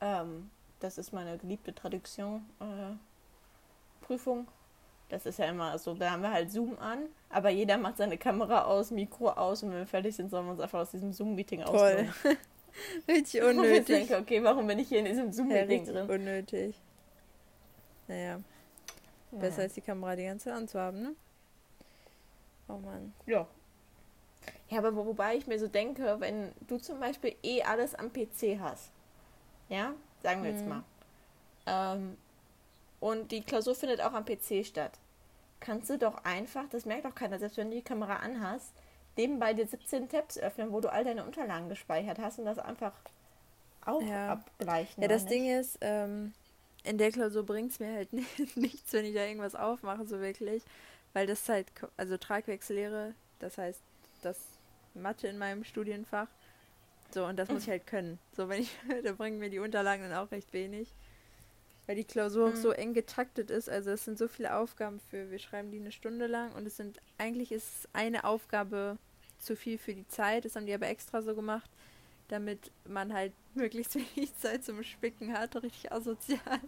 Ähm, 0.00 0.50
das 0.80 0.98
ist 0.98 1.12
meine 1.12 1.38
geliebte 1.38 1.74
Traduction-Prüfung. 1.74 4.48
das 5.08 5.26
ist 5.26 5.38
ja 5.38 5.46
immer 5.46 5.78
so, 5.78 5.94
da 5.94 6.10
haben 6.10 6.22
wir 6.22 6.32
halt 6.32 6.50
Zoom 6.50 6.78
an, 6.78 7.06
aber 7.32 7.50
jeder 7.50 7.78
macht 7.78 7.96
seine 7.96 8.18
Kamera 8.18 8.64
aus, 8.64 8.90
Mikro 8.90 9.30
aus 9.30 9.62
und 9.62 9.70
wenn 9.70 9.78
wir 9.78 9.86
fertig 9.86 10.14
sind, 10.14 10.30
sollen 10.30 10.46
wir 10.46 10.52
uns 10.52 10.60
einfach 10.60 10.80
aus 10.80 10.90
diesem 10.90 11.12
Zoom-Meeting 11.12 11.62
ausnehmen. 11.62 12.12
richtig 13.08 13.42
Und 13.42 13.50
ich 13.52 13.58
unnötig. 13.58 13.86
denke, 13.86 14.18
okay, 14.18 14.44
warum 14.44 14.66
bin 14.66 14.78
ich 14.78 14.88
hier 14.88 14.98
in 14.98 15.06
diesem 15.06 15.26
Ja, 15.26 15.32
Zoom-Meeting 15.32 15.68
richtig 15.68 15.94
drin? 15.94 16.10
unnötig. 16.10 16.80
Naja. 18.06 18.40
Ja. 19.32 19.38
Besser 19.38 19.62
als 19.62 19.72
die 19.72 19.80
Kamera 19.80 20.14
die 20.14 20.24
ganze 20.24 20.44
Zeit 20.44 20.54
anzuhaben, 20.54 21.02
ne? 21.02 21.14
Oh 22.68 22.76
Mann. 22.76 23.14
Ja. 23.26 23.46
Ja, 24.68 24.78
aber 24.78 24.94
wobei 24.94 25.36
ich 25.36 25.46
mir 25.46 25.58
so 25.58 25.68
denke, 25.68 26.16
wenn 26.20 26.52
du 26.68 26.78
zum 26.78 27.00
Beispiel 27.00 27.34
eh 27.42 27.62
alles 27.62 27.94
am 27.94 28.12
PC 28.12 28.58
hast, 28.60 28.90
ja, 29.68 29.94
sagen 30.22 30.42
wir 30.42 30.50
mhm. 30.50 30.56
jetzt 30.56 30.68
mal, 30.68 30.82
ähm, 31.66 32.16
und 33.00 33.32
die 33.32 33.40
Klausur 33.40 33.74
findet 33.74 34.00
auch 34.00 34.12
am 34.12 34.24
PC 34.24 34.64
statt, 34.66 34.98
kannst 35.62 35.88
du 35.88 35.96
doch 35.96 36.24
einfach, 36.24 36.68
das 36.68 36.84
merkt 36.84 37.06
auch 37.06 37.14
keiner, 37.14 37.38
selbst 37.38 37.56
wenn 37.56 37.70
du 37.70 37.76
die 37.76 37.82
Kamera 37.82 38.16
anhast, 38.16 38.72
nebenbei 39.16 39.54
dir 39.54 39.66
17 39.66 40.08
Tabs 40.08 40.36
öffnen, 40.38 40.72
wo 40.72 40.80
du 40.80 40.92
all 40.92 41.04
deine 41.04 41.24
Unterlagen 41.24 41.68
gespeichert 41.68 42.18
hast 42.18 42.38
und 42.38 42.44
das 42.44 42.58
einfach 42.58 42.92
auch 43.84 44.02
ja. 44.02 44.32
abgleichen. 44.32 45.02
Ja, 45.02 45.08
das 45.08 45.22
nicht? 45.22 45.34
Ding 45.34 45.50
ist, 45.50 45.78
ähm, 45.80 46.32
in 46.84 46.98
der 46.98 47.12
Klausur 47.12 47.44
bringt 47.44 47.70
es 47.70 47.80
mir 47.80 47.94
halt 47.94 48.12
nichts, 48.56 48.92
wenn 48.92 49.04
ich 49.04 49.14
da 49.14 49.24
irgendwas 49.24 49.54
aufmache, 49.54 50.04
so 50.06 50.20
wirklich. 50.20 50.62
Weil 51.12 51.26
das 51.26 51.48
halt, 51.48 51.66
also 51.96 52.16
Tragwechsellehre, 52.16 53.14
das 53.38 53.58
heißt, 53.58 53.80
das 54.22 54.38
Mathe 54.94 55.28
in 55.28 55.38
meinem 55.38 55.64
Studienfach. 55.64 56.28
So, 57.12 57.26
und 57.26 57.36
das 57.36 57.50
muss 57.50 57.64
ich 57.64 57.68
halt 57.68 57.86
können. 57.86 58.18
So, 58.36 58.48
wenn 58.48 58.62
ich, 58.62 58.74
da 59.04 59.12
bringen 59.12 59.38
mir 59.38 59.50
die 59.50 59.58
Unterlagen 59.58 60.08
dann 60.08 60.18
auch 60.18 60.30
recht 60.30 60.52
wenig. 60.52 60.88
Weil 61.92 61.96
die 61.96 62.04
Klausur 62.04 62.46
mhm. 62.46 62.54
auch 62.54 62.56
so 62.56 62.70
eng 62.70 62.94
getaktet 62.94 63.50
ist. 63.50 63.68
Also 63.68 63.90
es 63.90 64.06
sind 64.06 64.16
so 64.16 64.26
viele 64.26 64.56
Aufgaben 64.56 64.98
für, 64.98 65.30
wir 65.30 65.38
schreiben 65.38 65.70
die 65.70 65.78
eine 65.78 65.92
Stunde 65.92 66.26
lang 66.26 66.50
und 66.54 66.66
es 66.66 66.78
sind, 66.78 67.02
eigentlich 67.18 67.52
ist 67.52 67.86
eine 67.92 68.24
Aufgabe 68.24 68.96
zu 69.38 69.56
viel 69.56 69.76
für 69.76 69.92
die 69.92 70.08
Zeit. 70.08 70.46
Das 70.46 70.56
haben 70.56 70.64
die 70.64 70.72
aber 70.72 70.88
extra 70.88 71.20
so 71.20 71.34
gemacht, 71.34 71.70
damit 72.28 72.72
man 72.88 73.12
halt 73.12 73.34
möglichst 73.54 73.94
wenig 73.94 74.34
Zeit 74.38 74.64
zum 74.64 74.82
Spicken 74.82 75.34
hat. 75.34 75.54
Richtig 75.62 75.92
asozial. 75.92 76.60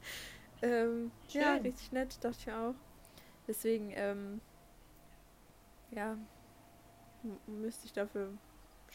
ähm, 0.62 1.10
ja, 1.28 1.56
richtig 1.56 1.92
nett, 1.92 2.16
dachte 2.24 2.38
ich 2.40 2.50
auch. 2.50 2.74
Deswegen, 3.46 3.92
ähm, 3.94 4.40
ja, 5.90 6.16
müsste 7.46 7.84
ich 7.84 7.92
dafür 7.92 8.32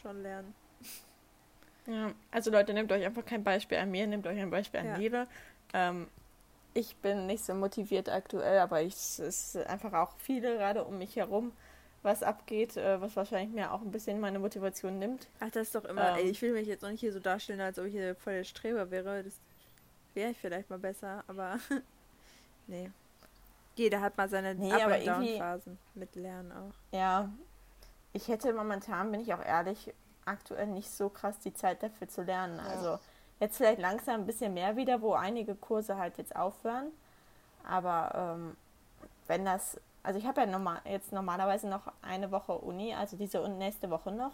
schon 0.01 0.23
lernen. 0.23 0.55
Ja, 1.85 2.11
also 2.31 2.49
Leute, 2.49 2.73
nehmt 2.73 2.91
euch 2.91 3.05
einfach 3.05 3.23
kein 3.23 3.43
Beispiel 3.43 3.77
an 3.77 3.91
mir, 3.91 4.07
nehmt 4.07 4.25
euch 4.25 4.39
ein 4.39 4.49
Beispiel 4.49 4.79
an 4.79 4.87
ja. 4.87 4.95
Lebe. 4.95 5.27
Ähm, 5.75 6.07
ich 6.73 6.95
bin 6.97 7.27
nicht 7.27 7.43
so 7.43 7.53
motiviert 7.53 8.09
aktuell, 8.09 8.59
aber 8.59 8.81
ich, 8.81 8.93
es 8.93 9.19
ist 9.19 9.57
einfach 9.57 9.93
auch 9.93 10.13
viele 10.17 10.57
gerade 10.57 10.85
um 10.85 10.97
mich 10.97 11.15
herum, 11.17 11.51
was 12.01 12.23
abgeht, 12.23 12.77
äh, 12.77 13.01
was 13.01 13.15
wahrscheinlich 13.15 13.53
mir 13.53 13.73
auch 13.73 13.81
ein 13.81 13.91
bisschen 13.91 14.19
meine 14.19 14.39
Motivation 14.39 14.97
nimmt. 14.99 15.27
Ach, 15.39 15.49
das 15.51 15.67
ist 15.67 15.75
doch 15.75 15.85
immer, 15.85 16.11
ähm, 16.11 16.15
ey, 16.15 16.29
ich 16.29 16.41
will 16.41 16.53
mich 16.53 16.67
jetzt 16.67 16.85
auch 16.85 16.89
nicht 16.89 17.01
hier 17.01 17.11
so 17.11 17.19
darstellen, 17.19 17.59
als 17.59 17.77
ob 17.77 17.85
ich 17.85 17.93
hier 17.93 18.15
voll 18.15 18.33
der 18.33 18.43
Streber 18.45 18.89
wäre. 18.89 19.23
Das 19.23 19.33
wäre 20.13 20.31
ich 20.31 20.37
vielleicht 20.37 20.69
mal 20.69 20.79
besser, 20.79 21.23
aber 21.27 21.59
nee. 22.67 22.89
Jeder 23.75 23.99
hat 23.99 24.15
mal 24.15 24.29
seine 24.29 24.55
nee, 24.55 24.71
Up- 24.71 24.97
und 24.97 25.05
Down-Phasen 25.05 25.77
mit 25.95 26.15
Lernen 26.15 26.53
auch. 26.53 26.97
Ja, 26.97 27.29
ich 28.13 28.29
hätte 28.29 28.53
momentan, 28.53 29.11
bin 29.11 29.19
ich 29.19 29.33
auch 29.33 29.43
ehrlich, 29.43 29.93
aktuell 30.23 30.67
nicht 30.67 30.89
so 30.89 31.09
krass 31.09 31.39
die 31.39 31.53
Zeit 31.53 31.83
dafür 31.83 32.07
zu 32.07 32.21
lernen. 32.21 32.57
Ja. 32.57 32.65
Also 32.65 32.99
jetzt 33.39 33.57
vielleicht 33.57 33.79
langsam 33.79 34.21
ein 34.21 34.25
bisschen 34.25 34.53
mehr 34.53 34.75
wieder, 34.75 35.01
wo 35.01 35.13
einige 35.13 35.55
Kurse 35.55 35.97
halt 35.97 36.17
jetzt 36.17 36.35
aufhören. 36.35 36.91
Aber 37.63 38.35
ähm, 38.35 38.57
wenn 39.27 39.45
das, 39.45 39.79
also 40.03 40.19
ich 40.19 40.25
habe 40.25 40.41
ja 40.41 40.47
normal, 40.47 40.79
jetzt 40.85 41.11
normalerweise 41.11 41.67
noch 41.67 41.91
eine 42.01 42.31
Woche 42.31 42.53
Uni, 42.53 42.93
also 42.93 43.17
diese 43.17 43.41
und 43.41 43.57
nächste 43.57 43.89
Woche 43.89 44.11
noch. 44.11 44.33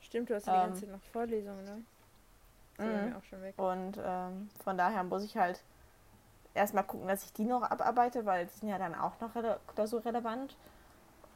Stimmt, 0.00 0.30
du 0.30 0.34
hast 0.34 0.46
ja 0.46 0.54
ähm, 0.54 0.60
die 0.60 0.66
ganze 0.66 0.80
Zeit 0.82 0.90
noch 0.90 1.02
Vorlesungen, 1.12 1.64
ne? 1.64 1.84
Mhm. 2.78 3.16
Auch 3.16 3.24
schon 3.24 3.42
weg. 3.42 3.54
Und 3.56 3.98
ähm, 4.04 4.50
von 4.62 4.76
daher 4.76 5.02
muss 5.02 5.24
ich 5.24 5.36
halt 5.36 5.62
erstmal 6.54 6.84
gucken, 6.84 7.08
dass 7.08 7.24
ich 7.24 7.32
die 7.32 7.44
noch 7.44 7.62
abarbeite, 7.62 8.26
weil 8.26 8.46
die 8.46 8.58
sind 8.58 8.68
ja 8.68 8.78
dann 8.78 8.94
auch 8.94 9.12
noch 9.20 9.30
so 9.86 9.98
relevant. 9.98 10.56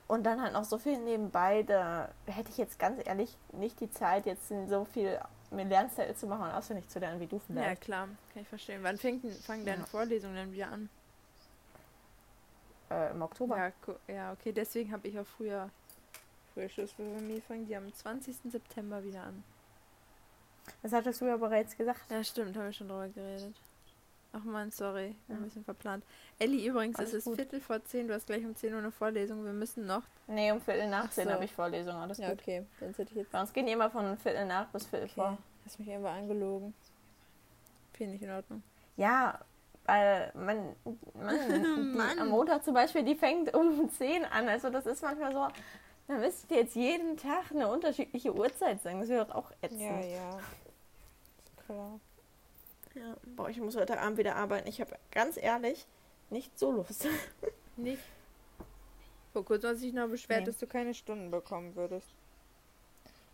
Und 0.07 0.25
dann 0.25 0.43
halt 0.43 0.53
noch 0.53 0.65
so 0.65 0.77
viel 0.77 0.99
nebenbei, 0.99 1.63
da 1.63 2.09
hätte 2.27 2.51
ich 2.51 2.59
jetzt 2.59 2.79
ganz 2.79 3.01
ehrlich 3.07 3.39
nicht 3.53 3.79
die 3.81 3.91
Zeit, 3.91 4.27
jetzt 4.27 4.53
so 4.69 4.85
viel 4.85 5.21
mir 5.51 5.65
Lernzettel 5.65 6.15
zu 6.15 6.27
machen 6.27 6.45
und 6.45 6.51
auswendig 6.51 6.89
zu 6.89 6.99
lernen, 6.99 7.21
wie 7.21 7.27
du 7.27 7.39
vielleicht. 7.39 7.69
Ja, 7.69 7.75
klar, 7.75 8.09
kann 8.33 8.43
ich 8.43 8.49
verstehen. 8.49 8.83
Wann 8.83 8.97
fängt, 8.97 9.25
fangen 9.45 9.65
deine 9.65 9.81
ja. 9.81 9.87
Vorlesungen 9.87 10.35
denn 10.35 10.53
wieder 10.53 10.69
an? 10.71 10.89
Äh, 12.91 13.11
Im 13.11 13.23
Oktober. 13.23 13.57
Ja, 13.57 13.73
ja 14.09 14.33
okay, 14.33 14.53
deswegen 14.53 14.93
habe 14.93 15.09
ich 15.09 15.19
auch 15.19 15.27
früher, 15.27 15.71
früher 16.55 16.69
Schluss. 16.69 16.93
Bei 16.97 17.05
mir 17.05 17.43
fangen 17.43 17.67
die 17.67 17.77
am 17.77 17.93
20. 17.93 18.37
September 18.51 19.03
wieder 19.03 19.25
an. 19.25 19.43
Das 20.83 20.93
hattest 20.93 21.21
du 21.21 21.27
ja 21.27 21.37
bereits 21.37 21.77
gesagt. 21.77 22.11
Ja, 22.11 22.23
stimmt, 22.23 22.57
haben 22.57 22.67
wir 22.67 22.73
schon 22.73 22.89
drüber 22.89 23.09
geredet. 23.09 23.55
Ach 24.33 24.45
man, 24.45 24.71
sorry, 24.71 25.17
ja. 25.29 25.35
ein 25.35 25.43
bisschen 25.43 25.65
verplant. 25.65 26.05
Elli, 26.39 26.65
übrigens, 26.65 26.97
alles 26.97 27.11
es 27.11 27.17
ist 27.19 27.25
gut. 27.25 27.37
Viertel 27.37 27.61
vor 27.61 27.85
zehn, 27.85 28.07
du 28.07 28.15
hast 28.15 28.27
gleich 28.27 28.45
um 28.45 28.55
10 28.55 28.73
Uhr 28.73 28.79
eine 28.79 28.93
Vorlesung, 28.93 29.45
wir 29.45 29.53
müssen 29.53 29.87
noch. 29.87 30.03
Nee, 30.29 30.53
um 30.53 30.61
Viertel 30.61 30.89
nach 30.89 31.11
zehn 31.11 31.25
so. 31.25 31.33
habe 31.33 31.45
ich 31.45 31.53
Vorlesung, 31.53 31.95
alles 31.95 32.19
ja, 32.19 32.31
gut. 32.31 32.41
okay, 32.41 32.65
dann 32.79 32.91
hätte 32.91 33.11
ich 33.11 33.17
jetzt. 33.17 33.33
Bei 33.33 33.41
uns 33.41 33.53
gehen 33.53 33.67
immer 33.67 33.91
von 33.91 34.17
Viertel 34.19 34.47
nach 34.47 34.69
bis 34.69 34.87
Viertel 34.87 35.07
okay. 35.07 35.15
vor. 35.15 35.39
Hast 35.65 35.79
mich 35.81 35.89
irgendwo 35.89 36.09
angelogen. 36.09 36.75
Finde 37.93 38.15
ich 38.15 38.23
in 38.23 38.31
Ordnung. 38.31 38.63
Ja, 38.97 39.41
weil 39.85 40.31
man, 40.35 40.77
man, 41.15 41.95
Mann. 41.97 42.19
am 42.21 42.29
Montag 42.29 42.63
zum 42.65 42.75
Beispiel, 42.75 43.03
die 43.03 43.17
fängt 43.17 43.53
um 43.55 43.91
10 43.91 44.25
an. 44.25 44.49
Also 44.49 44.71
das 44.71 44.87
ist 44.87 45.03
manchmal 45.03 45.33
so, 45.33 45.49
dann 46.07 46.21
müsst 46.21 46.51
ihr 46.51 46.59
jetzt 46.59 46.77
jeden 46.77 47.17
Tag 47.17 47.51
eine 47.51 47.67
unterschiedliche 47.69 48.35
Uhrzeit 48.35 48.81
sagen. 48.83 49.01
Das 49.01 49.09
wäre 49.09 49.27
doch 49.27 49.35
auch 49.35 49.51
ätzend. 49.61 49.81
Ja, 49.81 50.01
ja. 50.01 50.39
Klar. 51.67 52.01
Ja. 52.95 53.17
Boah, 53.37 53.49
ich 53.49 53.59
muss 53.59 53.77
heute 53.77 54.01
Abend 54.01 54.19
wieder 54.19 54.37
arbeiten. 54.37 54.69
Ich 54.69 54.81
habe 54.81 54.97
ganz 55.11 55.37
ehrlich 55.37 55.87
nicht 56.31 56.59
so 56.59 56.73
Lust. 56.73 57.07
nicht? 57.77 58.03
Vor 59.33 59.45
kurzem 59.45 59.71
hast 59.71 59.81
du 59.81 59.87
dich 59.87 59.95
noch 59.95 60.09
beschwert, 60.09 60.41
nee. 60.41 60.47
dass 60.47 60.59
du 60.59 60.67
keine 60.67 60.95
Stunden 60.95 61.31
bekommen 61.31 61.77
würdest. 61.77 62.09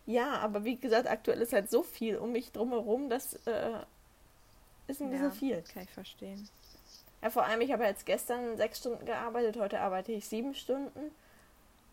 Ja, 0.05 0.37
aber 0.37 0.63
wie 0.63 0.75
gesagt, 0.75 1.07
aktuell 1.07 1.41
ist 1.41 1.53
halt 1.53 1.69
so 1.69 1.83
viel 1.83 2.17
um 2.17 2.31
mich 2.31 2.51
drumherum, 2.51 3.09
das 3.09 3.33
äh, 3.45 3.79
ist 4.87 5.01
ein 5.01 5.11
ja, 5.11 5.17
bisschen 5.17 5.31
viel. 5.33 5.63
Kann 5.73 5.83
ich 5.83 5.89
verstehen. 5.89 6.47
Ja, 7.21 7.29
vor 7.29 7.45
allem, 7.45 7.61
ich 7.61 7.71
habe 7.71 7.83
jetzt 7.83 8.05
gestern 8.05 8.57
sechs 8.57 8.79
Stunden 8.79 9.05
gearbeitet, 9.05 9.57
heute 9.57 9.79
arbeite 9.79 10.11
ich 10.11 10.27
sieben 10.27 10.53
Stunden. 10.53 11.11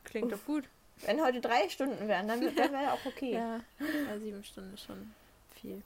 Klingt 0.05 0.33
Uff. 0.33 0.39
doch 0.39 0.47
gut. 0.47 0.69
Wenn 1.07 1.21
heute 1.23 1.41
drei 1.41 1.69
Stunden 1.71 2.07
wären, 2.07 2.29
dann, 2.29 2.41
dann 2.41 2.73
wäre 2.73 2.93
auch 2.93 3.05
okay. 3.05 3.33
ja. 3.33 3.61
ja, 3.81 4.19
sieben 4.21 4.45
Stunden 4.45 4.75
ist 4.75 4.85
schon 4.85 5.13
viel. 5.61 5.83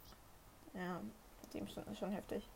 Ja, 0.75 1.01
Sieben 1.51 1.69
Stunden 1.69 1.93
ist 1.93 1.99
schon 1.99 2.11
heftig. 2.11 2.49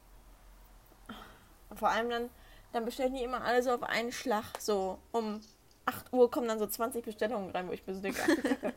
vor 1.75 1.89
allem 1.89 2.11
dann, 2.11 2.31
dann 2.73 2.85
bestellen 2.85 3.15
die 3.15 3.23
immer 3.23 3.43
alle 3.43 3.63
so 3.63 3.73
auf 3.73 3.83
einen 3.83 4.13
Schlag. 4.13 4.45
So 4.59 4.99
um 5.13 5.41
8 5.87 6.13
Uhr 6.13 6.31
kommen 6.31 6.49
dann 6.49 6.59
so 6.59 6.67
20 6.67 7.05
Bestellungen 7.05 7.51
rein, 7.51 7.69
wo 7.69 7.73
ich 7.73 7.87
mir 7.87 7.95
so 7.95 8.01
denke, 8.01 8.21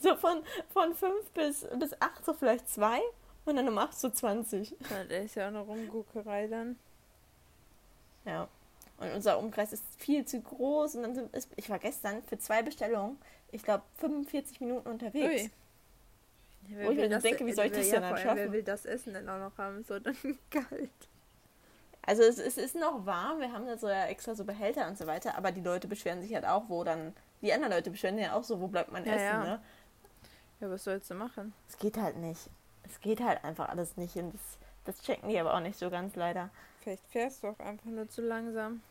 so 0.00 0.16
von, 0.16 0.42
von 0.72 0.94
5 0.94 1.30
bis, 1.30 1.66
bis 1.78 2.00
8 2.00 2.24
so 2.24 2.34
vielleicht 2.34 2.68
zwei 2.68 3.00
und 3.44 3.56
dann 3.56 3.68
um 3.68 3.78
8 3.78 3.98
so 3.98 4.10
20. 4.10 4.76
Ja, 4.90 5.04
der 5.04 5.24
ist 5.24 5.34
ja 5.34 5.44
auch 5.44 5.48
eine 5.48 5.60
Rumguckerei 5.60 6.48
dann. 6.48 6.78
Ja. 8.24 8.48
Und 8.98 9.12
unser 9.12 9.38
Umkreis 9.38 9.72
ist 9.72 9.84
viel 9.98 10.24
zu 10.24 10.40
groß 10.40 10.96
und 10.96 11.02
dann 11.02 11.14
sind, 11.14 11.34
ist, 11.34 11.50
ich 11.56 11.68
war 11.68 11.78
gestern 11.78 12.22
für 12.22 12.38
zwei 12.38 12.62
Bestellungen, 12.62 13.18
ich 13.50 13.62
glaube 13.62 13.82
45 13.96 14.60
Minuten 14.60 14.88
unterwegs. 14.88 15.44
Ui. 15.44 15.50
Ja, 16.68 16.86
Wo 16.86 16.90
ich 16.90 16.98
mir 16.98 17.08
das, 17.08 17.22
denke, 17.22 17.44
wie 17.44 17.52
soll 17.52 17.66
ich 17.66 17.72
das 17.72 17.88
ja, 17.88 17.94
denn 17.94 18.02
dann 18.02 18.18
schaffen? 18.18 18.36
Wer 18.36 18.52
will 18.52 18.62
das 18.62 18.86
Essen 18.86 19.14
denn 19.14 19.28
auch 19.28 19.38
noch 19.38 19.58
haben? 19.58 19.84
So 19.84 19.98
dann 19.98 20.16
kalt. 20.50 20.90
Also 22.04 22.22
es, 22.22 22.38
es, 22.38 22.58
ist 22.58 22.74
noch 22.74 23.06
warm, 23.06 23.38
wir 23.38 23.52
haben 23.52 23.66
da 23.66 23.76
so 23.76 23.88
ja 23.88 24.06
extra 24.06 24.34
so 24.34 24.44
Behälter 24.44 24.88
und 24.88 24.98
so 24.98 25.06
weiter, 25.06 25.36
aber 25.36 25.52
die 25.52 25.60
Leute 25.60 25.86
beschweren 25.86 26.20
sich 26.20 26.34
halt 26.34 26.44
auch, 26.44 26.68
wo 26.68 26.82
dann, 26.82 27.14
die 27.42 27.52
anderen 27.52 27.72
Leute 27.72 27.90
beschweren 27.90 28.18
ja 28.18 28.34
auch 28.34 28.42
so, 28.42 28.60
wo 28.60 28.66
bleibt 28.66 28.90
mein 28.90 29.04
ja, 29.04 29.12
Essen, 29.12 29.24
ja. 29.24 29.44
ne? 29.44 29.62
Ja, 30.60 30.70
was 30.70 30.84
sollst 30.84 31.10
du 31.10 31.14
machen? 31.14 31.52
Es 31.68 31.78
geht 31.78 31.96
halt 31.96 32.16
nicht. 32.16 32.50
Es 32.84 33.00
geht 33.00 33.20
halt 33.20 33.44
einfach 33.44 33.68
alles 33.68 33.96
nicht 33.96 34.16
und 34.16 34.34
das, 34.34 34.40
das 34.84 35.02
checken 35.02 35.28
die 35.28 35.38
aber 35.38 35.54
auch 35.54 35.60
nicht 35.60 35.78
so 35.78 35.90
ganz 35.90 36.16
leider. 36.16 36.50
Vielleicht 36.80 37.06
fährst 37.06 37.44
du 37.44 37.48
auch 37.48 37.58
einfach 37.60 37.86
nur 37.86 38.08
zu 38.08 38.22
langsam. 38.22 38.82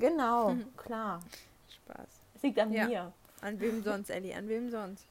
Genau, 0.00 0.56
klar. 0.76 1.20
Spaß. 1.68 2.08
Es 2.34 2.42
liegt 2.42 2.58
an 2.58 2.72
ja. 2.72 2.86
mir. 2.86 3.12
An 3.40 3.60
wem 3.60 3.82
sonst, 3.82 4.10
Ellie? 4.10 4.34
An 4.34 4.48
wem 4.48 4.70
sonst? 4.70 5.06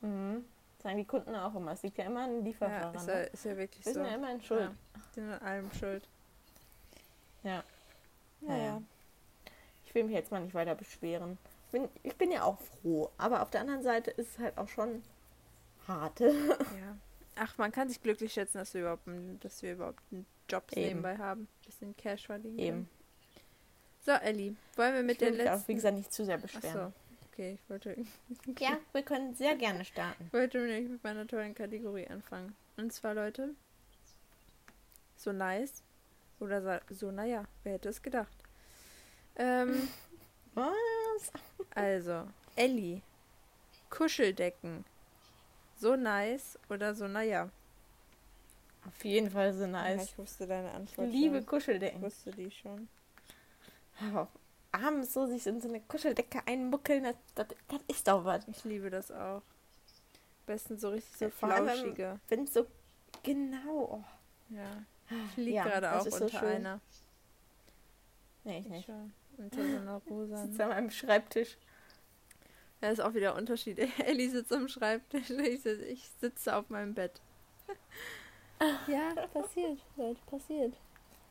Mhm. 0.00 0.44
Sagen 0.82 0.98
die 0.98 1.04
Kunden 1.04 1.34
auch 1.34 1.54
immer. 1.54 1.72
Es 1.72 1.82
liegt 1.82 1.98
ja 1.98 2.04
immer 2.04 2.24
an 2.24 2.36
den 2.36 2.44
Lieferfahrer. 2.44 2.94
Ja, 2.94 3.00
ist, 3.00 3.08
ja, 3.08 3.14
ne? 3.14 3.22
ist 3.24 3.44
ja 3.44 3.56
wirklich 3.56 3.84
Wir 3.84 3.92
so. 3.92 4.00
sind 4.00 4.08
ja 4.08 4.14
immer 4.14 4.32
in 4.32 4.40
Schuld. 4.40 4.60
Ja, 4.60 5.02
sind 5.12 5.30
an 5.30 5.42
allem 5.42 5.72
schuld. 5.72 6.08
Ja. 7.42 7.64
Naja. 8.40 8.64
Ja. 8.64 8.82
Ich 9.84 9.94
will 9.94 10.04
mich 10.04 10.14
jetzt 10.14 10.30
mal 10.30 10.40
nicht 10.40 10.54
weiter 10.54 10.74
beschweren. 10.74 11.38
Ich 11.66 11.72
bin, 11.72 11.88
ich 12.02 12.16
bin 12.16 12.30
ja 12.30 12.44
auch 12.44 12.60
froh. 12.60 13.10
Aber 13.18 13.42
auf 13.42 13.50
der 13.50 13.62
anderen 13.62 13.82
Seite 13.82 14.10
ist 14.12 14.30
es 14.30 14.38
halt 14.38 14.56
auch 14.56 14.68
schon 14.68 15.02
hart. 15.88 16.20
ja. 16.20 16.96
Ach, 17.36 17.58
man 17.58 17.72
kann 17.72 17.88
sich 17.88 18.02
glücklich 18.02 18.32
schätzen, 18.32 18.58
dass 18.58 18.74
wir 18.74 18.82
überhaupt, 18.82 19.08
dass 19.40 19.62
wir 19.62 19.72
überhaupt 19.72 20.02
einen 20.12 20.26
Job 20.48 20.64
nebenbei 20.74 21.16
haben. 21.18 21.42
Ein 21.42 21.66
bisschen 21.66 21.96
Cash 21.96 22.26
verdienen. 22.26 22.58
Eben. 22.58 22.88
So, 24.04 24.12
Ellie, 24.12 24.54
wollen 24.76 24.94
wir 24.94 25.02
mit 25.02 25.12
ich 25.12 25.18
der 25.18 25.30
letzten... 25.32 25.62
Auch, 25.62 25.68
wie 25.68 25.74
gesagt, 25.74 25.96
nicht 25.96 26.12
zu 26.12 26.24
sehr 26.24 26.38
beschweren. 26.38 26.94
Okay, 27.38 27.52
ich 27.62 27.70
wollte. 27.70 27.92
Okay. 27.92 28.06
Ja, 28.64 28.78
wir 28.92 29.02
können 29.02 29.32
sehr 29.32 29.54
gerne 29.54 29.84
starten. 29.84 30.24
Ich 30.26 30.32
wollte 30.32 30.58
nämlich 30.58 30.88
mit 30.90 31.04
meiner 31.04 31.24
tollen 31.24 31.54
Kategorie 31.54 32.08
anfangen. 32.08 32.56
Und 32.76 32.92
zwar, 32.92 33.14
Leute, 33.14 33.54
so 35.16 35.30
nice. 35.30 35.84
Oder 36.40 36.80
so, 36.90 37.12
naja, 37.12 37.44
wer 37.62 37.74
hätte 37.74 37.90
es 37.90 38.02
gedacht? 38.02 38.36
Ähm, 39.36 39.88
Was? 40.54 41.32
Also, 41.76 42.26
Ellie. 42.56 43.02
Kuscheldecken. 43.88 44.84
So 45.76 45.94
nice 45.94 46.58
oder 46.68 46.92
so 46.96 47.06
naja? 47.06 47.50
Auf 48.84 49.04
jeden 49.04 49.30
Fall 49.30 49.52
so 49.54 49.60
Ja, 49.62 49.68
nice. 49.68 50.06
ich 50.06 50.18
wusste 50.18 50.48
deine 50.48 50.72
Antwort. 50.72 51.06
Ich 51.06 51.14
liebe 51.14 51.36
schon. 51.36 51.42
Ich 51.42 51.46
Kuscheldecken. 51.46 52.02
wusste 52.02 52.32
die 52.32 52.50
schon. 52.50 52.88
Aber 54.00 54.28
abends 54.84 55.12
so 55.12 55.26
sich 55.26 55.46
in 55.46 55.60
so 55.60 55.68
eine 55.68 55.80
Kuscheldecke 55.80 56.40
einmuckeln, 56.46 57.04
das, 57.04 57.16
das, 57.34 57.46
das 57.68 57.80
ist 57.88 58.08
doch 58.08 58.24
was. 58.24 58.46
Ich 58.48 58.64
liebe 58.64 58.90
das 58.90 59.10
auch. 59.10 59.42
Besten 60.46 60.78
so 60.78 60.90
richtig 60.90 61.16
so 61.16 61.26
Ja, 61.26 61.30
flauschige. 61.30 62.20
Wenn 62.28 62.46
so 62.46 62.66
genau. 63.22 64.04
Oh. 64.04 64.04
Ja. 64.54 64.84
Ich 65.30 65.36
liege 65.36 65.56
Ja, 65.56 65.64
gerade 65.64 65.92
auch 65.94 66.06
so 66.06 66.24
unter 66.24 66.38
schön. 66.40 66.48
einer. 66.48 66.80
Nee, 68.44 68.58
ich 68.58 68.64
Ich 68.66 68.70
nicht. 68.70 68.86
schon. 68.86 69.12
Unter 69.36 69.56
so 69.56 69.76
einer 69.76 70.02
Ich 70.04 70.10
rosa. 70.10 70.36
sitze 70.46 70.62
an 70.64 70.68
meinem 70.70 70.90
Schreibtisch. 70.90 71.58
Da 72.80 72.90
ist 72.90 73.00
auch 73.00 73.14
wieder 73.14 73.34
Unterschied. 73.34 73.78
Ellie 73.98 74.30
sitzt 74.30 74.52
am 74.52 74.68
Schreibtisch, 74.68 75.30
ich 75.30 75.62
sitze, 75.62 75.84
ich 75.84 76.08
sitze 76.20 76.54
auf 76.56 76.70
meinem 76.70 76.94
Bett. 76.94 77.20
ja, 78.86 79.14
passiert, 79.32 79.78
Leute, 79.96 80.20
passiert. 80.26 80.74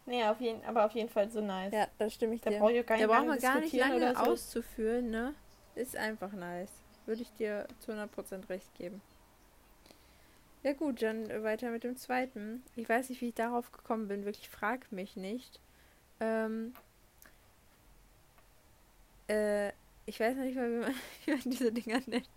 Nee, 0.07 0.23
auf 0.23 0.39
jeden, 0.41 0.63
aber 0.65 0.85
auf 0.85 0.93
jeden 0.93 1.09
Fall 1.09 1.29
so 1.29 1.41
nice. 1.41 1.71
Ja, 1.73 1.87
da 1.99 2.09
stimme 2.09 2.33
ich 2.35 2.41
Da 2.41 2.49
dir. 2.49 2.59
brauche 2.59 2.71
ich 2.71 2.85
gar 2.85 2.97
Da 2.97 3.05
lange 3.05 3.27
man 3.27 3.39
gar 3.39 3.55
nicht 3.59 3.73
diskutieren 3.73 3.99
lange 3.99 4.11
oder 4.11 4.25
so. 4.25 4.31
auszuführen, 4.31 5.09
ne? 5.11 5.35
Ist 5.75 5.95
einfach 5.95 6.31
nice. 6.31 6.71
Würde 7.05 7.21
ich 7.21 7.31
dir 7.33 7.67
zu 7.79 7.91
100% 7.91 8.49
recht 8.49 8.73
geben. 8.75 9.01
Ja 10.63 10.73
gut, 10.73 11.01
dann 11.01 11.27
weiter 11.43 11.69
mit 11.71 11.83
dem 11.83 11.97
zweiten. 11.97 12.63
Ich 12.75 12.87
weiß 12.89 13.09
nicht, 13.09 13.21
wie 13.21 13.27
ich 13.29 13.35
darauf 13.35 13.71
gekommen 13.71 14.07
bin. 14.07 14.25
Wirklich, 14.25 14.49
frag 14.49 14.91
mich 14.91 15.15
nicht. 15.17 15.59
Ähm, 16.19 16.73
äh, 19.29 19.69
ich 20.05 20.19
weiß 20.19 20.35
noch 20.37 20.43
nicht 20.45 20.55
mal, 20.55 20.71
wie 20.71 20.77
man, 20.85 20.93
wie 21.25 21.31
man 21.31 21.41
diese 21.45 21.71
Dinger 21.71 21.99
nennt. 22.05 22.29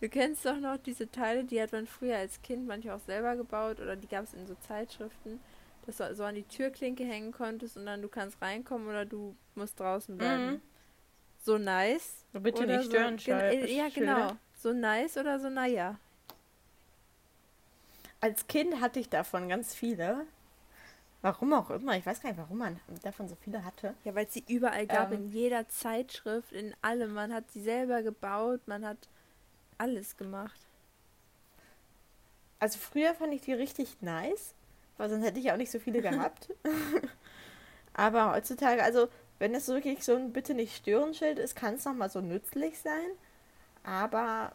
Du 0.00 0.08
kennst 0.10 0.44
doch 0.44 0.58
noch 0.58 0.76
diese 0.76 1.10
Teile, 1.10 1.44
die 1.44 1.60
hat 1.60 1.72
man 1.72 1.86
früher 1.86 2.18
als 2.18 2.42
Kind 2.42 2.66
manchmal 2.66 2.96
auch 2.96 3.00
selber 3.06 3.34
gebaut 3.36 3.80
oder 3.80 3.96
die 3.96 4.08
gab 4.08 4.24
es 4.24 4.34
in 4.34 4.46
so 4.46 4.54
Zeitschriften, 4.56 5.40
dass 5.86 5.96
du 5.96 6.14
so 6.14 6.24
an 6.24 6.34
die 6.34 6.42
Türklinke 6.42 7.04
hängen 7.04 7.32
konntest 7.32 7.76
und 7.76 7.86
dann 7.86 8.02
du 8.02 8.08
kannst 8.08 8.40
reinkommen 8.42 8.88
oder 8.88 9.04
du 9.04 9.36
musst 9.54 9.78
draußen 9.78 10.16
bleiben. 10.18 10.46
Mhm. 10.46 10.60
So 11.42 11.58
nice. 11.58 12.24
So 12.32 12.40
bitte 12.40 12.64
oder 12.64 12.76
nicht 12.76 12.86
stören, 12.86 13.18
so, 13.18 13.24
gen 13.24 13.40
äh, 13.40 13.72
Ja, 13.72 13.88
genau. 13.88 14.36
So 14.58 14.72
nice 14.72 15.16
oder 15.16 15.38
so 15.38 15.48
naja. 15.48 15.98
Als 18.20 18.46
Kind 18.46 18.80
hatte 18.80 18.98
ich 18.98 19.08
davon 19.08 19.48
ganz 19.48 19.74
viele. 19.74 20.26
Warum 21.22 21.52
auch 21.52 21.70
immer. 21.70 21.96
Ich 21.96 22.06
weiß 22.06 22.20
gar 22.20 22.30
nicht, 22.30 22.38
warum 22.38 22.58
man 22.58 22.80
davon 23.02 23.28
so 23.28 23.36
viele 23.36 23.64
hatte. 23.64 23.94
Ja, 24.04 24.14
weil 24.14 24.26
es 24.26 24.34
sie 24.34 24.44
überall 24.48 24.86
gab, 24.86 25.12
Ähm. 25.12 25.22
in 25.22 25.32
jeder 25.32 25.68
Zeitschrift, 25.68 26.52
in 26.52 26.74
allem. 26.82 27.14
Man 27.14 27.32
hat 27.32 27.50
sie 27.50 27.62
selber 27.62 28.02
gebaut, 28.02 28.60
man 28.66 28.84
hat 28.84 29.08
alles 29.78 30.16
gemacht. 30.16 30.60
Also 32.58 32.78
früher 32.78 33.14
fand 33.14 33.34
ich 33.34 33.42
die 33.42 33.52
richtig 33.52 34.00
nice, 34.00 34.54
weil 34.96 35.08
sonst 35.10 35.24
hätte 35.24 35.38
ich 35.38 35.50
auch 35.52 35.56
nicht 35.56 35.70
so 35.70 35.78
viele 35.78 36.00
gehabt. 36.02 36.48
Aber 37.94 38.32
heutzutage, 38.32 38.82
also 38.82 39.08
wenn 39.38 39.54
es 39.54 39.68
wirklich 39.68 40.02
so 40.04 40.14
ein 40.16 40.32
Bitte 40.32 40.54
nicht 40.54 40.74
stören 40.76 41.14
Schild 41.14 41.38
ist, 41.38 41.56
kann 41.56 41.74
es 41.74 41.84
nochmal 41.84 42.10
so 42.10 42.20
nützlich 42.20 42.78
sein. 42.78 43.10
Aber 43.84 44.52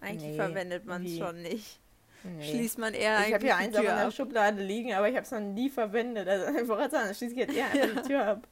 Eigentlich 0.00 0.32
Nee, 0.32 0.36
verwendet 0.36 0.84
man 0.84 1.04
es 1.04 1.16
schon 1.16 1.42
nicht. 1.42 1.78
nee. 2.24 2.42
Schließt 2.50 2.78
man 2.78 2.92
eher 2.94 3.26
ich 3.26 3.34
habe 3.34 3.34
eigentlich 3.34 3.40
hier 3.40 3.40
die 3.40 3.52
eins 3.52 3.74
aber 3.76 3.84
Tür 3.84 3.92
in 3.92 3.98
der. 3.98 4.10
Schublade 4.10 4.62
liegen, 4.62 4.92
aber 4.94 5.08
ich 5.08 5.14
habe 5.16 5.24
es 5.24 5.30
noch 5.30 5.40
nie 5.40 5.70
verwendet. 5.70 6.28
Also 6.28 6.46
einfach 6.58 6.90
sagen, 6.90 7.14
schließe 7.14 7.32
ich 7.34 7.38
jetzt 7.38 7.54
eher 7.54 7.66
einfach 7.70 8.02
die 8.02 8.08
Tür 8.08 8.26
ab. 8.26 8.48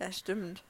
Ja, 0.00 0.12
stimmt. 0.12 0.62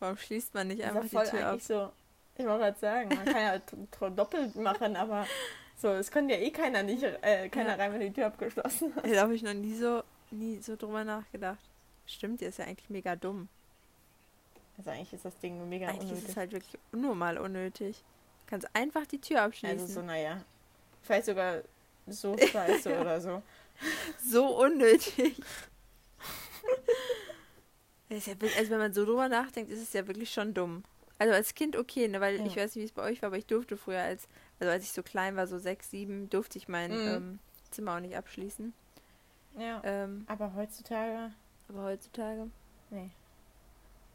Warum 0.00 0.16
schließt 0.16 0.54
man 0.54 0.68
nicht 0.68 0.82
einfach 0.84 1.04
ja 1.04 1.24
die 1.24 1.30
Tür 1.30 1.46
ab? 1.46 1.60
so. 1.60 1.92
Ich 2.36 2.44
wollte 2.44 2.64
gerade 2.64 2.78
sagen, 2.78 3.08
man 3.10 3.24
kann 3.24 3.36
ja 4.00 4.10
doppelt 4.10 4.56
machen, 4.56 4.96
aber 4.96 5.26
so, 5.76 5.88
es 5.88 6.10
kann 6.10 6.28
ja 6.28 6.36
eh 6.36 6.50
keiner 6.50 6.82
nicht 6.82 7.02
äh, 7.02 7.48
keiner 7.48 7.70
Ja. 7.70 7.74
rein, 7.76 7.92
wenn 7.92 8.00
die 8.00 8.12
Tür 8.12 8.26
abgeschlossen 8.26 8.92
ist. 9.02 9.14
Da 9.14 9.22
habe 9.22 9.34
ich 9.34 9.42
noch 9.42 9.54
nie 9.54 9.74
so, 9.74 10.02
nie 10.30 10.58
so 10.60 10.76
drüber 10.76 11.04
nachgedacht. 11.04 11.58
Stimmt, 12.06 12.40
der 12.40 12.48
ist 12.50 12.58
ja 12.58 12.64
eigentlich 12.66 12.90
mega 12.90 13.16
dumm. 13.16 13.48
Also 14.78 14.90
eigentlich 14.90 15.12
ist 15.12 15.24
das 15.24 15.38
Ding 15.38 15.68
mega 15.68 15.86
eigentlich 15.88 16.02
ist 16.04 16.10
unnötig. 16.10 16.28
es 16.30 16.36
halt 16.36 16.52
wirklich 16.52 16.78
unnormal 16.92 17.38
unnötig. 17.38 17.96
Du 18.44 18.50
kannst 18.50 18.68
einfach 18.74 19.06
die 19.06 19.20
Tür 19.20 19.42
abschließen. 19.42 19.78
Also 19.80 19.92
so, 19.94 20.02
naja. 20.02 20.42
Vielleicht 21.02 21.26
sogar 21.26 21.60
so 22.06 22.36
scheiße 22.52 22.98
oder 23.00 23.20
so. 23.20 23.42
so 24.22 24.58
unnötig. 24.62 25.40
Ist 28.08 28.26
ja 28.26 28.34
also 28.58 28.70
wenn 28.70 28.78
man 28.78 28.92
so 28.94 29.04
drüber 29.04 29.28
nachdenkt, 29.28 29.70
ist 29.70 29.80
es 29.82 29.92
ja 29.92 30.06
wirklich 30.06 30.30
schon 30.32 30.54
dumm. 30.54 30.84
Also 31.18 31.32
als 31.32 31.54
Kind 31.54 31.76
okay, 31.76 32.08
ne, 32.08 32.20
weil 32.20 32.36
Ja. 32.38 32.44
ich 32.46 32.56
weiß 32.56 32.74
nicht, 32.74 32.82
wie 32.82 32.86
es 32.86 32.92
bei 32.92 33.02
euch 33.02 33.22
war, 33.22 33.28
aber 33.28 33.38
ich 33.38 33.46
durfte 33.46 33.76
früher 33.76 34.00
als, 34.00 34.28
also 34.60 34.72
als 34.72 34.84
ich 34.84 34.92
so 34.92 35.02
klein 35.02 35.36
war, 35.36 35.46
so 35.46 35.58
sechs, 35.58 35.90
sieben, 35.90 36.30
durfte 36.30 36.58
ich 36.58 36.68
mein 36.68 36.90
Mhm. 36.90 37.04
ähm, 37.04 37.40
Zimmer 37.70 37.96
auch 37.96 38.00
nicht 38.00 38.16
abschließen. 38.16 38.74
Ja. 39.58 39.84
Ähm, 39.84 40.26
Aber 40.26 40.54
heutzutage, 40.54 41.32
aber 41.68 41.84
heutzutage. 41.84 42.50
nee. 42.90 43.10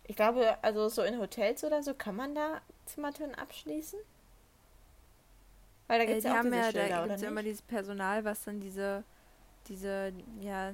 Ich 0.03 0.15
glaube, 0.17 0.57
also 0.61 0.89
so 0.89 1.03
in 1.03 1.19
Hotels 1.19 1.63
oder 1.63 1.81
so, 1.83 1.93
kann 1.93 2.15
man 2.15 2.35
da 2.35 2.61
Zimmertüren 2.85 3.33
abschließen? 3.35 3.99
Weil 5.87 5.99
da 5.99 6.05
Äh, 6.05 6.05
gibt 6.05 6.19
es 6.19 6.23
die 6.23 6.31
ja 6.31 6.35
auch 6.35 6.39
diese 6.39 6.63
ja, 6.71 6.71
Schilder, 6.71 6.97
da 6.97 7.03
oder 7.03 7.15
gibt 7.15 7.17
es 7.17 7.21
ja 7.21 7.27
immer 7.29 7.43
dieses 7.43 7.61
Personal, 7.61 8.23
was 8.25 8.43
dann 8.43 8.59
diese, 8.59 9.03
diese, 9.67 10.13
ja, 10.41 10.73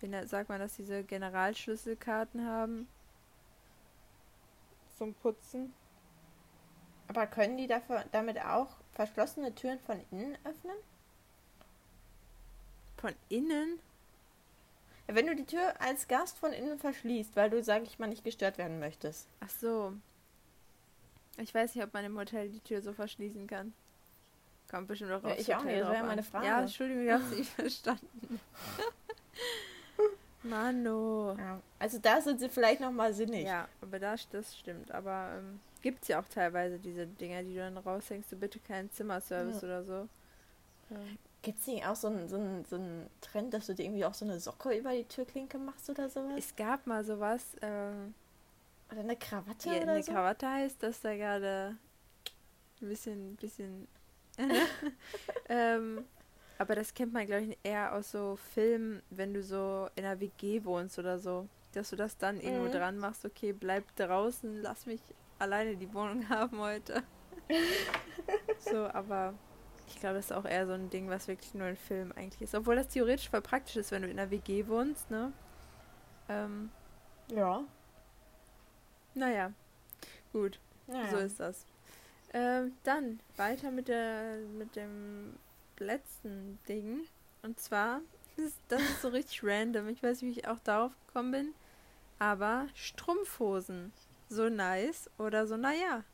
wie 0.00 0.26
sagt 0.28 0.48
man 0.50 0.60
das, 0.60 0.74
diese 0.76 1.04
Generalschlüsselkarten 1.04 2.46
haben. 2.46 2.88
Zum 4.96 5.12
Putzen. 5.14 5.74
Aber 7.08 7.26
können 7.26 7.56
die 7.56 7.66
dafür, 7.66 8.04
damit 8.12 8.38
auch 8.44 8.76
verschlossene 8.94 9.54
Türen 9.54 9.78
von 9.80 10.00
innen 10.10 10.36
öffnen? 10.44 10.76
Von 12.96 13.12
innen? 13.28 13.78
Ja, 15.08 15.14
Wenn 15.14 15.26
du 15.26 15.36
die 15.36 15.44
Tür 15.44 15.74
als 15.80 16.08
Gast 16.08 16.38
von 16.38 16.52
innen 16.52 16.78
verschließt, 16.78 17.36
weil 17.36 17.50
du, 17.50 17.62
sag 17.62 17.82
ich 17.82 17.98
mal, 17.98 18.06
nicht 18.06 18.24
gestört 18.24 18.56
werden 18.58 18.78
möchtest. 18.78 19.26
Ach 19.40 19.50
so. 19.50 19.92
Ich 21.36 21.52
weiß 21.54 21.74
nicht, 21.74 21.84
ob 21.84 21.92
man 21.92 22.04
im 22.04 22.16
Hotel 22.16 22.48
die 22.48 22.60
Tür 22.60 22.80
so 22.80 22.92
verschließen 22.92 23.46
kann. 23.46 23.74
Kommt 24.70 24.88
bestimmt 24.88 25.12
auch 25.12 25.22
Ja, 25.24 25.30
aufs 25.30 25.40
ich 25.40 25.54
auch 25.54 25.58
Hotel 25.60 25.72
nicht, 25.72 25.80
das 25.82 25.88
drauf 25.88 25.96
ja 25.98 26.04
meine. 26.04 26.22
Frage. 26.22 26.46
Ja, 26.46 26.60
Entschuldigung, 26.62 27.04
ich 27.04 27.12
hab's 27.12 27.30
nicht 27.30 27.50
verstanden. 27.54 28.40
Mano. 30.42 31.36
Ja. 31.38 31.60
Also 31.78 31.98
da 31.98 32.20
sind 32.20 32.38
sie 32.40 32.48
vielleicht 32.48 32.80
nochmal 32.80 33.12
sinnig. 33.14 33.46
Ja, 33.46 33.66
aber 33.80 33.98
das, 33.98 34.28
das 34.28 34.56
stimmt. 34.58 34.90
Aber 34.90 35.36
ähm, 35.38 35.60
gibt's 35.84 36.08
ja 36.08 36.20
auch 36.20 36.28
teilweise 36.28 36.80
diese 36.80 37.06
Dinger, 37.06 37.44
die 37.44 37.54
du 37.54 37.60
dann 37.60 37.78
raushängst, 37.78 38.30
so 38.30 38.36
bitte 38.38 38.58
keinen 38.60 38.90
Zimmerservice 38.92 39.62
Ja. 39.62 39.64
oder 39.64 39.84
so. 39.84 40.08
Ähm, 40.90 41.18
Gibt 41.42 41.60
es 41.60 41.66
nicht 41.66 41.86
auch 41.86 41.94
so 41.96 42.08
einen 42.08 42.28
so 42.28 42.36
einen- 42.36 42.64
so 42.64 42.76
einen 42.76 43.10
Trend, 43.20 43.52
dass 43.54 43.66
du 43.66 43.74
dir 43.74 43.84
irgendwie 43.84 44.04
auch 44.04 44.14
so 44.14 44.24
eine 44.24 44.40
Socke 44.40 44.76
über 44.76 44.92
die 44.92 45.04
Türklinke 45.04 45.58
machst 45.58 45.88
oder 45.90 46.08
sowas? 46.08 46.32
es 46.38 46.56
gab 46.56 46.86
mal 46.86 47.04
sowas, 47.04 47.42
ähm, 47.62 48.14
Oder 48.90 49.00
eine 49.00 49.16
Krawatte 49.16 49.68
die 49.68 49.76
oder 49.82 49.92
eine 49.92 50.02
so? 50.02 50.12
Krawatte 50.12 50.48
heißt, 50.48 50.82
dass 50.82 51.00
da 51.00 51.14
gerade 51.16 51.76
ein 52.80 52.88
bisschen, 52.88 53.36
bisschen. 53.36 53.88
ähm, 55.48 56.04
aber 56.58 56.74
das 56.76 56.94
kennt 56.94 57.12
man, 57.12 57.26
glaube 57.26 57.44
ich, 57.44 57.58
eher 57.62 57.94
aus 57.94 58.12
so 58.12 58.36
Filmen, 58.54 59.02
wenn 59.10 59.34
du 59.34 59.42
so 59.42 59.88
in 59.96 60.04
einer 60.04 60.20
WG 60.20 60.64
wohnst 60.64 60.98
oder 60.98 61.18
so. 61.18 61.48
Dass 61.72 61.90
du 61.90 61.96
das 61.96 62.16
dann 62.16 62.40
irgendwo 62.40 62.68
Mhm. 62.68 62.70
dran 62.70 62.98
machst, 62.98 63.24
okay, 63.24 63.52
bleib 63.52 63.84
draußen, 63.96 64.62
lass 64.62 64.86
mich 64.86 65.00
alleine 65.44 65.76
die 65.76 65.92
Wohnung 65.94 66.28
haben 66.28 66.58
heute. 66.58 67.02
so, 68.58 68.86
aber 68.88 69.34
ich 69.86 70.00
glaube, 70.00 70.16
das 70.16 70.26
ist 70.26 70.32
auch 70.32 70.44
eher 70.46 70.66
so 70.66 70.72
ein 70.72 70.90
Ding, 70.90 71.08
was 71.08 71.28
wirklich 71.28 71.54
nur 71.54 71.66
ein 71.66 71.76
Film 71.76 72.12
eigentlich 72.16 72.42
ist. 72.42 72.54
Obwohl 72.54 72.76
das 72.76 72.88
theoretisch 72.88 73.28
voll 73.28 73.42
praktisch 73.42 73.76
ist, 73.76 73.90
wenn 73.92 74.02
du 74.02 74.08
in 74.08 74.18
einer 74.18 74.30
WG 74.30 74.66
wohnst, 74.66 75.10
ne? 75.10 75.32
Ähm, 76.28 76.70
Ja. 77.30 77.62
naja, 79.14 79.52
gut. 80.32 80.58
ja. 80.88 81.08
So 81.10 81.18
ist 81.18 81.38
das. 81.38 81.66
Ähm, 82.32 82.72
dann 82.82 83.20
weiter 83.36 83.70
mit 83.70 83.86
der 83.88 84.38
mit 84.58 84.74
dem 84.74 85.34
letzten 85.78 86.58
Ding. 86.66 87.00
Und 87.42 87.60
zwar, 87.60 88.00
das 88.36 88.46
ist, 88.46 88.58
das 88.68 88.80
ist 88.82 89.02
so 89.02 89.08
richtig 89.08 89.40
random. 89.44 89.88
Ich 89.88 90.02
weiß 90.02 90.22
nicht, 90.22 90.34
wie 90.36 90.40
ich 90.40 90.48
auch 90.48 90.58
darauf 90.60 90.92
gekommen 91.06 91.30
bin. 91.30 91.54
Aber 92.18 92.66
Strumpfhosen. 92.74 93.92
So 94.28 94.48
nice 94.48 95.10
oder 95.18 95.46
so 95.46 95.56
naja. 95.56 96.04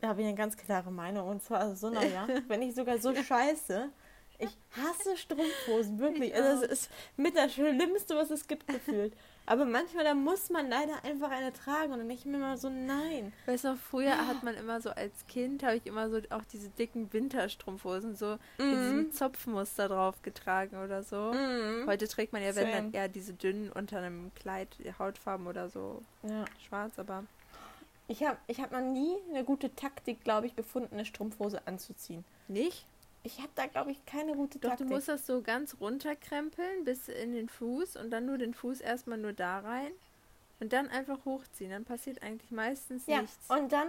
Da 0.00 0.08
habe 0.08 0.20
ich 0.20 0.26
eine 0.26 0.36
ganz 0.36 0.56
klare 0.56 0.90
Meinung. 0.90 1.28
Und 1.28 1.42
zwar 1.42 1.74
so, 1.74 1.90
naja, 1.90 2.28
wenn 2.48 2.62
ich 2.62 2.74
sogar 2.74 2.98
so 2.98 3.14
scheiße, 3.14 3.90
Ich 4.38 4.56
hasse 4.72 5.16
Strumpfhosen, 5.16 5.98
wirklich. 5.98 6.34
Also 6.34 6.64
es 6.64 6.70
ist 6.70 6.90
mit 7.16 7.36
das 7.36 7.54
Schlimmste, 7.54 8.16
was 8.16 8.30
es 8.30 8.46
gibt, 8.46 8.66
gefühlt. 8.66 9.14
Aber 9.46 9.64
manchmal, 9.64 10.02
da 10.04 10.14
muss 10.14 10.50
man 10.50 10.68
leider 10.68 11.04
einfach 11.04 11.30
eine 11.30 11.52
tragen. 11.52 11.92
Und 11.92 11.98
dann 12.00 12.08
denke 12.08 12.20
ich 12.20 12.26
mir 12.26 12.36
immer 12.36 12.56
so, 12.58 12.68
nein. 12.68 13.32
Weißt 13.46 13.64
du, 13.64 13.76
früher 13.76 14.26
hat 14.26 14.42
man 14.42 14.54
immer 14.56 14.80
so 14.80 14.90
als 14.90 15.26
Kind, 15.28 15.62
habe 15.62 15.76
ich 15.76 15.86
immer 15.86 16.10
so 16.10 16.18
auch 16.30 16.42
diese 16.52 16.68
dicken 16.70 17.12
Winterstrumpfhosen 17.12 18.16
so 18.16 18.38
mit 18.58 18.72
diesem 18.72 18.96
Mhm. 18.98 19.12
Zopfmuster 19.12 19.88
drauf 19.88 20.20
getragen 20.22 20.76
oder 20.82 21.02
so. 21.04 21.32
Mhm. 21.32 21.84
Heute 21.86 22.08
trägt 22.08 22.32
man 22.32 22.42
ja, 22.42 22.54
wenn 22.56 22.72
dann 22.72 22.92
eher 22.92 23.08
diese 23.08 23.32
dünnen 23.34 23.70
unter 23.72 23.98
einem 23.98 24.32
Kleid, 24.34 24.68
Hautfarben 24.98 25.46
oder 25.46 25.68
so 25.70 26.02
Ja. 26.24 26.44
schwarz, 26.66 26.98
aber 26.98 27.24
Ich 28.08 28.22
habe 28.24 28.38
ich 28.46 28.60
hab 28.60 28.70
noch 28.72 28.80
nie 28.80 29.14
eine 29.30 29.42
gute 29.44 29.74
Taktik, 29.74 30.22
glaube 30.22 30.46
ich, 30.46 30.54
gefunden, 30.56 30.94
eine 30.94 31.04
Strumpfhose 31.04 31.66
anzuziehen. 31.66 32.24
nicht. 32.48 32.84
Ich 33.26 33.38
habe 33.38 33.50
da, 33.56 33.66
glaube 33.66 33.90
ich, 33.90 34.06
keine 34.06 34.34
gute 34.34 34.58
Doch, 34.60 34.70
Taktik. 34.70 34.86
du 34.86 34.94
musst 34.94 35.08
das 35.08 35.26
so 35.26 35.42
ganz 35.42 35.76
runterkrempeln 35.80 36.84
bis 36.84 37.08
in 37.08 37.32
den 37.34 37.48
Fuß 37.48 37.96
und 37.96 38.10
dann 38.10 38.24
nur 38.26 38.38
den 38.38 38.54
Fuß 38.54 38.80
erstmal 38.80 39.18
nur 39.18 39.32
da 39.32 39.58
rein 39.58 39.90
und 40.60 40.72
dann 40.72 40.88
einfach 40.88 41.24
hochziehen. 41.24 41.70
Dann 41.70 41.84
passiert 41.84 42.22
eigentlich 42.22 42.50
meistens 42.52 43.04
ja, 43.06 43.22
nichts. 43.22 43.50
und 43.50 43.72
dann. 43.72 43.88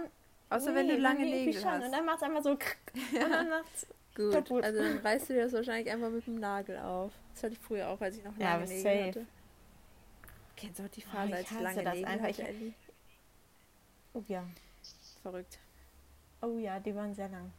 Außer 0.50 0.74
wenn 0.74 0.88
du 0.88 0.94
nee, 0.94 1.00
lange 1.00 1.24
irgendwie 1.26 1.46
Nägel 1.46 1.64
hast. 1.64 1.84
Und 1.84 1.92
dann 1.92 2.04
macht 2.04 2.16
es 2.16 2.22
einfach 2.24 2.42
so. 2.42 2.50
Und 2.52 3.30
dann 3.30 3.48
macht's. 3.50 3.86
Gut, 4.16 4.32
kaputt. 4.32 4.64
also 4.64 4.82
dann 4.82 4.98
reißt 4.98 5.28
du 5.28 5.34
dir 5.34 5.44
das 5.44 5.52
wahrscheinlich 5.52 5.92
einfach 5.92 6.10
mit 6.10 6.26
dem 6.26 6.40
Nagel 6.40 6.76
auf. 6.78 7.12
Das 7.34 7.44
hatte 7.44 7.52
ich 7.52 7.60
früher 7.60 7.88
auch, 7.88 8.00
als 8.00 8.16
ich 8.16 8.24
noch 8.24 8.36
Ja, 8.38 8.52
lange 8.56 8.64
aber 8.64 8.66
Nägel 8.66 8.82
safe. 8.82 9.06
hatte. 9.06 9.26
Kennst 10.56 10.78
du 10.80 10.82
auch 10.84 10.88
die 10.88 11.04
Oh, 11.06 11.10
Phase, 11.12 11.28
ich 11.28 11.34
als 11.36 11.50
ich 11.52 11.60
lange 11.60 11.84
das 11.84 11.94
Nägel 11.94 12.08
einfach. 12.08 12.28
hatte, 12.28 12.48
Ellie? 12.48 12.72
Oh 14.14 14.22
ja. 14.26 14.44
Verrückt. 15.22 15.58
Oh 16.42 16.58
ja, 16.58 16.80
die 16.80 16.94
waren 16.96 17.14
sehr 17.14 17.28
lang. 17.28 17.52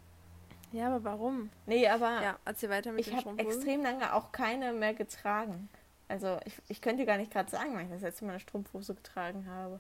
Ja, 0.72 0.88
aber 0.88 1.04
warum? 1.04 1.50
Nee, 1.66 1.88
aber 1.88 2.22
Ja, 2.22 2.40
erzähl 2.46 2.70
weiter 2.70 2.92
mit 2.92 3.08
ich 3.08 3.16
habe 3.16 3.38
extrem 3.40 3.84
lange 3.84 4.14
auch 4.14 4.32
keine 4.32 4.74
mehr 4.74 4.94
getragen. 4.94 5.70
Also 6.08 6.40
ich, 6.46 6.54
ich 6.68 6.82
könnte 6.82 7.06
gar 7.06 7.18
nicht 7.18 7.32
gerade 7.32 7.50
sagen, 7.50 7.74
wann 7.74 7.86
ich 7.86 7.92
das 7.92 8.02
letzte 8.02 8.26
Mal 8.26 8.32
eine 8.32 8.40
Strumpfhose 8.40 8.96
getragen 8.96 9.46
habe. 9.48 9.80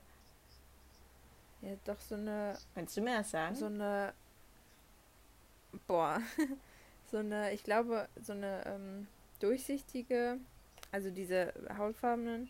Ja, 1.61 1.71
doch 1.85 1.99
so 1.99 2.15
eine, 2.15 2.57
Könntest 2.73 2.97
du 2.97 3.01
mir 3.01 3.17
das 3.17 3.31
sagen? 3.31 3.55
so 3.55 3.65
eine, 3.65 4.13
boah, 5.87 6.21
so 7.11 7.17
eine, 7.17 7.51
ich 7.51 7.63
glaube, 7.63 8.07
so 8.21 8.33
eine 8.33 8.63
ähm, 8.65 9.07
durchsichtige, 9.39 10.37
also 10.91 11.09
diese 11.09 11.53
hautfarbenen, 11.77 12.49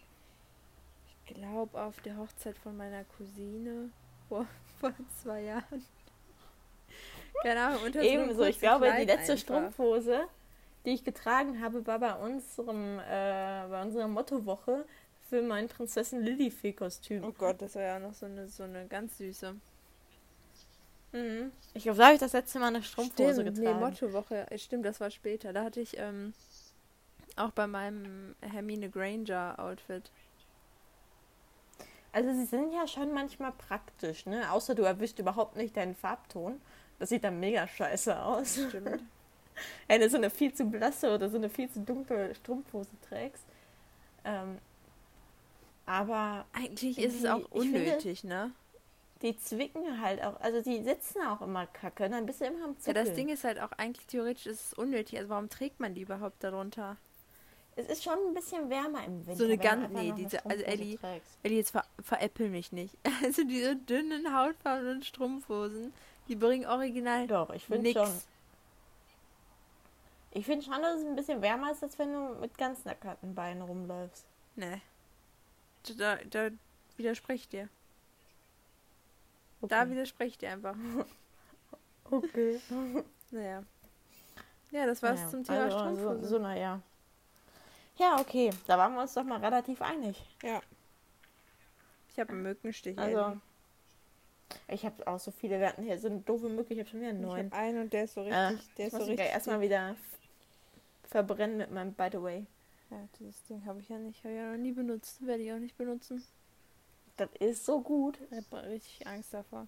ich 1.25 1.33
glaube 1.33 1.81
auf 1.81 1.99
der 2.01 2.17
Hochzeit 2.17 2.57
von 2.57 2.77
meiner 2.77 3.03
Cousine 3.17 3.89
vor, 4.29 4.45
vor 4.79 4.93
zwei 5.21 5.41
Jahren. 5.41 5.85
Ahnung, 7.43 7.83
unter 7.85 8.01
Ebenso, 8.01 8.43
ich 8.43 8.59
glaube, 8.59 8.85
die 8.85 8.91
Kleid 8.91 9.07
letzte 9.07 9.33
einfach. 9.33 9.43
Strumpfhose, 9.43 10.25
die 10.85 10.91
ich 10.91 11.03
getragen 11.03 11.61
habe, 11.61 11.85
war 11.87 11.99
bei 11.99 12.13
unserem, 12.15 12.99
äh, 12.99 13.67
bei 13.69 13.81
unserer 13.81 14.07
Mottowoche 14.07 14.85
für 15.29 15.41
mein 15.41 15.67
Prinzessin 15.67 16.21
Lilifee-Kostüm. 16.21 17.23
Oh 17.23 17.31
Gott, 17.31 17.61
das 17.61 17.75
war 17.75 17.83
ja 17.83 17.99
noch 17.99 18.13
so 18.13 18.25
eine, 18.25 18.47
so 18.47 18.63
eine 18.63 18.87
ganz 18.87 19.17
süße. 19.17 19.55
Mhm. 21.11 21.51
Ich 21.73 21.83
glaube, 21.83 21.97
da 21.97 22.05
habe 22.05 22.15
ich 22.15 22.19
das 22.19 22.33
letzte 22.33 22.59
Mal 22.59 22.67
eine 22.67 22.83
Strumpfhose 22.83 23.41
Stimmt, 23.41 23.57
nee, 23.57 23.65
getragen. 23.65 23.79
Mottowoche, 23.79 24.51
äh, 24.51 24.57
stimmt, 24.57 24.85
das 24.85 24.99
war 24.99 25.09
später. 25.09 25.53
Da 25.53 25.63
hatte 25.63 25.81
ich 25.81 25.97
ähm, 25.97 26.33
auch 27.35 27.51
bei 27.51 27.67
meinem 27.67 28.35
Hermine 28.41 28.89
Granger 28.89 29.55
Outfit. 29.57 30.11
also 32.11 32.33
sie 32.33 32.45
sind 32.45 32.73
ja 32.73 32.87
schon 32.87 33.13
manchmal 33.13 33.51
praktisch, 33.53 34.25
ne? 34.25 34.51
Außer 34.51 34.75
du 34.75 34.83
erwischt 34.83 35.19
überhaupt 35.19 35.55
nicht 35.55 35.77
deinen 35.77 35.95
Farbton. 35.95 36.61
Das 36.99 37.09
sieht 37.09 37.23
dann 37.23 37.39
mega 37.39 37.67
scheiße 37.67 38.21
aus. 38.21 38.55
Stimmt. 38.67 39.01
Wenn 39.87 40.01
du 40.01 40.09
so 40.09 40.17
eine 40.17 40.29
viel 40.29 40.53
zu 40.53 40.65
blasse 40.65 41.13
oder 41.13 41.29
so 41.29 41.37
eine 41.37 41.49
viel 41.49 41.69
zu 41.69 41.79
dunkle 41.81 42.33
Strumpfhose 42.35 42.91
trägst. 43.09 43.43
Ähm, 44.25 44.57
aber 45.85 46.45
Eigentlich 46.53 46.97
ist 46.99 47.15
es 47.15 47.25
auch 47.25 47.39
ich 47.39 47.61
finde- 47.61 47.79
unnötig, 47.79 48.23
ne? 48.23 48.51
die 49.21 49.35
zwicken 49.37 50.01
halt 50.01 50.23
auch, 50.23 50.39
also 50.39 50.61
die 50.61 50.81
sitzen 50.81 51.21
auch 51.23 51.41
immer 51.41 51.67
kacke, 51.67 52.05
und 52.05 52.11
dann 52.11 52.25
bist 52.25 52.39
du 52.39 52.45
immer 52.45 52.63
am 52.63 52.71
Ja, 52.75 52.79
Zuckeln. 52.79 53.05
das 53.05 53.13
Ding 53.15 53.27
ist 53.27 53.43
halt 53.43 53.59
auch 53.59 53.71
eigentlich 53.73 54.05
theoretisch 54.07 54.45
ist 54.45 54.67
es 54.67 54.73
unnötig. 54.73 55.17
Also 55.17 55.29
warum 55.29 55.49
trägt 55.49 55.79
man 55.79 55.93
die 55.93 56.01
überhaupt 56.01 56.43
darunter? 56.43 56.97
es 57.75 57.87
ist 57.87 58.03
schon 58.03 58.17
ein 58.27 58.33
bisschen 58.33 58.69
wärmer 58.69 59.05
im 59.05 59.25
Winter. 59.25 59.37
So 59.37 59.45
eine 59.45 59.57
ganz- 59.57 59.89
nee, 59.93 60.11
diese- 60.17 60.45
also 60.45 60.63
Ellie- 60.65 60.97
trägst. 60.97 61.37
Ellie, 61.43 61.57
jetzt 61.59 61.71
ver 61.71 61.85
veräppel 62.03 62.49
mich 62.49 62.71
nicht. 62.73 62.93
Also 63.23 63.43
diese 63.45 63.75
dünnen 63.77 64.35
hautfarbenen 64.37 65.01
Strumpfhosen, 65.01 65.93
die 66.29 66.35
bringen 66.35 66.65
original 66.65 67.27
Doch, 67.27 67.49
ich 67.49 67.65
finde 67.65 67.91
schon. 67.91 68.21
Ich 70.31 70.45
finde 70.45 70.63
schon, 70.63 70.81
dass 70.81 70.99
es 70.99 71.05
ein 71.05 71.15
bisschen 71.15 71.41
wärmer 71.41 71.71
ist, 71.71 71.81
als 71.81 71.97
wenn 71.97 72.13
du 72.13 72.35
mit 72.39 72.55
ganz 72.57 72.85
nackerten 72.85 73.33
Beinen 73.33 73.63
rumläufst. 73.63 74.25
Ne. 74.55 74.79
Da, 75.97 76.17
da 76.29 76.49
widerspreche 76.97 77.41
ich 77.41 77.49
dir. 77.49 77.69
Da 79.61 79.89
widerspreche 79.89 80.29
ich 80.29 80.37
dir 80.37 80.51
einfach. 80.51 80.75
okay. 82.11 82.59
Naja. 83.31 83.63
Ja, 84.71 84.87
das 84.87 85.03
war's 85.03 85.19
Naja, 85.19 85.29
zum 85.29 85.43
Thema 85.43 85.63
also, 85.65 85.77
Strumpfhosen. 85.77 86.23
So, 86.23 86.29
so, 86.29 86.39
naja. 86.39 86.81
Ja, 87.97 88.19
okay. 88.19 88.49
Da 88.65 88.75
waren 88.75 88.95
wir 88.95 89.01
uns 89.01 89.13
doch 89.13 89.23
mal 89.23 89.39
relativ 89.39 89.79
einig. 89.83 90.19
Ja. 90.41 90.61
Ich 92.11 92.19
habe 92.19 92.31
einen 92.31 92.41
Mückenstich. 92.41 92.97
Also, 92.97 93.19
Ellie. 93.19 93.41
Ich 94.67 94.85
habe 94.85 95.05
auch 95.07 95.19
so 95.19 95.31
viele. 95.31 95.59
Wir 95.59 95.67
hatten 95.67 95.83
hier 95.83 95.99
so 95.99 96.07
eine 96.07 96.19
doofe 96.19 96.49
Mücke. 96.49 96.73
Ich 96.73 96.79
habe 96.79 96.89
schon 96.89 97.01
wieder 97.01 97.09
einen 97.09 97.47
ich 97.47 97.53
einen 97.53 97.81
und 97.81 97.93
der 97.93 98.03
ist 98.03 98.13
so 98.13 98.21
richtig. 98.21 98.37
Äh, 98.37 98.57
der 98.77 98.87
ist 98.87 98.91
so 98.93 99.03
richtig. 99.03 99.19
erstmal 99.19 99.61
wieder 99.61 99.95
verbrennen 101.03 101.57
mit 101.57 101.71
meinem 101.71 101.93
By 101.93 102.09
the 102.11 102.21
way. 102.21 102.45
Ja, 102.91 102.97
dieses 103.19 103.43
Ding 103.43 103.65
habe 103.65 103.79
ich 103.79 103.89
ja 103.89 103.97
nicht. 103.97 104.23
Habe 104.23 104.33
ich 104.33 104.39
ja 104.39 104.51
noch 104.51 104.57
nie 104.57 104.71
benutzt. 104.71 105.25
Werde 105.25 105.43
ich 105.43 105.51
auch 105.51 105.59
nicht 105.59 105.77
benutzen. 105.77 106.23
Das 107.17 107.29
ist 107.39 107.65
so 107.65 107.81
gut. 107.81 108.17
Ich 108.31 108.37
habe 108.37 108.69
richtig 108.69 109.05
Angst 109.05 109.33
davor. 109.33 109.67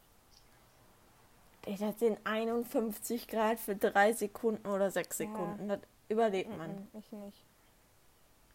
Ey, 1.66 1.78
das 1.78 2.00
sind 2.00 2.18
51 2.24 3.28
Grad 3.28 3.60
für 3.60 3.76
drei 3.76 4.14
Sekunden 4.14 4.68
oder 4.68 4.90
sechs 4.90 5.20
Ja. 5.20 5.28
Sekunden. 5.28 5.68
Das 5.68 5.80
überlebt 6.10 6.58
man. 6.58 6.88
Ich 6.94 7.12
nicht. 7.12 7.46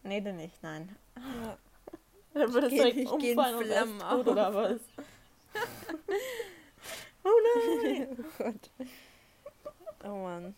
Nee, 0.03 0.21
denn 0.21 0.37
nicht, 0.37 0.61
nein. 0.61 0.95
Ja. 1.15 1.57
Dann 2.33 2.53
würde 2.53 2.67
es 2.67 2.73
direkt 2.73 2.97
ich 2.97 3.17
geh 3.19 3.31
in 3.31 3.37
umfallen 3.37 3.55
und 3.55 3.65
Flammen 3.65 4.27
oder 4.27 4.53
was? 4.53 4.81
Oh 7.23 7.29
nein! 7.83 8.07
oh 8.19 8.23
Gott. 8.43 8.69
Oh 10.03 10.15
Mann. 10.23 10.55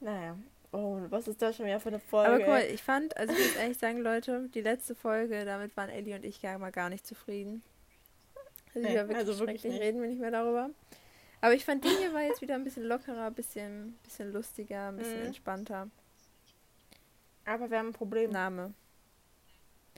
Naja. 0.00 0.36
Oh, 0.72 1.00
was 1.10 1.26
ist 1.28 1.42
das 1.42 1.56
schon 1.56 1.66
wieder 1.66 1.80
für 1.80 1.88
eine 1.88 1.98
Folge? 1.98 2.28
Aber 2.28 2.38
guck 2.38 2.48
mal, 2.48 2.62
ich 2.64 2.82
fand, 2.82 3.16
also 3.16 3.32
ich 3.32 3.38
muss 3.40 3.56
ehrlich 3.56 3.78
sagen, 3.78 3.98
Leute, 4.02 4.48
die 4.54 4.60
letzte 4.60 4.94
Folge, 4.94 5.44
damit 5.44 5.76
waren 5.76 5.90
Ellie 5.90 6.14
und 6.14 6.24
ich 6.24 6.40
gar 6.40 6.58
mal 6.58 6.70
gar 6.70 6.88
nicht 6.90 7.06
zufrieden. 7.06 7.62
Also 8.74 8.86
Nee, 8.88 8.94
wirklich 8.94 9.16
also 9.18 9.38
wirklich 9.40 9.64
nicht. 9.64 9.80
reden 9.80 10.00
wir 10.00 10.08
nicht 10.08 10.20
mehr 10.20 10.30
darüber. 10.30 10.70
Aber 11.40 11.54
ich 11.54 11.64
fand, 11.64 11.84
die 11.84 11.88
hier 11.88 12.12
war 12.14 12.22
jetzt 12.22 12.40
wieder 12.40 12.54
ein 12.54 12.62
bisschen 12.64 12.84
lockerer, 12.84 13.26
ein 13.26 13.34
bisschen, 13.34 13.98
bisschen 14.04 14.32
lustiger, 14.32 14.88
ein 14.88 14.96
bisschen 14.96 15.20
Mhm. 15.20 15.26
entspannter. 15.26 15.88
Aber 17.46 17.68
wir 17.70 17.78
haben 17.78 17.88
ein 17.88 17.92
Problem. 17.92 18.30
Name. 18.30 18.72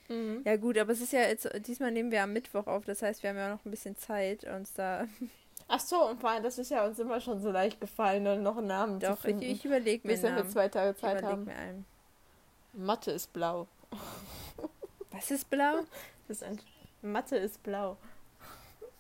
Mhm. 0.09 0.43
Ja 0.45 0.57
gut, 0.57 0.77
aber 0.79 0.93
es 0.93 1.01
ist 1.01 1.13
ja 1.13 1.21
jetzt, 1.21 1.49
diesmal 1.67 1.91
nehmen 1.91 2.11
wir 2.11 2.23
am 2.23 2.33
Mittwoch 2.33 2.67
auf, 2.67 2.85
das 2.85 3.03
heißt, 3.03 3.23
wir 3.23 3.31
haben 3.31 3.37
ja 3.37 3.51
noch 3.55 3.65
ein 3.65 3.71
bisschen 3.71 3.97
Zeit, 3.97 4.45
uns 4.45 4.73
da, 4.75 5.07
Ach 5.69 5.81
so, 5.81 6.09
und 6.11 6.21
vor 6.21 6.31
allem, 6.31 6.43
das 6.43 6.59
ist 6.59 6.71
ja 6.71 6.85
uns 6.85 6.99
immer 6.99 7.21
schon 7.21 7.41
so 7.41 7.51
leicht 7.51 7.81
gefallen, 7.81 8.25
dann 8.25 8.43
noch 8.43 8.59
einen 8.59 8.67
Namen 8.67 9.01
doch, 9.01 9.11
zu 9.11 9.15
ich, 9.15 9.21
finden. 9.37 9.43
ich 9.43 9.65
überlege 9.65 10.07
mir 10.07 10.13
bis 10.15 10.23
wir 10.23 10.31
einen 10.31 10.39
Namen. 10.39 10.51
zwei 10.51 10.69
Tage 10.69 10.91
Ich 10.91 10.97
Zeit 10.99 11.13
überleg 11.19 11.31
haben. 11.31 11.45
mir 11.45 11.55
einen. 11.57 11.85
Mathe 12.75 13.11
ist 13.13 13.33
blau. 13.33 13.67
Was 15.11 15.31
ist 15.31 15.49
blau? 15.51 15.81
Das 16.29 16.39
ist 16.39 16.45
ein 16.45 16.61
Mathe 17.03 17.37
ist 17.37 17.63
blau. 17.63 17.97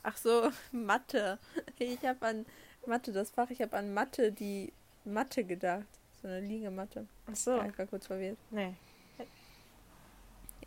Ach 0.02 0.16
so, 0.16 0.50
Mathe. 0.72 1.38
Ich 1.78 2.04
habe 2.04 2.26
an 2.26 2.46
Mathe, 2.86 3.12
das 3.12 3.30
Fach, 3.30 3.48
ich 3.50 3.62
habe 3.62 3.76
an 3.76 3.94
Mathe, 3.94 4.32
die 4.32 4.72
Mathe 5.04 5.44
gedacht. 5.44 5.86
So 6.20 6.28
eine 6.28 6.40
Liegematte. 6.40 7.06
Ach 7.30 7.36
so. 7.36 7.62
Ich 7.62 7.78
war 7.78 7.86
kurz 7.86 8.06
verwirrt. 8.06 8.36
Nee. 8.50 8.74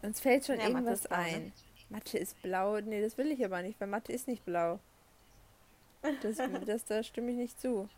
Uns 0.02 0.20
fällt 0.20 0.46
schon 0.46 0.56
Ja, 0.60 0.70
Mathe 0.70 0.74
irgendwas 0.74 1.02
blau, 1.08 1.18
ne? 1.18 1.24
ein. 1.24 1.54
Mathe 1.90 2.18
ist 2.18 2.42
blau. 2.42 2.80
Nee, 2.82 3.02
das 3.02 3.18
will 3.18 3.32
ich 3.32 3.44
aber 3.44 3.62
nicht, 3.62 3.80
weil 3.80 3.88
Mathe 3.88 4.12
ist 4.14 4.28
nicht 4.28 4.44
blau. 4.46 4.80
Das, 6.22 6.38
das, 6.66 6.86
da 6.86 7.02
stimme 7.04 7.32
ich 7.32 7.38
nicht 7.38 7.60
zu. 7.60 7.90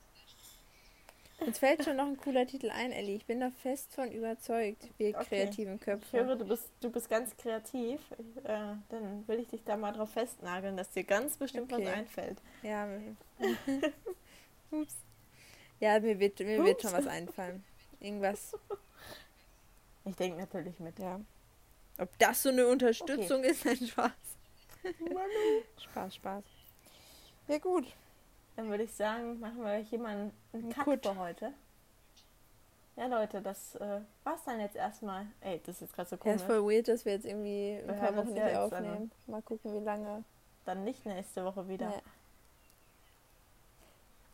Uns 1.39 1.59
fällt 1.59 1.83
schon 1.83 1.97
noch 1.97 2.07
ein 2.07 2.17
cooler 2.17 2.47
Titel 2.47 2.71
ein, 2.71 2.91
Ellie. 2.91 3.15
Ich 3.15 3.25
bin 3.25 3.39
da 3.39 3.51
fest 3.51 3.93
von 3.93 4.11
überzeugt, 4.11 4.89
wir 4.97 5.09
Okay. 5.15 5.25
kreativen 5.25 5.75
Ich 5.75 5.81
Köpfe. 5.81 6.17
höre, 6.17 6.35
du 6.35 6.45
bist, 6.45 6.71
du 6.81 6.89
bist 6.89 7.09
ganz 7.09 7.35
kreativ. 7.37 7.99
Ich, 8.17 8.37
äh, 8.45 8.75
dann 8.89 9.27
will 9.27 9.39
ich 9.41 9.47
dich 9.49 9.63
da 9.63 9.77
mal 9.77 9.91
drauf 9.91 10.09
festnageln, 10.11 10.75
dass 10.77 10.89
dir 10.89 11.03
ganz 11.03 11.37
bestimmt 11.37 11.71
Okay. 11.71 11.85
was 11.85 11.93
einfällt. 11.93 12.37
Ja, 12.63 12.87
mir- 12.87 13.15
Ups. 14.71 14.95
Ja, 15.79 15.99
mir 15.99 16.17
wird, 16.19 16.39
mir 16.39 16.63
wird 16.63 16.81
schon 16.81 16.91
Ups. 16.93 16.99
was 17.05 17.07
einfallen. 17.07 17.63
Irgendwas, 17.99 18.53
Ich 20.05 20.15
denke 20.15 20.39
natürlich 20.39 20.79
mit. 20.79 20.97
ja. 20.97 21.19
Ob 21.97 22.09
das 22.19 22.43
so 22.43 22.49
eine 22.49 22.67
Unterstützung 22.67 23.43
ist, 23.43 23.65
ein 23.67 23.77
Spaß. 23.87 24.11
Spaß, 25.81 26.15
Spaß. 26.15 26.43
Ja, 27.47 27.57
gut. 27.57 27.85
Dann 28.55 28.69
würde 28.69 28.83
ich 28.83 28.93
sagen, 28.93 29.39
machen 29.39 29.61
wir 29.63 29.75
hier 29.77 29.99
mal 29.99 30.31
einen, 30.53 30.69
Cut 30.73 30.85
Gut. 30.85 31.05
für 31.05 31.15
heute. 31.17 31.53
Ja, 32.95 33.05
Leute, 33.05 33.41
das 33.41 33.75
äh, 33.75 33.99
war's 34.23 34.43
dann 34.45 34.59
jetzt 34.59 34.75
erstmal. 34.75 35.27
Ey, 35.41 35.59
das 35.63 35.75
ist 35.75 35.81
jetzt 35.81 35.93
gerade 35.95 36.09
so 36.09 36.15
Ja, 36.15 36.21
komisch. 36.21 36.35
ist 36.37 36.45
voll 36.45 36.63
weird, 36.63 36.87
dass 36.87 37.05
wir 37.05 37.13
jetzt 37.13 37.25
irgendwie 37.25 37.77
ein 37.79 37.87
Wir 37.87 37.93
paar 37.93 38.15
Wochen 38.15 38.35
ja 38.35 38.45
nicht 38.45 38.53
jetzt 38.53 38.57
aufnehmen. 38.57 39.11
Mal 39.27 39.41
gucken, 39.43 39.73
wie 39.73 39.83
lange. 39.85 40.23
Dann 40.65 40.83
nicht 40.83 41.05
nächste 41.05 41.45
Woche 41.45 41.67
wieder. 41.67 41.89
Ja, 41.91 42.01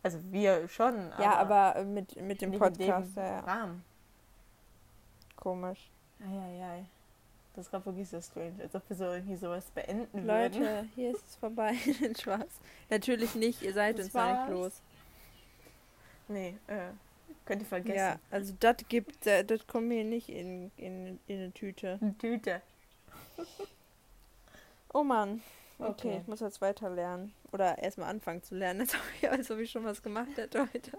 Also 0.01 0.19
wir 0.31 0.67
schon. 0.69 1.11
Aber 1.11 1.23
ja 1.23 1.35
aber 1.35 1.75
äh, 1.75 1.83
mit, 1.83 2.15
mit 2.21 2.41
dem 2.41 2.51
Podcast, 2.57 2.79
in 2.79 3.15
dem 3.15 3.23
ja, 3.23 3.31
ja. 3.33 3.39
Rahmen. 3.41 3.83
komisch. 5.35 5.89
Eieiei. 6.25 6.85
Das 7.55 7.65
ist 7.65 7.71
gerade 7.71 7.85
wirklich 7.85 8.09
so 8.09 8.19
strange, 8.19 8.53
als 8.63 8.73
ob 8.73 8.81
wir 8.89 8.95
so 8.95 9.03
irgendwie 9.05 9.35
sowas 9.35 9.65
beenden 9.75 10.25
würden. 10.25 10.61
Leute, 10.61 10.85
hier 10.95 11.11
ist 11.11 11.23
es 11.29 11.35
vorbei. 11.35 11.73
Den 12.01 12.15
Spaß. 12.15 12.47
Natürlich 12.89 13.35
nicht, 13.35 13.61
ihr 13.61 13.73
seid 13.73 13.99
Das 13.99 14.05
uns 14.05 14.13
noch 14.15 14.23
nicht 14.25 14.37
war's. 14.39 14.49
los. 14.49 14.81
Nee, 16.29 16.55
äh, 16.67 16.89
könnt 17.45 17.61
ihr 17.61 17.67
vergessen. 17.67 17.97
Ja, 17.97 18.19
also 18.31 18.53
das 18.59 18.77
gibt, 18.89 19.27
äh, 19.27 19.43
das 19.45 19.67
kommt 19.67 19.87
mir 19.87 20.03
nicht 20.03 20.29
in, 20.29 20.71
in, 20.77 21.19
in 21.27 21.39
eine 21.41 21.51
Tüte. 21.51 21.99
Eine 22.01 22.17
Tüte. 22.17 22.61
Oh 24.93 25.03
Mann. 25.03 25.41
Okay, 25.79 25.89
Okay. 25.89 26.17
ich 26.21 26.27
muss 26.27 26.39
jetzt 26.39 26.61
weiter 26.61 26.89
lernen. 26.89 27.33
Oder 27.51 27.77
erstmal 27.77 28.09
anfangen 28.09 28.41
zu 28.41 28.55
lernen, 28.55 28.81
als 28.81 28.93
ob 28.95 29.01
ich, 29.21 29.29
als 29.29 29.51
ob 29.51 29.59
ich 29.59 29.69
schon 29.69 29.83
was 29.83 30.01
gemacht 30.01 30.29
hätte 30.37 30.67
heute. 30.73 30.97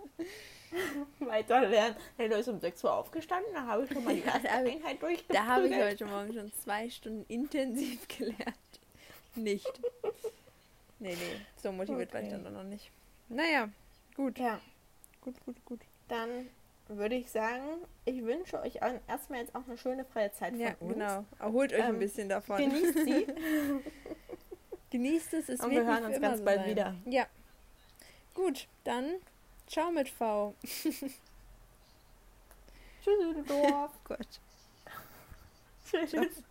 Weiter 1.20 1.66
lernen. 1.68 1.96
Hey, 2.16 2.28
du 2.28 2.36
bist 2.36 2.48
um 2.48 2.60
6 2.60 2.84
Uhr 2.84 2.92
aufgestanden, 2.94 3.52
da 3.54 3.66
habe 3.66 3.84
ich 3.84 3.90
schon 3.92 4.04
mal 4.04 4.14
die 4.14 4.22
erste 4.24 4.46
ich- 4.46 4.50
Einheit 4.52 5.02
durchgeprügelt. 5.02 5.24
Da 5.30 5.46
habe 5.46 5.68
ich 5.68 5.74
heute 5.76 6.06
Morgen 6.06 6.32
schon 6.34 6.52
zwei 6.62 6.88
Stunden 6.90 7.24
intensiv 7.28 8.06
gelernt. 8.18 8.56
Nicht. 9.34 9.80
Nee, 11.00 11.14
nee, 11.14 11.40
so 11.62 11.72
motiviert 11.72 12.12
war 12.14 12.20
ich 12.22 12.28
Okay. 12.32 12.40
dann 12.42 12.52
noch 12.52 12.62
nicht. 12.62 12.90
Naja, 13.28 13.68
gut, 14.16 14.38
Ja, 14.38 14.60
gut, 15.20 15.34
gut, 15.44 15.56
gut. 15.64 15.80
dann 16.08 16.48
würde 16.88 17.14
ich 17.16 17.30
sagen, 17.30 17.64
ich 18.04 18.22
wünsche 18.22 18.60
euch 18.60 18.78
erstmal 19.08 19.40
jetzt 19.40 19.54
auch 19.54 19.66
eine 19.66 19.76
schöne 19.78 20.04
freie 20.04 20.30
Zeit 20.32 20.50
von 20.50 20.60
Ja, 20.60 20.74
uns. 20.80 20.92
genau. 20.94 21.24
Erholt 21.40 21.72
euch 21.72 21.82
ein 21.82 21.94
Ähm, 21.94 21.98
bisschen 21.98 22.28
davon. 22.28 22.58
Genießt 22.58 22.94
sie. 22.94 23.26
Genießt 24.90 25.34
es. 25.34 25.48
es 25.48 25.60
Und 25.60 25.70
wir 25.72 25.84
hören 25.84 26.04
uns 26.04 26.20
ganz 26.20 26.38
so 26.38 26.44
bald 26.44 26.60
sein. 26.60 26.70
wieder. 26.70 26.94
Ja. 27.06 27.26
Gut, 28.34 28.68
dann 28.84 29.14
ciao 29.66 29.90
mit 29.90 30.08
V. 30.08 30.54
Tschüss, 33.02 33.46
Dorf. 33.46 33.92
Gott. 34.04 34.40
Tschüss. 35.90 36.42